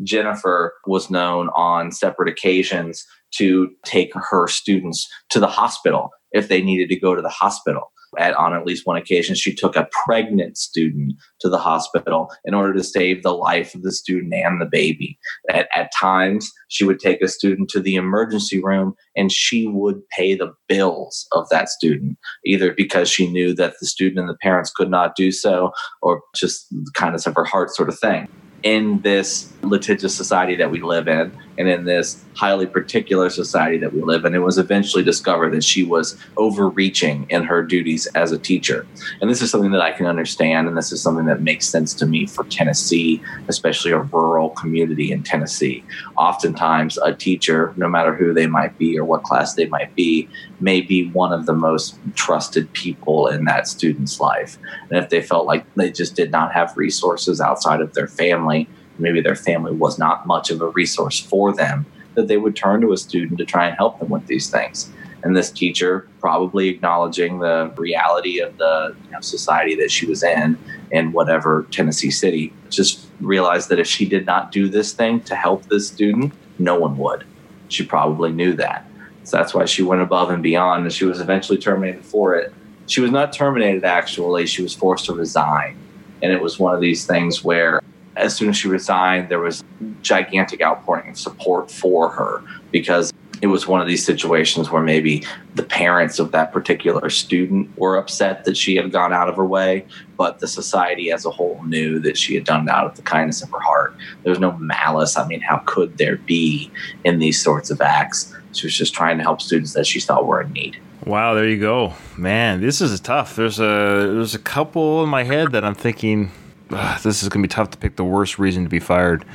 Jennifer 0.04 0.74
was 0.86 1.10
known 1.10 1.50
on 1.56 1.92
separate 1.92 2.30
occasions 2.30 3.06
to 3.32 3.70
take 3.86 4.12
her 4.14 4.48
students 4.48 5.08
to 5.30 5.40
the 5.40 5.48
hospital 5.48 6.10
if 6.32 6.48
they 6.48 6.62
needed 6.62 6.90
to 6.90 7.00
go 7.00 7.16
to 7.16 7.22
the 7.22 7.30
hospital 7.30 7.92
at 8.20 8.34
on 8.36 8.54
at 8.54 8.66
least 8.66 8.86
one 8.86 8.98
occasion 8.98 9.36
she 9.36 9.54
took 9.54 9.76
a 9.76 9.88
pregnant 10.06 10.58
student 10.58 11.14
to 11.40 11.50
the 11.50 11.58
hospital 11.58 12.32
in 12.44 12.54
order 12.54 12.74
to 12.74 12.84
save 12.84 13.24
the 13.24 13.34
life 13.34 13.76
of 13.76 13.84
the 13.84 13.92
student 13.92 14.34
and 14.34 14.62
the 14.62 14.66
baby. 14.66 15.18
At, 15.50 15.68
at 15.76 15.92
times 15.98 16.52
she 16.70 16.84
would 16.84 17.00
take 17.00 17.22
a 17.22 17.28
student 17.28 17.70
to 17.70 17.80
the 17.80 17.96
emergency 17.96 18.62
room 18.64 18.94
and 19.16 19.32
she 19.32 19.68
would 19.68 20.08
pay 20.10 20.36
the 20.36 20.54
bills 20.68 21.28
of 21.34 21.48
that 21.50 21.70
student 21.70 22.18
either 22.46 22.74
because 22.74 23.10
she 23.10 23.28
knew 23.28 23.54
that 23.56 23.76
the 23.80 23.88
student 23.88 24.20
and 24.20 24.30
the 24.30 24.38
parents 24.42 24.72
could 24.72 24.90
not 24.90 25.16
do 25.16 25.32
so 25.32 25.72
or 26.02 26.22
just 26.36 26.68
kindness 26.94 27.28
of 27.28 27.36
her 27.36 27.46
heart 27.46 27.72
sort 27.72 27.90
of 27.90 28.00
thing. 28.00 28.28
In 28.64 29.02
this 29.02 29.52
litigious 29.70 30.16
society 30.16 30.56
that 30.56 30.72
we 30.72 30.82
live 30.82 31.08
in 31.08 31.32
and 31.58 31.68
in 31.68 31.86
this 31.86 32.24
highly 32.34 32.66
particular 32.66 33.30
society 33.30 33.78
that 33.78 33.94
we 33.94 34.02
live 34.02 34.26
in, 34.26 34.36
it 34.36 34.40
was 34.40 34.58
eventually 34.58 35.04
discovered 35.04 35.54
that 35.54 35.64
she 35.64 35.84
was 35.84 36.18
overreaching 36.38 37.26
in 37.30 37.44
her 37.44 37.64
duties 37.64 38.08
as 38.08 38.32
a 38.32 38.38
teacher. 38.38 38.86
And 39.22 39.30
this 39.30 39.42
is 39.42 39.52
something 39.52 39.72
that 39.72 39.82
I 39.82 39.92
can 39.92 40.06
understand, 40.06 40.68
and 40.68 40.78
this 40.78 40.92
is 40.92 41.02
something 41.02 41.26
that 41.26 41.42
makes 41.42 41.68
sense 41.68 41.94
to 41.96 42.06
me 42.06 42.26
for 42.26 42.44
Tennessee, 42.46 43.22
especially 43.48 43.92
a 43.92 44.00
rural 44.00 44.50
community 44.50 45.12
in 45.12 45.24
Tennessee. 45.24 45.84
Oftentimes, 46.18 46.98
a 46.98 47.14
teacher, 47.14 47.74
no 47.78 47.88
matter 47.88 48.14
who 48.14 48.34
they 48.34 48.48
might 48.48 48.78
be 48.78 49.00
or 49.00 49.06
what 49.06 49.24
class 49.24 49.54
they 49.54 49.68
might 49.68 49.96
be, 49.96 50.28
may 50.60 50.82
be 50.82 51.10
one 51.12 51.32
of 51.32 51.46
the 51.46 51.54
most 51.54 51.98
trusted 52.16 52.72
people 52.74 53.28
in 53.28 53.46
that 53.46 53.68
student's 53.68 54.20
life. 54.20 54.58
And 54.90 55.02
if 55.02 55.10
they 55.10 55.22
felt 55.22 55.46
like 55.46 55.66
they 55.76 55.92
just 55.92 56.16
did 56.16 56.32
not 56.32 56.54
have 56.54 56.76
resources 56.76 57.40
outside 57.40 57.82
of 57.82 57.94
their 57.94 58.08
family, 58.08 58.68
maybe 59.00 59.22
their 59.22 59.36
family 59.36 59.72
was 59.72 59.98
not 59.98 60.26
much 60.26 60.50
of 60.52 60.62
a 60.62 60.70
resource 60.70 61.20
for 61.20 61.54
them, 61.54 61.86
that 62.16 62.28
they 62.28 62.38
would 62.38 62.56
turn 62.56 62.82
to 62.82 62.94
a 62.94 62.98
student 62.98 63.38
to 63.38 63.46
try 63.46 63.68
and 63.68 63.78
help 63.78 64.00
them 64.00 64.10
with 64.10 64.26
these 64.28 64.50
things. 64.50 64.92
And 65.24 65.36
this 65.36 65.50
teacher, 65.50 66.08
probably 66.20 66.70
acknowledging 66.70 67.40
the 67.40 67.74
reality 67.78 68.40
of 68.40 68.58
the 68.58 68.96
you 69.06 69.12
know, 69.12 69.22
society 69.22 69.76
that 69.76 69.90
she 69.90 70.06
was 70.06 70.22
in, 70.22 70.58
in 70.92 71.12
whatever 71.14 71.66
Tennessee 71.72 72.12
city, 72.12 72.54
just 72.70 73.08
realized 73.20 73.70
that 73.70 73.80
if 73.80 73.88
she 73.88 74.06
did 74.06 74.28
not 74.28 74.52
do 74.52 74.70
this 74.70 74.94
thing 74.94 75.22
to 75.22 75.36
help 75.36 75.66
this 75.66 75.88
student, 75.88 76.32
no 76.60 76.80
one 76.80 76.98
would. 76.98 77.26
She 77.70 77.84
probably 77.84 78.32
knew 78.32 78.54
that. 78.54 78.88
So 79.24 79.38
that's 79.38 79.56
why 79.56 79.66
she 79.66 79.82
went 79.82 80.04
above 80.04 80.30
and 80.30 80.44
beyond, 80.44 80.84
and 80.84 80.94
she 80.94 81.06
was 81.06 81.20
eventually 81.20 81.58
terminated 81.58 82.06
for 82.06 82.36
it. 82.36 82.54
She 82.86 83.02
was 83.02 83.10
not 83.10 83.34
terminated, 83.34 83.84
actually, 83.84 84.46
she 84.46 84.62
was 84.62 84.76
forced 84.76 85.06
to 85.06 85.14
resign. 85.14 85.76
And 86.22 86.32
it 86.32 86.40
was 86.40 86.60
one 86.60 86.76
of 86.76 86.82
these 86.82 87.08
things 87.08 87.44
where 87.44 87.82
as 88.16 88.36
soon 88.36 88.50
as 88.50 88.58
she 88.58 88.68
resigned, 88.68 89.30
there 89.30 89.40
was 89.40 89.64
gigantic 90.02 90.62
outpouring 90.62 91.10
of 91.10 91.18
support 91.18 91.70
for 91.70 92.10
her 92.10 92.44
because 92.72 93.12
it 93.42 93.48
was 93.48 93.68
one 93.68 93.82
of 93.82 93.88
these 93.88 94.06
situations 94.06 94.72
where 94.72 94.82
maybe 94.82 95.24
the 95.56 95.64
parents 95.64 96.20
of 96.20 96.32
that 96.32 96.52
particular 96.52 97.10
student 97.10 97.70
were 97.78 97.98
upset 97.98 98.46
that 98.46 98.56
she 98.56 98.76
had 98.76 98.92
gone 98.92 99.12
out 99.12 99.28
of 99.28 99.36
her 99.36 99.46
way, 99.46 99.86
but 100.18 100.40
the 100.40 100.48
society 100.48 101.12
as 101.12 101.26
a 101.26 101.30
whole 101.30 101.62
knew 101.64 102.00
that 102.00 102.18
she 102.18 102.34
had 102.34 102.46
done 102.46 102.68
it 102.68 102.72
out 102.72 102.86
of 102.86 102.96
the 102.96 103.02
kindness 103.02 103.42
of 103.42 103.52
her 103.52 103.60
heart. 103.60 103.96
There 104.24 104.30
was 104.30 104.40
no 104.40 104.54
malice. 104.54 105.18
I 105.18 105.28
mean, 105.28 105.42
how 105.42 105.58
could 105.66 105.98
there 105.98 106.16
be 106.18 106.72
in 107.04 107.20
these 107.20 107.42
sorts 107.42 107.70
of 107.70 107.82
acts? 107.82 108.34
She 108.54 108.68
was 108.68 108.78
just 108.78 108.94
trying 108.94 109.18
to 109.18 109.24
help 109.24 109.42
students 109.42 109.74
that 109.74 109.86
she 109.86 110.00
thought 110.00 110.26
were 110.26 110.42
in 110.42 110.54
need. 110.54 110.80
Wow, 111.06 111.34
there 111.34 111.48
you 111.48 111.60
go, 111.60 111.94
man. 112.18 112.62
This 112.62 112.82
is 112.82 113.00
tough. 113.00 113.36
There's 113.36 113.60
a 113.60 114.10
there's 114.14 114.34
a 114.34 114.40
couple 114.40 115.04
in 115.04 115.10
my 115.10 115.24
head 115.24 115.52
that 115.52 115.64
I'm 115.64 115.76
thinking 115.76 116.32
ugh, 116.76 117.02
this 117.02 117.24
is 117.24 117.30
going 117.30 117.42
to 117.42 117.48
be 117.48 117.52
tough 117.52 117.72
to 117.72 117.78
pick 117.78 117.96
the 117.96 118.04
worst 118.04 118.38
reason 118.38 118.64
to 118.64 118.70
be 118.70 118.80
fired. 118.80 119.26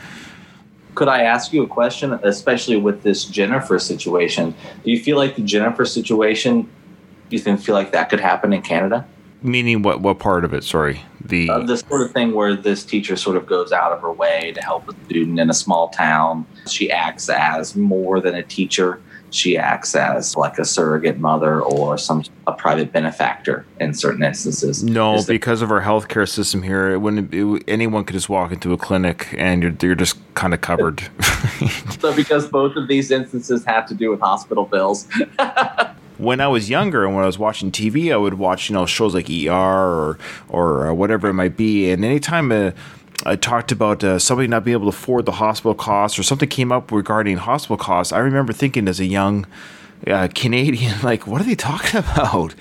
Could 0.94 1.08
I 1.08 1.22
ask 1.22 1.52
you 1.52 1.62
a 1.62 1.66
question, 1.66 2.12
especially 2.22 2.76
with 2.76 3.02
this 3.02 3.24
Jennifer 3.24 3.78
situation? 3.78 4.54
Do 4.84 4.90
you 4.90 5.00
feel 5.00 5.16
like 5.16 5.36
the 5.36 5.42
Jennifer 5.42 5.84
situation, 5.84 6.62
do 6.62 7.36
you 7.36 7.38
think 7.38 7.60
feel 7.60 7.74
like 7.74 7.92
that 7.92 8.10
could 8.10 8.20
happen 8.20 8.52
in 8.52 8.62
Canada? 8.62 9.06
Meaning 9.42 9.82
what? 9.82 10.02
What 10.02 10.18
part 10.18 10.44
of 10.44 10.52
it? 10.52 10.64
Sorry, 10.64 11.00
the 11.24 11.48
uh, 11.48 11.60
the 11.60 11.78
sort 11.78 12.02
of 12.02 12.12
thing 12.12 12.34
where 12.34 12.54
this 12.54 12.84
teacher 12.84 13.16
sort 13.16 13.38
of 13.38 13.46
goes 13.46 13.72
out 13.72 13.90
of 13.90 14.02
her 14.02 14.12
way 14.12 14.52
to 14.54 14.60
help 14.60 14.86
a 14.90 15.04
student 15.06 15.40
in 15.40 15.48
a 15.48 15.54
small 15.54 15.88
town. 15.88 16.44
She 16.68 16.90
acts 16.90 17.30
as 17.30 17.74
more 17.74 18.20
than 18.20 18.34
a 18.34 18.42
teacher 18.42 19.00
she 19.30 19.56
acts 19.56 19.94
as 19.94 20.36
like 20.36 20.58
a 20.58 20.64
surrogate 20.64 21.18
mother 21.18 21.60
or 21.60 21.96
some 21.96 22.24
a 22.46 22.52
private 22.52 22.92
benefactor 22.92 23.64
in 23.78 23.94
certain 23.94 24.22
instances. 24.22 24.82
No, 24.82 25.14
Is 25.14 25.26
because 25.26 25.62
of 25.62 25.70
our 25.70 25.80
healthcare 25.80 26.28
system 26.28 26.62
here, 26.62 26.90
it 26.90 26.98
wouldn't 26.98 27.32
it, 27.32 27.64
anyone 27.68 28.04
could 28.04 28.14
just 28.14 28.28
walk 28.28 28.52
into 28.52 28.72
a 28.72 28.76
clinic 28.76 29.28
and 29.36 29.62
you're 29.62 29.74
you're 29.82 29.94
just 29.94 30.18
kind 30.34 30.54
of 30.54 30.60
covered. 30.60 31.08
so 32.00 32.14
because 32.14 32.48
both 32.48 32.76
of 32.76 32.88
these 32.88 33.10
instances 33.10 33.64
have 33.64 33.86
to 33.86 33.94
do 33.94 34.10
with 34.10 34.20
hospital 34.20 34.64
bills. 34.64 35.08
when 36.18 36.40
I 36.40 36.48
was 36.48 36.68
younger 36.68 37.04
and 37.06 37.14
when 37.14 37.24
I 37.24 37.26
was 37.26 37.38
watching 37.38 37.72
TV, 37.72 38.12
I 38.12 38.16
would 38.16 38.34
watch 38.34 38.68
you 38.68 38.74
know 38.74 38.86
shows 38.86 39.14
like 39.14 39.28
ER 39.30 39.50
or 39.52 40.18
or 40.48 40.88
uh, 40.88 40.94
whatever 40.94 41.28
it 41.28 41.34
might 41.34 41.56
be, 41.56 41.90
and 41.90 42.04
anytime. 42.04 42.52
Uh, 42.52 42.72
I 43.24 43.36
talked 43.36 43.70
about 43.72 44.02
uh, 44.02 44.18
somebody 44.18 44.48
not 44.48 44.64
being 44.64 44.74
able 44.74 44.90
to 44.90 44.96
afford 44.96 45.26
the 45.26 45.32
hospital 45.32 45.74
costs, 45.74 46.18
or 46.18 46.22
something 46.22 46.48
came 46.48 46.72
up 46.72 46.90
regarding 46.90 47.36
hospital 47.36 47.76
costs. 47.76 48.12
I 48.12 48.18
remember 48.18 48.52
thinking 48.52 48.88
as 48.88 49.00
a 49.00 49.06
young 49.06 49.46
uh, 50.06 50.28
Canadian, 50.34 50.94
like, 51.02 51.26
what 51.26 51.40
are 51.40 51.44
they 51.44 51.54
talking 51.54 52.00
about? 52.00 52.54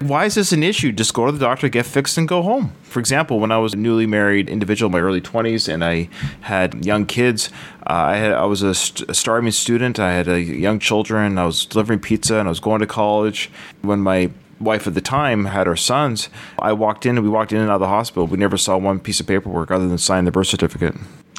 Why 0.00 0.24
is 0.24 0.34
this 0.34 0.52
an 0.52 0.62
issue? 0.62 0.92
Just 0.92 1.12
go 1.12 1.26
to 1.26 1.32
the 1.32 1.38
doctor, 1.38 1.68
get 1.68 1.84
fixed, 1.84 2.16
and 2.16 2.26
go 2.26 2.40
home. 2.40 2.72
For 2.84 3.00
example, 3.00 3.38
when 3.38 3.52
I 3.52 3.58
was 3.58 3.74
a 3.74 3.76
newly 3.76 4.06
married 4.06 4.48
individual 4.48 4.88
in 4.88 4.92
my 4.92 5.00
early 5.00 5.20
20s 5.20 5.68
and 5.70 5.84
I 5.84 6.08
had 6.40 6.86
young 6.86 7.04
kids, 7.04 7.50
uh, 7.86 7.92
I, 7.92 8.16
had, 8.16 8.32
I 8.32 8.46
was 8.46 8.62
a, 8.62 8.74
st- 8.74 9.10
a 9.10 9.14
starving 9.14 9.50
student. 9.50 9.98
I 9.98 10.12
had 10.14 10.26
uh, 10.26 10.36
young 10.36 10.78
children. 10.78 11.36
I 11.36 11.44
was 11.44 11.66
delivering 11.66 11.98
pizza 11.98 12.36
and 12.36 12.48
I 12.48 12.50
was 12.50 12.60
going 12.60 12.80
to 12.80 12.86
college. 12.86 13.50
When 13.82 14.00
my 14.00 14.30
wife 14.60 14.86
at 14.86 14.94
the 14.94 15.00
time 15.00 15.46
had 15.46 15.66
her 15.66 15.76
sons, 15.76 16.28
I 16.58 16.72
walked 16.72 17.06
in 17.06 17.16
and 17.16 17.24
we 17.24 17.30
walked 17.30 17.52
in 17.52 17.58
and 17.58 17.70
out 17.70 17.74
of 17.74 17.80
the 17.80 17.88
hospital. 17.88 18.26
We 18.26 18.38
never 18.38 18.56
saw 18.56 18.76
one 18.76 19.00
piece 19.00 19.20
of 19.20 19.26
paperwork 19.26 19.70
other 19.70 19.88
than 19.88 19.98
sign 19.98 20.24
the 20.24 20.30
birth 20.30 20.48
certificate. 20.48 20.94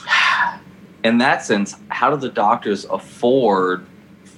in 1.03 1.19
that 1.19 1.43
sense, 1.43 1.75
how 1.89 2.09
do 2.09 2.17
the 2.17 2.29
doctors 2.29 2.85
afford 2.85 3.85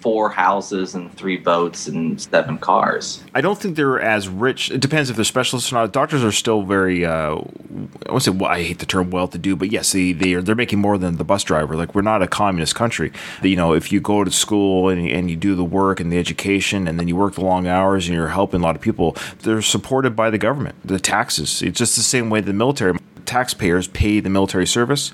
four 0.04 0.30
houses 0.30 0.96
and 0.96 1.12
three 1.16 1.38
boats 1.38 1.88
and 1.88 2.22
seven 2.22 2.58
cars? 2.58 3.24
I 3.34 3.40
don't 3.40 3.58
think 3.58 3.78
they're 3.78 4.02
as 4.02 4.28
rich. 4.28 4.70
It 4.70 4.82
depends 4.82 5.10
if 5.10 5.16
they're 5.16 5.24
specialists 5.24 5.72
or 5.72 5.76
not. 5.76 5.94
Doctors 5.94 6.26
are 6.26 6.32
still 6.34 6.62
very, 6.62 7.06
uh, 7.06 7.36
I 7.36 8.12
won't 8.12 8.22
say, 8.22 8.32
well, 8.32 8.52
I 8.52 8.64
hate 8.64 8.80
the 8.80 8.86
term 8.86 9.12
well 9.12 9.30
to 9.30 9.38
do, 9.38 9.56
but 9.56 9.72
yes, 9.72 9.94
they, 9.94 10.12
they 10.12 10.34
are, 10.34 10.42
they're 10.42 10.56
making 10.56 10.80
more 10.80 10.98
than 10.98 11.16
the 11.16 11.24
bus 11.24 11.46
driver. 11.46 11.78
Like, 11.78 11.96
we're 11.96 12.02
not 12.02 12.22
a 12.22 12.28
communist 12.28 12.76
country. 12.76 13.14
You 13.42 13.56
know, 13.56 13.74
if 13.74 13.94
you 13.94 14.02
go 14.02 14.26
to 14.26 14.32
school 14.32 14.90
and, 14.90 15.08
and 15.08 15.30
you 15.30 15.38
do 15.38 15.56
the 15.56 15.64
work 15.64 16.02
and 16.02 16.12
the 16.12 16.20
education 16.20 16.86
and 16.86 17.00
then 17.00 17.08
you 17.08 17.16
work 17.16 17.36
the 17.36 17.46
long 17.46 17.66
hours 17.66 18.06
and 18.06 18.14
you're 18.14 18.28
helping 18.28 18.60
a 18.60 18.64
lot 18.64 18.76
of 18.76 18.82
people, 18.82 19.16
they're 19.44 19.62
supported 19.62 20.18
by 20.18 20.30
the 20.30 20.38
government, 20.38 20.76
the 20.84 21.00
taxes. 21.00 21.62
It's 21.62 21.80
just 21.80 21.96
the 21.96 22.02
same 22.02 22.30
way 22.30 22.42
the 22.42 22.52
military 22.52 23.00
taxpayers 23.26 23.88
pay 23.88 24.20
the 24.20 24.30
military 24.30 24.68
service 24.68 25.14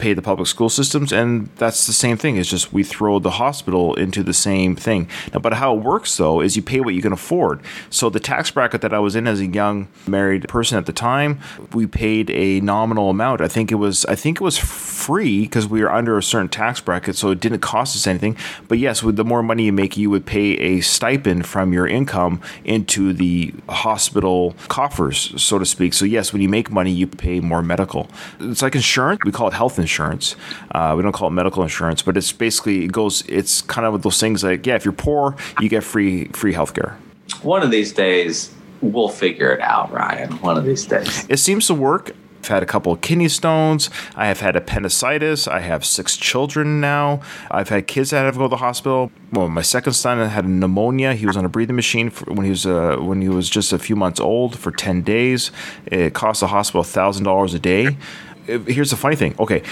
pay 0.00 0.14
the 0.14 0.22
public 0.22 0.48
school 0.48 0.68
systems 0.70 1.12
and 1.12 1.48
that's 1.56 1.86
the 1.86 1.92
same 1.92 2.16
thing. 2.16 2.36
It's 2.36 2.48
just 2.48 2.72
we 2.72 2.82
throw 2.82 3.18
the 3.18 3.32
hospital 3.32 3.94
into 3.94 4.22
the 4.22 4.32
same 4.32 4.74
thing. 4.74 5.08
Now, 5.32 5.40
but 5.40 5.52
how 5.54 5.76
it 5.76 5.82
works 5.82 6.16
though 6.16 6.40
is 6.40 6.56
you 6.56 6.62
pay 6.62 6.80
what 6.80 6.94
you 6.94 7.02
can 7.02 7.12
afford. 7.12 7.60
So 7.90 8.08
the 8.08 8.18
tax 8.18 8.50
bracket 8.50 8.80
that 8.80 8.94
i 8.94 8.98
was 8.98 9.14
in 9.14 9.26
as 9.28 9.40
a 9.40 9.46
young 9.46 9.88
married 10.06 10.48
person 10.48 10.78
at 10.78 10.86
the 10.86 10.92
time 10.92 11.38
we 11.72 11.86
paid 11.86 12.30
a 12.30 12.60
nominal 12.60 13.10
amount. 13.10 13.40
I 13.42 13.48
think 13.48 13.70
it 13.70 13.76
was 13.76 14.04
i 14.06 14.14
think 14.14 14.40
it 14.40 14.44
was 14.44 14.58
free 14.58 15.42
because 15.42 15.68
we 15.68 15.82
were 15.82 15.92
under 15.92 16.16
a 16.16 16.22
certain 16.22 16.48
tax 16.48 16.80
bracket 16.80 17.16
so 17.16 17.30
it 17.30 17.40
didn't 17.40 17.60
cost 17.60 17.94
us 17.94 18.06
anything. 18.06 18.36
But 18.68 18.78
yes 18.78 19.02
with 19.02 19.16
the 19.16 19.24
more 19.24 19.42
money 19.42 19.64
you 19.64 19.72
make 19.72 19.96
you 19.96 20.08
would 20.10 20.26
pay 20.26 20.52
a 20.54 20.80
stipend 20.80 21.46
from 21.46 21.72
your 21.72 21.86
income 21.86 22.40
into 22.64 23.12
the 23.12 23.52
hospital 23.68 24.54
coffers 24.68 25.34
so 25.40 25.58
to 25.58 25.66
speak. 25.66 25.92
So 25.92 26.06
yes 26.06 26.32
when 26.32 26.40
you 26.40 26.48
make 26.48 26.70
money 26.70 26.90
you 26.90 27.06
pay 27.06 27.40
more 27.40 27.62
medical. 27.62 28.08
It's 28.40 28.62
like 28.62 28.74
insurance. 28.74 29.20
We 29.24 29.32
call 29.32 29.48
it 29.48 29.54
health 29.54 29.78
insurance 29.78 29.89
insurance. 29.90 30.36
Uh, 30.70 30.94
we 30.96 31.02
don't 31.02 31.12
call 31.12 31.28
it 31.28 31.32
medical 31.32 31.62
insurance, 31.62 32.02
but 32.02 32.16
it's 32.16 32.32
basically 32.32 32.84
it 32.84 32.92
goes. 32.92 33.24
It's 33.28 33.62
kind 33.62 33.86
of 33.86 33.92
with 33.92 34.02
those 34.02 34.20
things 34.20 34.44
like 34.44 34.66
yeah, 34.66 34.76
if 34.76 34.84
you're 34.84 34.92
poor, 34.92 35.36
you 35.60 35.68
get 35.68 35.82
free 35.82 36.26
free 36.28 36.54
healthcare. 36.54 36.94
One 37.42 37.62
of 37.62 37.70
these 37.70 37.92
days, 37.92 38.52
we'll 38.80 39.08
figure 39.08 39.52
it 39.52 39.60
out, 39.60 39.92
Ryan. 39.92 40.32
One 40.40 40.56
of 40.56 40.64
these 40.64 40.86
days. 40.86 41.26
It 41.28 41.38
seems 41.38 41.66
to 41.66 41.74
work. 41.74 42.14
I've 42.40 42.48
had 42.48 42.62
a 42.62 42.66
couple 42.66 42.90
of 42.92 43.02
kidney 43.02 43.28
stones. 43.28 43.90
I 44.16 44.26
have 44.26 44.40
had 44.40 44.56
appendicitis. 44.56 45.46
I 45.46 45.60
have 45.60 45.84
six 45.84 46.16
children 46.16 46.80
now. 46.80 47.20
I've 47.50 47.68
had 47.68 47.86
kids 47.86 48.10
that 48.10 48.24
have 48.24 48.34
to 48.34 48.38
go 48.38 48.44
to 48.44 48.48
the 48.48 48.56
hospital. 48.56 49.12
Well, 49.30 49.48
my 49.48 49.60
second 49.60 49.92
son 49.92 50.26
had 50.26 50.48
pneumonia. 50.48 51.12
He 51.14 51.26
was 51.26 51.36
on 51.36 51.44
a 51.44 51.50
breathing 51.50 51.76
machine 51.76 52.08
when 52.10 52.44
he 52.44 52.50
was 52.50 52.64
uh, 52.64 52.96
when 52.96 53.20
he 53.20 53.28
was 53.28 53.50
just 53.50 53.74
a 53.74 53.78
few 53.78 53.94
months 53.94 54.20
old 54.20 54.58
for 54.58 54.70
ten 54.70 55.02
days. 55.02 55.50
It 55.86 56.14
cost 56.14 56.40
the 56.40 56.46
hospital 56.46 56.82
thousand 56.82 57.24
dollars 57.24 57.52
a 57.52 57.58
day 57.58 57.98
here's 58.46 58.90
the 58.90 58.96
funny 58.96 59.16
thing. 59.16 59.34
Okay, 59.38 59.62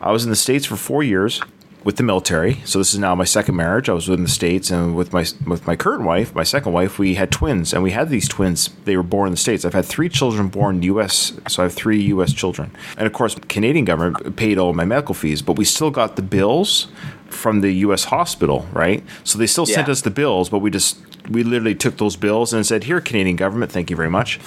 I 0.00 0.12
was 0.12 0.24
in 0.24 0.30
the 0.30 0.36
states 0.36 0.66
for 0.66 0.76
four 0.76 1.02
years 1.02 1.40
with 1.84 1.96
the 1.96 2.02
military. 2.02 2.54
So 2.64 2.78
this 2.78 2.94
is 2.94 2.98
now 2.98 3.14
my 3.14 3.24
second 3.24 3.56
marriage. 3.56 3.88
I 3.88 3.92
was 3.92 4.08
in 4.08 4.22
the 4.22 4.28
states, 4.28 4.70
and 4.70 4.96
with 4.96 5.12
my 5.12 5.26
with 5.46 5.66
my 5.66 5.76
current 5.76 6.02
wife, 6.02 6.34
my 6.34 6.42
second 6.42 6.72
wife, 6.72 6.98
we 6.98 7.14
had 7.14 7.30
twins, 7.30 7.72
and 7.72 7.82
we 7.82 7.92
had 7.92 8.08
these 8.08 8.26
twins. 8.26 8.70
They 8.84 8.96
were 8.96 9.02
born 9.02 9.28
in 9.28 9.32
the 9.32 9.38
states. 9.38 9.64
I've 9.64 9.74
had 9.74 9.84
three 9.84 10.08
children 10.08 10.48
born 10.48 10.76
in 10.76 10.80
the 10.80 10.86
U.S., 10.86 11.34
so 11.48 11.62
I 11.62 11.64
have 11.64 11.74
three 11.74 12.02
U.S. 12.04 12.32
children, 12.32 12.74
and 12.96 13.06
of 13.06 13.12
course, 13.12 13.34
Canadian 13.48 13.84
government 13.84 14.36
paid 14.36 14.58
all 14.58 14.72
my 14.72 14.84
medical 14.84 15.14
fees, 15.14 15.42
but 15.42 15.56
we 15.56 15.64
still 15.64 15.90
got 15.90 16.16
the 16.16 16.22
bills 16.22 16.88
from 17.28 17.60
the 17.60 17.72
U.S. 17.72 18.04
hospital, 18.04 18.66
right? 18.72 19.04
So 19.22 19.38
they 19.38 19.46
still 19.46 19.68
yeah. 19.68 19.76
sent 19.76 19.88
us 19.88 20.00
the 20.00 20.10
bills, 20.10 20.48
but 20.48 20.58
we 20.60 20.70
just 20.70 20.98
we 21.28 21.42
literally 21.42 21.74
took 21.74 21.98
those 21.98 22.16
bills 22.16 22.52
and 22.52 22.66
said, 22.66 22.84
"Here, 22.84 23.00
Canadian 23.00 23.36
government, 23.36 23.70
thank 23.70 23.90
you 23.90 23.96
very 23.96 24.10
much." 24.10 24.40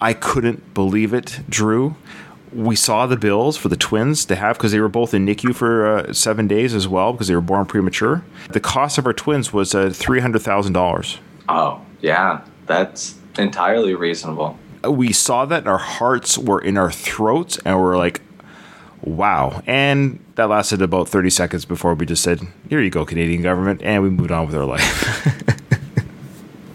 I 0.00 0.12
couldn't 0.12 0.74
believe 0.74 1.12
it, 1.12 1.40
Drew 1.48 1.96
we 2.58 2.74
saw 2.74 3.06
the 3.06 3.16
bills 3.16 3.56
for 3.56 3.68
the 3.68 3.76
twins 3.76 4.24
to 4.24 4.34
have 4.34 4.58
because 4.58 4.72
they 4.72 4.80
were 4.80 4.88
both 4.88 5.14
in 5.14 5.24
NICU 5.24 5.54
for 5.54 5.86
uh, 5.86 6.12
seven 6.12 6.48
days 6.48 6.74
as 6.74 6.88
well 6.88 7.12
because 7.12 7.28
they 7.28 7.34
were 7.36 7.40
born 7.40 7.66
premature. 7.66 8.24
The 8.50 8.58
cost 8.58 8.98
of 8.98 9.06
our 9.06 9.12
twins 9.12 9.52
was 9.52 9.76
uh, 9.76 9.90
three 9.94 10.18
hundred 10.18 10.42
thousand 10.42 10.72
dollars. 10.72 11.18
Oh 11.48 11.80
yeah, 12.00 12.42
that's 12.66 13.14
entirely 13.38 13.94
reasonable. 13.94 14.58
We 14.82 15.12
saw 15.12 15.44
that, 15.46 15.60
and 15.60 15.68
our 15.68 15.78
hearts 15.78 16.36
were 16.36 16.60
in 16.60 16.76
our 16.76 16.90
throats, 16.90 17.58
and 17.64 17.80
we're 17.80 17.96
like, 17.96 18.22
"Wow!" 19.02 19.62
And 19.64 20.18
that 20.34 20.48
lasted 20.48 20.82
about 20.82 21.08
thirty 21.08 21.30
seconds 21.30 21.64
before 21.64 21.94
we 21.94 22.06
just 22.06 22.24
said, 22.24 22.40
"Here 22.68 22.80
you 22.80 22.90
go, 22.90 23.04
Canadian 23.04 23.42
government," 23.42 23.82
and 23.82 24.02
we 24.02 24.10
moved 24.10 24.32
on 24.32 24.46
with 24.46 24.56
our 24.56 24.64
life. 24.64 25.54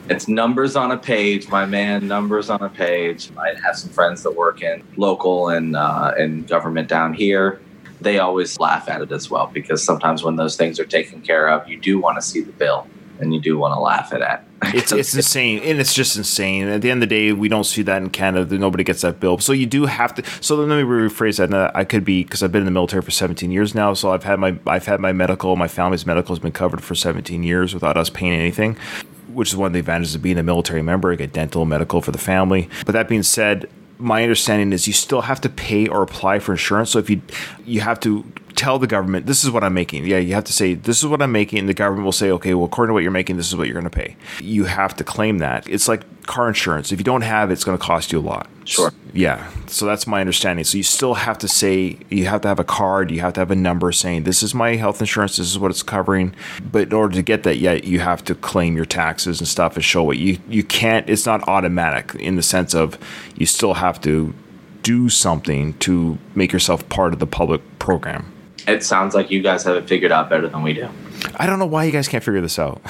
It's 0.09 0.27
numbers 0.27 0.75
on 0.75 0.91
a 0.91 0.97
page, 0.97 1.47
my 1.47 1.65
man. 1.65 2.07
Numbers 2.07 2.49
on 2.49 2.61
a 2.61 2.69
page. 2.69 3.29
I 3.37 3.53
have 3.63 3.77
some 3.77 3.89
friends 3.89 4.23
that 4.23 4.31
work 4.31 4.61
in 4.61 4.83
local 4.97 5.49
and 5.49 5.75
uh, 5.75 6.13
in 6.17 6.43
government 6.43 6.89
down 6.89 7.13
here. 7.13 7.61
They 8.01 8.19
always 8.19 8.59
laugh 8.59 8.89
at 8.89 9.01
it 9.01 9.11
as 9.13 9.29
well 9.29 9.49
because 9.53 9.81
sometimes 9.81 10.23
when 10.23 10.35
those 10.35 10.57
things 10.57 10.79
are 10.79 10.85
taken 10.85 11.21
care 11.21 11.47
of, 11.47 11.67
you 11.69 11.79
do 11.79 11.99
want 11.99 12.17
to 12.17 12.21
see 12.21 12.41
the 12.41 12.51
bill 12.51 12.85
and 13.19 13.33
you 13.33 13.39
do 13.39 13.57
want 13.57 13.73
to 13.73 13.79
laugh 13.79 14.13
at 14.13 14.21
it. 14.21 14.47
It's 14.73 14.91
it's 14.93 15.13
insane, 15.13 15.59
and 15.59 15.79
it's 15.79 15.93
just 15.93 16.15
insane. 16.15 16.67
At 16.67 16.81
the 16.81 16.89
end 16.89 17.03
of 17.03 17.09
the 17.09 17.15
day, 17.15 17.31
we 17.33 17.49
don't 17.49 17.65
see 17.65 17.81
that 17.83 18.01
in 18.01 18.09
Canada. 18.09 18.57
Nobody 18.57 18.85
gets 18.85 19.01
that 19.01 19.19
bill, 19.19 19.37
so 19.37 19.51
you 19.51 19.65
do 19.65 19.85
have 19.85 20.15
to. 20.15 20.23
So 20.41 20.55
let 20.55 20.67
me 20.67 20.83
rephrase 20.83 21.37
that. 21.37 21.75
I 21.75 21.83
could 21.83 22.05
be 22.05 22.23
because 22.23 22.41
I've 22.41 22.53
been 22.53 22.61
in 22.61 22.65
the 22.65 22.71
military 22.71 23.01
for 23.01 23.11
17 23.11 23.51
years 23.51 23.75
now. 23.75 23.93
So 23.93 24.11
I've 24.11 24.23
had 24.23 24.39
my 24.39 24.57
I've 24.65 24.85
had 24.85 25.01
my 25.01 25.11
medical, 25.11 25.57
my 25.57 25.67
family's 25.67 26.05
medical 26.05 26.33
has 26.33 26.39
been 26.39 26.53
covered 26.53 26.81
for 26.81 26.95
17 26.95 27.43
years 27.43 27.73
without 27.73 27.97
us 27.97 28.09
paying 28.09 28.33
anything 28.33 28.77
which 29.33 29.49
is 29.49 29.57
one 29.57 29.67
of 29.67 29.73
the 29.73 29.79
advantages 29.79 30.15
of 30.15 30.21
being 30.21 30.37
a 30.37 30.43
military 30.43 30.81
member. 30.81 31.15
Get 31.15 31.33
dental, 31.33 31.65
medical 31.65 32.01
for 32.01 32.11
the 32.11 32.17
family. 32.17 32.69
But 32.85 32.93
that 32.93 33.07
being 33.07 33.23
said, 33.23 33.69
my 33.97 34.23
understanding 34.23 34.73
is 34.73 34.87
you 34.87 34.93
still 34.93 35.21
have 35.21 35.39
to 35.41 35.49
pay 35.49 35.87
or 35.87 36.01
apply 36.01 36.39
for 36.39 36.51
insurance. 36.51 36.89
So 36.91 36.99
if 36.99 37.09
you 37.09 37.21
you 37.65 37.81
have 37.81 37.99
to 38.01 38.25
tell 38.55 38.79
the 38.79 38.87
government 38.87 39.25
this 39.25 39.43
is 39.43 39.51
what 39.51 39.63
I'm 39.63 39.73
making. 39.73 40.05
Yeah, 40.05 40.17
you 40.17 40.33
have 40.33 40.43
to 40.45 40.53
say 40.53 40.73
this 40.73 40.99
is 40.99 41.07
what 41.07 41.21
I'm 41.21 41.31
making. 41.31 41.59
And 41.59 41.69
the 41.69 41.73
government 41.73 42.05
will 42.05 42.11
say, 42.11 42.31
okay, 42.31 42.53
well, 42.53 42.65
according 42.65 42.89
to 42.89 42.93
what 42.93 43.03
you're 43.03 43.11
making, 43.11 43.37
this 43.37 43.47
is 43.47 43.55
what 43.55 43.67
you're 43.67 43.79
going 43.79 43.83
to 43.83 43.89
pay. 43.89 44.15
You 44.39 44.65
have 44.65 44.95
to 44.97 45.03
claim 45.03 45.39
that. 45.39 45.67
It's 45.67 45.87
like 45.87 46.03
car 46.25 46.47
insurance. 46.47 46.91
If 46.91 46.99
you 46.99 47.03
don't 47.03 47.21
have 47.21 47.49
it, 47.49 47.53
it's 47.53 47.63
going 47.63 47.77
to 47.77 47.83
cost 47.83 48.11
you 48.11 48.19
a 48.19 48.21
lot. 48.21 48.47
Sure. 48.65 48.91
Yeah. 49.13 49.49
So 49.67 49.85
that's 49.85 50.07
my 50.07 50.21
understanding. 50.21 50.65
So 50.65 50.77
you 50.77 50.83
still 50.83 51.15
have 51.15 51.37
to 51.39 51.47
say 51.47 51.97
you 52.09 52.25
have 52.25 52.41
to 52.41 52.47
have 52.47 52.59
a 52.59 52.63
card. 52.63 53.11
You 53.11 53.19
have 53.21 53.33
to 53.33 53.41
have 53.41 53.51
a 53.51 53.55
number 53.55 53.91
saying 53.91 54.23
this 54.23 54.41
is 54.41 54.55
my 54.55 54.75
health 54.75 55.01
insurance. 55.01 55.37
This 55.37 55.51
is 55.51 55.59
what 55.59 55.71
it's 55.71 55.83
covering. 55.83 56.33
But 56.71 56.83
in 56.83 56.93
order 56.93 57.15
to 57.15 57.21
get 57.21 57.43
that, 57.43 57.57
yet 57.57 57.83
you 57.83 57.99
have 57.99 58.23
to 58.25 58.35
claim 58.35 58.75
your 58.75 58.85
taxes 58.85 59.39
and 59.39 59.47
stuff 59.47 59.75
and 59.75 59.83
show 59.83 60.09
it. 60.11 60.17
You 60.17 60.39
you 60.47 60.63
can't. 60.63 61.09
It's 61.09 61.25
not 61.25 61.47
automatic 61.47 62.15
in 62.15 62.35
the 62.35 62.43
sense 62.43 62.73
of 62.73 62.97
you 63.35 63.45
still 63.45 63.75
have 63.75 63.99
to 64.01 64.33
do 64.81 65.09
something 65.09 65.73
to 65.75 66.17
make 66.35 66.51
yourself 66.51 66.87
part 66.89 67.13
of 67.13 67.19
the 67.19 67.27
public 67.27 67.61
program. 67.79 68.32
It 68.67 68.83
sounds 68.83 69.13
like 69.13 69.29
you 69.29 69.41
guys 69.41 69.63
have 69.63 69.75
it 69.75 69.87
figured 69.87 70.11
out 70.11 70.29
better 70.29 70.47
than 70.47 70.63
we 70.63 70.73
do. 70.73 70.89
I 71.35 71.45
don't 71.45 71.59
know 71.59 71.65
why 71.65 71.83
you 71.83 71.91
guys 71.91 72.07
can't 72.07 72.23
figure 72.23 72.41
this 72.41 72.59
out. 72.59 72.81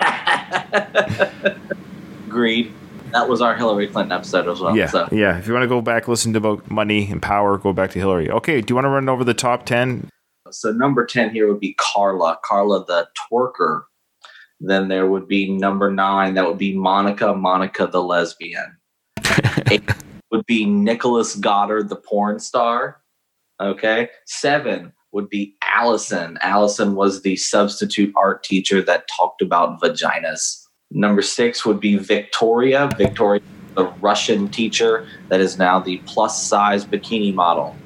Agreed. 2.26 2.72
That 3.12 3.28
was 3.28 3.40
our 3.40 3.56
Hillary 3.56 3.88
Clinton 3.88 4.12
episode 4.12 4.48
as 4.48 4.60
well. 4.60 4.76
Yeah, 4.76 4.86
so. 4.86 5.08
yeah. 5.10 5.38
If 5.38 5.46
you 5.46 5.52
want 5.52 5.64
to 5.64 5.68
go 5.68 5.80
back, 5.80 6.06
listen 6.06 6.32
to 6.34 6.38
about 6.38 6.70
money 6.70 7.10
and 7.10 7.20
power, 7.20 7.58
go 7.58 7.72
back 7.72 7.90
to 7.92 7.98
Hillary. 7.98 8.30
Okay, 8.30 8.60
do 8.60 8.70
you 8.70 8.74
want 8.76 8.84
to 8.84 8.88
run 8.88 9.08
over 9.08 9.24
the 9.24 9.34
top 9.34 9.66
ten? 9.66 10.08
So 10.50 10.72
number 10.72 11.04
ten 11.04 11.30
here 11.30 11.48
would 11.48 11.60
be 11.60 11.74
Carla, 11.74 12.38
Carla 12.44 12.84
the 12.86 13.08
twerker. 13.18 13.82
Then 14.60 14.88
there 14.88 15.08
would 15.08 15.26
be 15.26 15.50
number 15.50 15.90
nine. 15.90 16.34
That 16.34 16.46
would 16.46 16.58
be 16.58 16.76
Monica, 16.76 17.34
Monica 17.34 17.86
the 17.86 18.02
lesbian. 18.02 18.76
Eight 19.70 19.82
would 20.30 20.46
be 20.46 20.64
Nicholas 20.64 21.34
Goddard, 21.34 21.88
the 21.88 21.96
porn 21.96 22.38
star. 22.38 22.99
Okay. 23.60 24.08
Seven 24.26 24.92
would 25.12 25.28
be 25.28 25.56
Allison. 25.62 26.38
Allison 26.40 26.94
was 26.94 27.22
the 27.22 27.36
substitute 27.36 28.12
art 28.16 28.42
teacher 28.42 28.80
that 28.82 29.08
talked 29.08 29.42
about 29.42 29.80
vaginas. 29.80 30.66
Number 30.90 31.22
six 31.22 31.64
would 31.64 31.80
be 31.80 31.96
Victoria. 31.96 32.90
Victoria, 32.96 33.42
the 33.74 33.86
Russian 34.00 34.48
teacher 34.48 35.06
that 35.28 35.40
is 35.40 35.58
now 35.58 35.78
the 35.78 35.98
plus 35.98 36.42
size 36.42 36.84
bikini 36.84 37.34
model. 37.34 37.76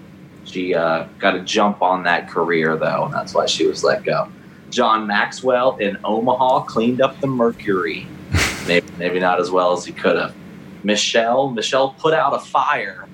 She 0.45 0.75
uh, 0.75 1.07
got 1.19 1.35
a 1.35 1.41
jump 1.41 1.83
on 1.83 2.03
that 2.05 2.29
career, 2.29 2.77
though, 2.77 3.07
and 3.07 3.15
that's 3.15 3.35
why 3.35 3.47
she 3.47 3.67
was 3.67 3.83
let 3.83 4.05
go. 4.05 4.31
John 4.71 5.07
Maxwell 5.07 5.77
in 5.79 5.99
Omaha 6.05 6.65
cleaned 6.65 7.01
up 7.01 7.19
the 7.21 7.27
mercury. 7.27 8.07
maybe, 8.67 8.87
maybe 8.99 9.21
not 9.21 9.41
as 9.41 9.51
well 9.51 9.73
as 9.73 9.85
he 9.85 9.93
could 9.93 10.17
have. 10.17 10.35
Michelle, 10.83 11.51
Michelle 11.51 11.95
put 11.99 12.13
out 12.13 12.35
a 12.35 12.39
fire, 12.39 13.09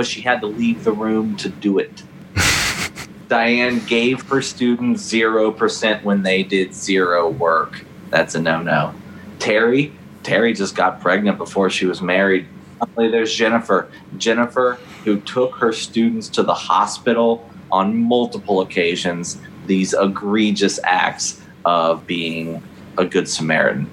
but 0.00 0.06
she 0.06 0.22
had 0.22 0.40
to 0.40 0.46
leave 0.46 0.82
the 0.82 0.92
room 0.92 1.36
to 1.36 1.50
do 1.50 1.78
it. 1.78 2.02
Diane 3.28 3.84
gave 3.84 4.22
her 4.28 4.40
students 4.40 5.02
0% 5.12 6.02
when 6.04 6.22
they 6.22 6.42
did 6.42 6.72
zero 6.72 7.28
work. 7.28 7.84
That's 8.08 8.34
a 8.34 8.40
no 8.40 8.62
no. 8.62 8.94
Teri, 9.40 9.92
Teri 10.22 10.56
just 10.56 10.74
got 10.74 11.02
pregnant 11.02 11.36
before 11.36 11.68
she 11.68 11.84
was 11.84 12.00
married. 12.00 12.48
Finally, 12.78 13.10
there's 13.10 13.34
Jennifer. 13.34 13.90
Jennifer, 14.16 14.78
who 15.04 15.20
took 15.20 15.56
her 15.56 15.70
students 15.70 16.30
to 16.30 16.42
the 16.42 16.54
hospital 16.54 17.46
on 17.70 17.94
multiple 17.94 18.62
occasions, 18.62 19.38
these 19.66 19.92
egregious 19.92 20.80
acts 20.82 21.42
of 21.66 22.06
being 22.06 22.62
a 22.96 23.04
good 23.04 23.28
Samaritan. 23.28 23.86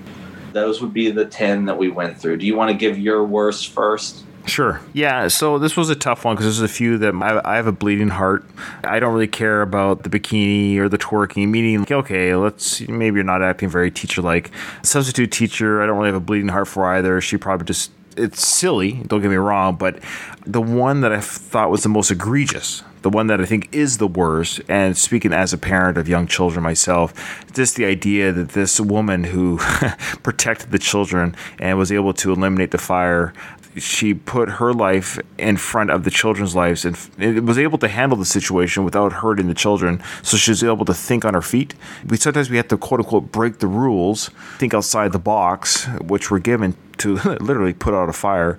Those 0.54 0.82
would 0.82 0.94
be 0.94 1.12
the 1.12 1.26
10 1.26 1.66
that 1.66 1.78
we 1.78 1.90
went 1.90 2.18
through. 2.18 2.38
Do 2.38 2.46
you 2.46 2.56
want 2.56 2.72
to 2.72 2.78
give 2.78 2.98
your 2.98 3.26
worst 3.26 3.74
first? 3.74 4.24
Sure. 4.48 4.80
Yeah. 4.94 5.28
So 5.28 5.60
this 5.60 5.76
was 5.76 5.90
a 5.90 5.96
tough 5.96 6.24
one 6.24 6.36
because 6.36 6.46
there's 6.46 6.62
a 6.62 6.74
few 6.74 6.98
that 7.00 7.14
I, 7.14 7.42
I, 7.44 7.56
have 7.58 7.68
a 7.68 7.72
bleeding 7.74 8.08
heart. 8.08 8.46
I 8.84 9.00
don't 9.00 9.14
really 9.14 9.28
care 9.28 9.62
about 9.62 10.04
the 10.04 10.10
bikini 10.10 10.78
or 10.78 10.88
the 10.88 10.98
twerking. 10.98 11.50
Meaning, 11.50 11.80
like, 11.80 11.92
okay, 11.92 12.34
let's 12.34 12.82
maybe 12.88 13.16
you're 13.16 13.26
not 13.26 13.44
acting 13.44 13.68
very 13.68 13.92
teacher 13.92 14.22
like. 14.22 14.52
Substitute 14.84 15.32
teacher, 15.32 15.82
I 15.82 15.86
don't 15.86 15.98
really 15.98 16.08
have 16.08 16.16
a 16.16 16.26
bleeding 16.26 16.48
heart 16.48 16.70
for 16.70 16.86
either. 16.86 17.20
She 17.20 17.36
probably 17.36 17.66
just 17.66 17.92
it's 18.18 18.46
silly. 18.46 19.04
Don't 19.06 19.22
get 19.22 19.30
me 19.30 19.36
wrong, 19.36 19.76
but 19.76 20.00
the 20.46 20.62
one 20.62 21.02
that 21.02 21.12
I 21.12 21.20
thought 21.20 21.70
was 21.70 21.84
the 21.84 21.90
most 21.90 22.10
egregious, 22.10 22.84
the 23.04 23.10
one 23.10 23.28
that 23.28 23.40
I 23.40 23.46
think 23.46 23.70
is 23.72 23.98
the 23.98 24.08
worst, 24.08 24.62
and 24.68 24.98
speaking 24.98 25.34
as 25.34 25.54
a 25.54 25.58
parent 25.58 25.98
of 25.98 26.10
young 26.10 26.28
children 26.28 26.64
myself, 26.64 27.46
just 27.54 27.76
the 27.76 27.86
idea 27.86 28.32
that 28.32 28.50
this 28.50 28.80
woman 28.80 29.26
who 29.26 29.58
protected 30.24 30.72
the 30.72 30.80
children 30.80 31.36
and 31.60 31.78
was 31.78 31.92
able 31.92 32.14
to 32.16 32.32
eliminate 32.32 32.72
the 32.72 32.78
fire 32.78 33.34
she 33.76 34.14
put 34.14 34.50
her 34.50 34.74
life 34.74 35.20
in 35.38 35.58
front 35.58 35.90
of 35.92 36.04
the 36.04 36.12
children's 36.12 36.56
lives 36.56 36.86
and 36.86 36.98
it 37.18 37.44
was 37.44 37.58
able 37.58 37.78
to 37.78 37.88
handle 37.88 38.18
the 38.18 38.26
situation 38.26 38.84
without 38.84 39.14
hurting 39.14 39.48
the 39.48 39.54
children. 39.54 40.02
So 40.24 40.38
she 40.38 40.52
was 40.52 40.64
able 40.64 40.86
to 40.86 40.94
think 40.94 41.26
on 41.26 41.34
her 41.34 41.42
feet. 41.42 41.74
We 42.08 42.18
sometimes 42.18 42.50
we 42.50 42.58
have 42.58 42.68
to 42.70 42.78
quote 42.78 43.00
unquote 43.00 43.32
break 43.32 43.60
the 43.60 43.68
rules, 43.68 44.30
think 44.58 44.74
outside 44.74 45.12
the 45.12 45.20
box, 45.20 45.86
which 46.02 46.32
we're 46.32 46.40
given 46.40 46.76
to 47.00 47.16
literally 47.40 47.74
put 47.74 47.94
out 47.94 48.10
a 48.10 48.14
fire. 48.14 48.58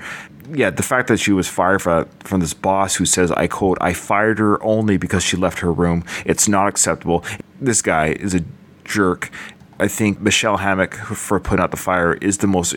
Yeah, 0.50 0.70
the 0.70 0.82
fact 0.82 1.08
that 1.08 1.18
she 1.18 1.32
was 1.32 1.46
fired 1.46 1.80
from 1.80 2.40
this 2.40 2.54
boss 2.54 2.96
who 2.96 3.04
says, 3.04 3.30
I 3.32 3.48
quote, 3.48 3.76
I 3.80 3.92
fired 3.92 4.38
her 4.38 4.62
only 4.62 4.96
because 4.96 5.22
she 5.22 5.36
left 5.36 5.58
her 5.58 5.70
room. 5.70 6.04
It's 6.24 6.48
not 6.48 6.68
acceptable. 6.68 7.22
This 7.60 7.82
guy 7.82 8.08
is 8.08 8.34
a 8.34 8.42
jerk. 8.84 9.30
I 9.78 9.88
think 9.88 10.20
Michelle 10.20 10.58
Hammack 10.58 10.94
for 10.94 11.38
putting 11.38 11.62
out 11.62 11.70
the 11.70 11.76
fire 11.76 12.14
is 12.14 12.38
the 12.38 12.46
most 12.46 12.76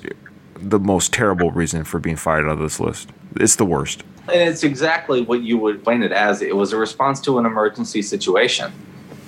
the 0.61 0.79
most 0.79 1.13
terrible 1.13 1.51
reason 1.51 1.83
for 1.83 1.99
being 1.99 2.15
fired 2.15 2.45
out 2.45 2.53
of 2.53 2.59
this 2.59 2.79
list. 2.79 3.09
It's 3.35 3.55
the 3.55 3.65
worst. 3.65 4.03
And 4.27 4.49
it's 4.49 4.63
exactly 4.63 5.21
what 5.21 5.41
you 5.41 5.57
would 5.57 5.75
explain 5.75 6.03
it 6.03 6.11
as. 6.11 6.41
It 6.41 6.55
was 6.55 6.73
a 6.73 6.77
response 6.77 7.19
to 7.21 7.39
an 7.39 7.45
emergency 7.45 8.01
situation. 8.01 8.71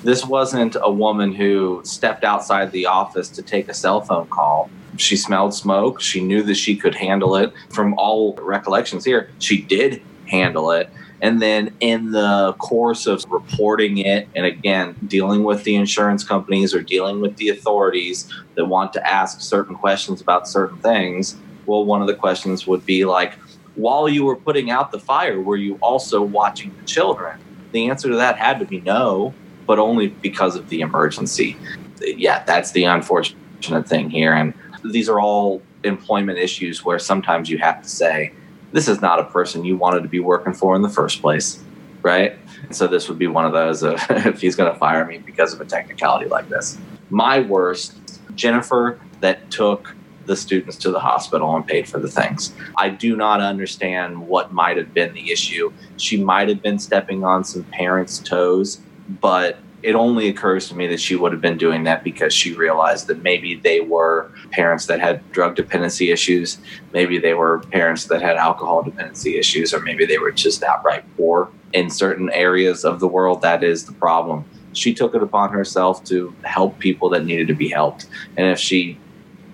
This 0.04 0.26
wasn't 0.26 0.76
a 0.82 0.92
woman 0.92 1.34
who 1.34 1.82
stepped 1.86 2.24
outside 2.24 2.72
the 2.72 2.86
office 2.86 3.30
to 3.30 3.42
take 3.42 3.70
a 3.70 3.74
cell 3.74 4.02
phone 4.02 4.28
call. 4.28 4.70
She 4.98 5.16
smelled 5.16 5.54
smoke. 5.54 6.02
She 6.02 6.22
knew 6.22 6.44
that 6.44 6.56
she 6.56 6.76
could 6.76 6.96
handle 6.96 7.36
it. 7.38 7.54
From 7.70 7.96
all 7.98 8.36
recollections 8.36 9.06
here, 9.06 9.30
she 9.40 9.62
did 9.62 10.02
handle 10.28 10.72
it. 10.72 10.90
And 11.24 11.42
then 11.42 11.74
in 11.80 12.12
the 12.12 12.54
course 12.60 13.08
of 13.08 13.24
reporting 13.30 14.00
it, 14.00 14.28
and 14.36 14.46
again, 14.46 14.94
dealing 15.08 15.46
with 15.46 15.64
the 15.64 15.76
insurance 15.76 16.22
companies 16.22 16.76
or 16.76 16.82
dealing 16.82 17.22
with 17.22 17.38
the 17.38 17.48
authorities 17.48 18.30
that 18.56 18.66
want 18.66 18.92
to 18.94 19.08
ask 19.08 19.40
certain 19.40 19.74
questions 19.74 20.20
about 20.20 20.50
certain 20.50 20.78
things, 20.80 21.38
well, 21.66 21.86
one 21.86 22.02
of 22.02 22.08
the 22.08 22.14
questions 22.14 22.68
would 22.68 22.86
be 22.86 23.06
like, 23.06 23.36
while 23.76 24.10
you 24.10 24.26
were 24.26 24.36
putting 24.36 24.70
out 24.70 24.92
the 24.92 25.00
fire, 25.00 25.40
were 25.40 25.56
you 25.56 25.76
also 25.82 26.22
watching 26.22 26.76
the 26.78 26.86
children? 26.86 27.40
The 27.72 27.90
answer 27.90 28.10
to 28.10 28.18
that 28.18 28.38
had 28.38 28.60
to 28.60 28.66
be 28.66 28.82
no, 28.82 29.34
but 29.66 29.80
only 29.80 30.10
because 30.10 30.58
of 30.58 30.68
the 30.68 30.82
emergency. 30.82 31.56
Yeah, 32.02 32.44
that's 32.44 32.72
the 32.72 32.84
unfortunate 32.84 33.88
thing 33.88 34.10
here. 34.10 34.34
And 34.34 34.54
these 34.84 35.08
are 35.08 35.22
all 35.22 35.62
employment 35.86 36.38
issues 36.38 36.84
where 36.84 37.00
sometimes 37.00 37.50
you 37.50 37.60
have 37.60 37.82
to 37.82 37.88
say, 37.88 38.34
this 38.74 38.88
is 38.88 39.02
not 39.02 39.20
a 39.20 39.24
person 39.24 39.64
you 39.64 39.78
wanted 39.78 40.04
to 40.04 40.10
be 40.10 40.20
working 40.20 40.54
for 40.54 40.76
in 40.76 40.82
the 40.82 40.90
first 40.90 41.22
place, 41.22 41.64
right? 42.02 42.38
so 42.72 42.88
this 42.88 43.10
would 43.10 43.20
be 43.20 43.28
one 43.28 43.46
of 43.46 43.54
those 43.54 43.84
if 44.10 44.42
he's 44.42 44.56
going 44.56 44.72
to 44.72 44.78
fire 44.80 45.06
me 45.06 45.18
because 45.18 45.54
of 45.54 45.62
a 45.62 45.66
technicality 45.66 46.30
like 46.30 46.50
this. 46.50 46.78
My 47.10 47.40
worst, 47.40 47.98
Jennifer 48.36 49.00
that 49.20 49.50
took 49.52 49.96
the 50.26 50.36
students 50.36 50.78
to 50.78 50.92
the 50.92 51.00
hospital 51.00 51.56
and 51.56 51.68
paid 51.68 51.88
for 51.88 52.00
the 52.00 52.10
things. 52.10 52.54
I 52.78 52.90
do 52.90 53.16
not 53.16 53.42
understand 53.42 54.28
what 54.28 54.54
might 54.54 54.78
have 54.78 54.94
been 54.94 55.14
the 55.14 55.32
issue. 55.32 55.72
She 55.98 56.22
might 56.24 56.48
have 56.48 56.62
been 56.62 56.80
stepping 56.80 57.26
on 57.26 57.44
some 57.44 57.64
parents' 57.66 58.20
toes, 58.20 58.80
but 59.22 59.58
it 59.84 59.96
only 59.96 60.30
occurs 60.30 60.70
to 60.70 60.76
me 60.76 60.88
that 60.88 61.00
she 61.00 61.16
would 61.16 61.34
have 61.34 61.42
been 61.42 61.58
doing 61.58 61.84
that 61.84 62.06
because 62.06 62.34
she 62.34 62.54
realized 62.54 63.08
that 63.08 63.22
maybe 63.22 63.56
they 63.56 63.82
were 63.82 64.32
parents 64.52 64.86
that 64.86 65.02
had 65.02 65.30
drug 65.34 65.56
dependency 65.56 66.10
issues, 66.10 66.58
maybe 66.94 67.20
they 67.20 67.34
were 67.34 67.60
parents 67.72 68.06
that 68.06 68.22
had 68.22 68.38
alcohol 68.38 68.82
dependency 68.82 69.38
issues, 69.38 69.74
or 69.74 69.82
maybe 69.82 70.06
they 70.06 70.18
were 70.18 70.32
just 70.32 70.64
outright 70.64 71.04
poor. 71.18 71.52
In 71.74 71.90
certain 71.90 72.32
areas 72.32 72.86
of 72.86 73.00
the 73.00 73.08
world, 73.08 73.42
that 73.42 73.64
is 73.64 73.86
the 73.86 73.94
problem. 73.94 74.46
She 74.74 74.94
took 74.94 75.16
it 75.16 75.24
upon 75.24 75.50
herself 75.50 76.04
to 76.06 76.34
help 76.44 76.80
people 76.80 77.10
that 77.10 77.26
needed 77.26 77.48
to 77.48 77.56
be 77.56 77.68
helped. 77.68 78.08
And 78.38 78.48
if 78.48 78.60
she 78.60 78.98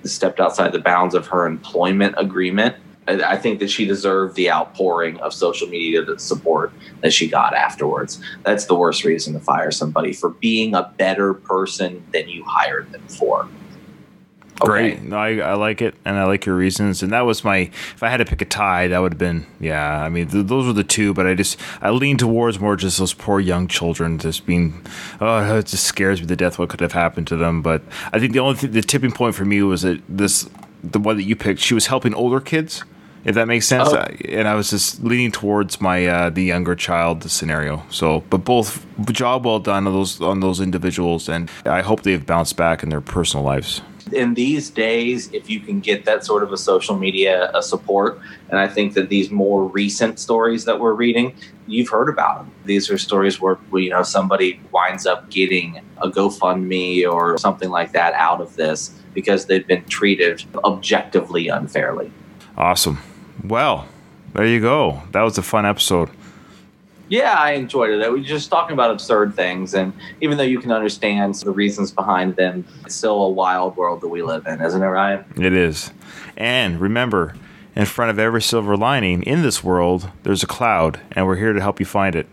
stepped 0.04 0.40
outside 0.40 0.72
the 0.74 0.80
bounds 0.80 1.16
of 1.16 1.28
her 1.28 1.46
employment 1.46 2.16
agreement, 2.18 2.76
I 3.10 3.38
think 3.38 3.60
that 3.60 3.70
she 3.70 3.86
deserved 3.86 4.36
the 4.36 4.52
outpouring 4.52 5.20
of 5.20 5.34
social 5.34 5.68
media 5.68 6.04
support 6.20 6.72
that 7.02 7.12
she 7.12 7.28
got 7.28 7.54
afterwards. 7.54 8.22
That's 8.44 8.66
the 8.66 8.76
worst 8.76 9.04
reason 9.04 9.34
to 9.34 9.40
fire 9.40 9.72
somebody 9.72 10.14
for 10.14 10.30
being 10.30 10.76
a 10.76 10.94
better 10.98 11.34
person 11.34 12.04
than 12.14 12.30
you 12.30 12.44
hired 12.44 12.92
them 12.92 13.08
for. 13.08 13.48
Okay. 14.62 14.70
Great. 14.70 15.02
No, 15.04 15.18
I, 15.18 15.38
I 15.38 15.54
like 15.54 15.82
it, 15.82 15.96
and 16.04 16.18
I 16.18 16.26
like 16.26 16.46
your 16.46 16.56
reasons. 16.56 17.02
And 17.02 17.14
that 17.14 17.22
was 17.22 17.46
my. 17.46 17.58
If 17.60 18.04
I 18.04 18.10
had 18.10 18.18
to 18.18 18.26
pick 18.26 18.42
a 18.42 18.46
tie, 18.46 18.88
that 18.88 19.00
would 19.00 19.14
have 19.14 19.20
been. 19.20 19.46
Yeah, 19.60 20.04
I 20.04 20.10
mean, 20.10 20.28
th- 20.28 20.48
those 20.48 20.68
were 20.68 20.74
the 20.74 20.84
two. 20.84 21.14
But 21.14 21.28
I 21.28 21.34
just 21.34 21.58
I 21.82 21.92
lean 21.92 22.18
towards 22.18 22.60
more 22.60 22.76
just 22.76 22.98
those 22.98 23.14
poor 23.14 23.40
young 23.40 23.70
children 23.70 24.20
just 24.20 24.46
being. 24.46 24.86
Oh, 25.22 25.58
it 25.58 25.68
just 25.68 25.86
scares 25.86 26.20
me 26.20 26.28
to 26.28 26.36
death 26.36 26.60
what 26.60 26.68
could 26.68 26.82
have 26.82 26.92
happened 26.92 27.28
to 27.28 27.38
them. 27.38 27.62
But 27.62 27.84
I 28.12 28.20
think 28.20 28.34
the 28.34 28.40
only 28.40 28.60
th- 28.60 28.74
the 28.74 28.82
tipping 28.82 29.14
point 29.14 29.34
for 29.34 29.46
me 29.46 29.62
was 29.62 29.84
that 29.84 30.02
this 30.10 30.50
the 30.84 31.00
one 31.00 31.16
that 31.16 31.24
you 31.24 31.38
picked. 31.38 31.62
She 31.62 31.74
was 31.74 31.88
helping 31.88 32.14
older 32.14 32.42
kids 32.42 32.84
if 33.26 33.36
that 33.36 33.48
makes 33.48 33.68
sense. 33.68 33.90
Oh. 33.90 34.06
And 34.28 34.48
I 34.48 34.56
was 34.56 34.70
just 34.70 35.04
leaning 35.04 35.32
towards 35.32 35.82
my 35.82 36.06
uh, 36.06 36.30
the 36.30 36.44
younger 36.44 36.76
child 36.76 37.30
scenario. 37.30 37.84
So, 37.90 38.22
but 38.30 38.44
both 38.44 38.86
job 39.12 39.46
well 39.46 39.60
done 39.60 39.88
on 39.88 39.94
those 39.94 40.22
on 40.22 40.40
those 40.40 40.60
individuals, 40.60 41.30
and 41.30 41.50
I 41.66 41.82
hope 41.82 42.04
they've 42.04 42.26
bounced 42.26 42.58
back 42.58 42.84
in 42.84 42.90
their 42.90 43.02
personal 43.02 43.46
lives. 43.46 43.82
In 44.12 44.34
these 44.34 44.72
days, 44.72 45.32
if 45.34 45.52
you 45.52 45.60
can 45.60 45.82
get 45.82 46.06
that 46.06 46.26
sort 46.26 46.42
of 46.42 46.52
a 46.52 46.58
social 46.58 46.98
media 46.98 47.52
a 47.54 47.62
support, 47.62 48.20
and 48.50 48.58
I 48.58 48.68
think 48.68 48.96
that 48.96 49.10
these 49.10 49.30
more 49.30 49.66
recent 49.68 50.18
stories 50.18 50.66
that 50.66 50.80
we're 50.80 50.94
reading, 50.94 51.36
you've 51.68 51.90
heard 51.90 52.10
about 52.10 52.40
them. 52.40 52.52
These 52.66 52.90
are 52.90 52.98
stories 52.98 53.40
where 53.40 53.60
you 53.74 53.92
know 53.92 54.02
somebody 54.02 54.60
winds 54.72 55.06
up 55.06 55.30
getting 55.30 55.82
a 55.98 56.10
GoFundMe 56.10 57.08
or 57.08 57.38
something 57.38 57.70
like 57.70 57.92
that 57.92 58.14
out 58.14 58.42
of 58.42 58.56
this 58.56 58.96
because 59.14 59.46
they've 59.46 59.68
been 59.68 59.84
treated 59.86 60.44
objectively 60.64 61.50
unfairly. 61.50 62.12
Awesome. 62.60 63.00
Well, 63.44 63.88
there 64.34 64.46
you 64.46 64.60
go. 64.60 65.02
That 65.12 65.22
was 65.22 65.38
a 65.38 65.42
fun 65.42 65.66
episode. 65.66 66.10
Yeah, 67.08 67.34
I 67.34 67.54
enjoyed 67.54 67.90
it. 67.90 68.12
We 68.12 68.20
were 68.20 68.26
just 68.26 68.52
talking 68.52 68.74
about 68.74 68.92
absurd 68.92 69.34
things, 69.34 69.74
and 69.74 69.94
even 70.22 70.38
though 70.38 70.44
you 70.44 70.60
can 70.60 70.72
understand 70.72 71.34
the 71.36 71.52
reasons 71.52 71.92
behind 71.92 72.36
them, 72.36 72.66
it's 72.86 72.94
still 72.94 73.24
a 73.24 73.30
wild 73.30 73.78
world 73.78 74.02
that 74.02 74.10
we 74.10 74.22
live 74.22 74.46
in, 74.46 74.62
isn't 74.62 74.84
it, 74.84 74.86
Ryan? 74.86 75.26
It 75.36 75.54
is. 75.54 75.92
And 76.38 76.80
remember, 76.80 77.36
in 77.76 77.86
front 77.86 78.12
of 78.12 78.20
every 78.20 78.42
silver 78.42 78.78
lining 78.78 79.24
in 79.24 79.42
this 79.42 79.64
world, 79.64 80.12
there's 80.24 80.44
a 80.44 80.48
cloud, 80.48 81.00
and 81.14 81.26
we're 81.26 81.38
here 81.38 81.54
to 81.54 81.62
help 81.62 81.80
you 81.80 81.86
find 81.86 82.16
it. 82.16 82.28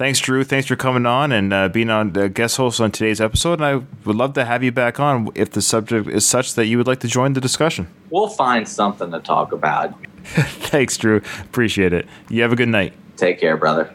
Thanks, 0.00 0.18
Drew. 0.18 0.44
Thanks 0.44 0.66
for 0.66 0.76
coming 0.76 1.04
on 1.04 1.30
and 1.30 1.52
uh, 1.52 1.68
being 1.68 1.90
on 1.90 2.16
uh, 2.16 2.28
guest 2.28 2.56
host 2.56 2.80
on 2.80 2.90
today's 2.90 3.20
episode. 3.20 3.60
And 3.60 3.64
I 3.66 3.74
would 4.06 4.16
love 4.16 4.32
to 4.32 4.46
have 4.46 4.64
you 4.64 4.72
back 4.72 4.98
on 4.98 5.28
if 5.34 5.50
the 5.50 5.60
subject 5.60 6.08
is 6.08 6.26
such 6.26 6.54
that 6.54 6.64
you 6.64 6.78
would 6.78 6.86
like 6.86 7.00
to 7.00 7.06
join 7.06 7.34
the 7.34 7.40
discussion. 7.42 7.86
We'll 8.08 8.28
find 8.30 8.66
something 8.66 9.10
to 9.10 9.20
talk 9.20 9.52
about. 9.52 9.92
Thanks, 10.24 10.96
Drew. 10.96 11.20
Appreciate 11.42 11.92
it. 11.92 12.06
You 12.30 12.40
have 12.40 12.50
a 12.50 12.56
good 12.56 12.70
night. 12.70 12.94
Take 13.18 13.40
care, 13.40 13.58
brother. 13.58 13.92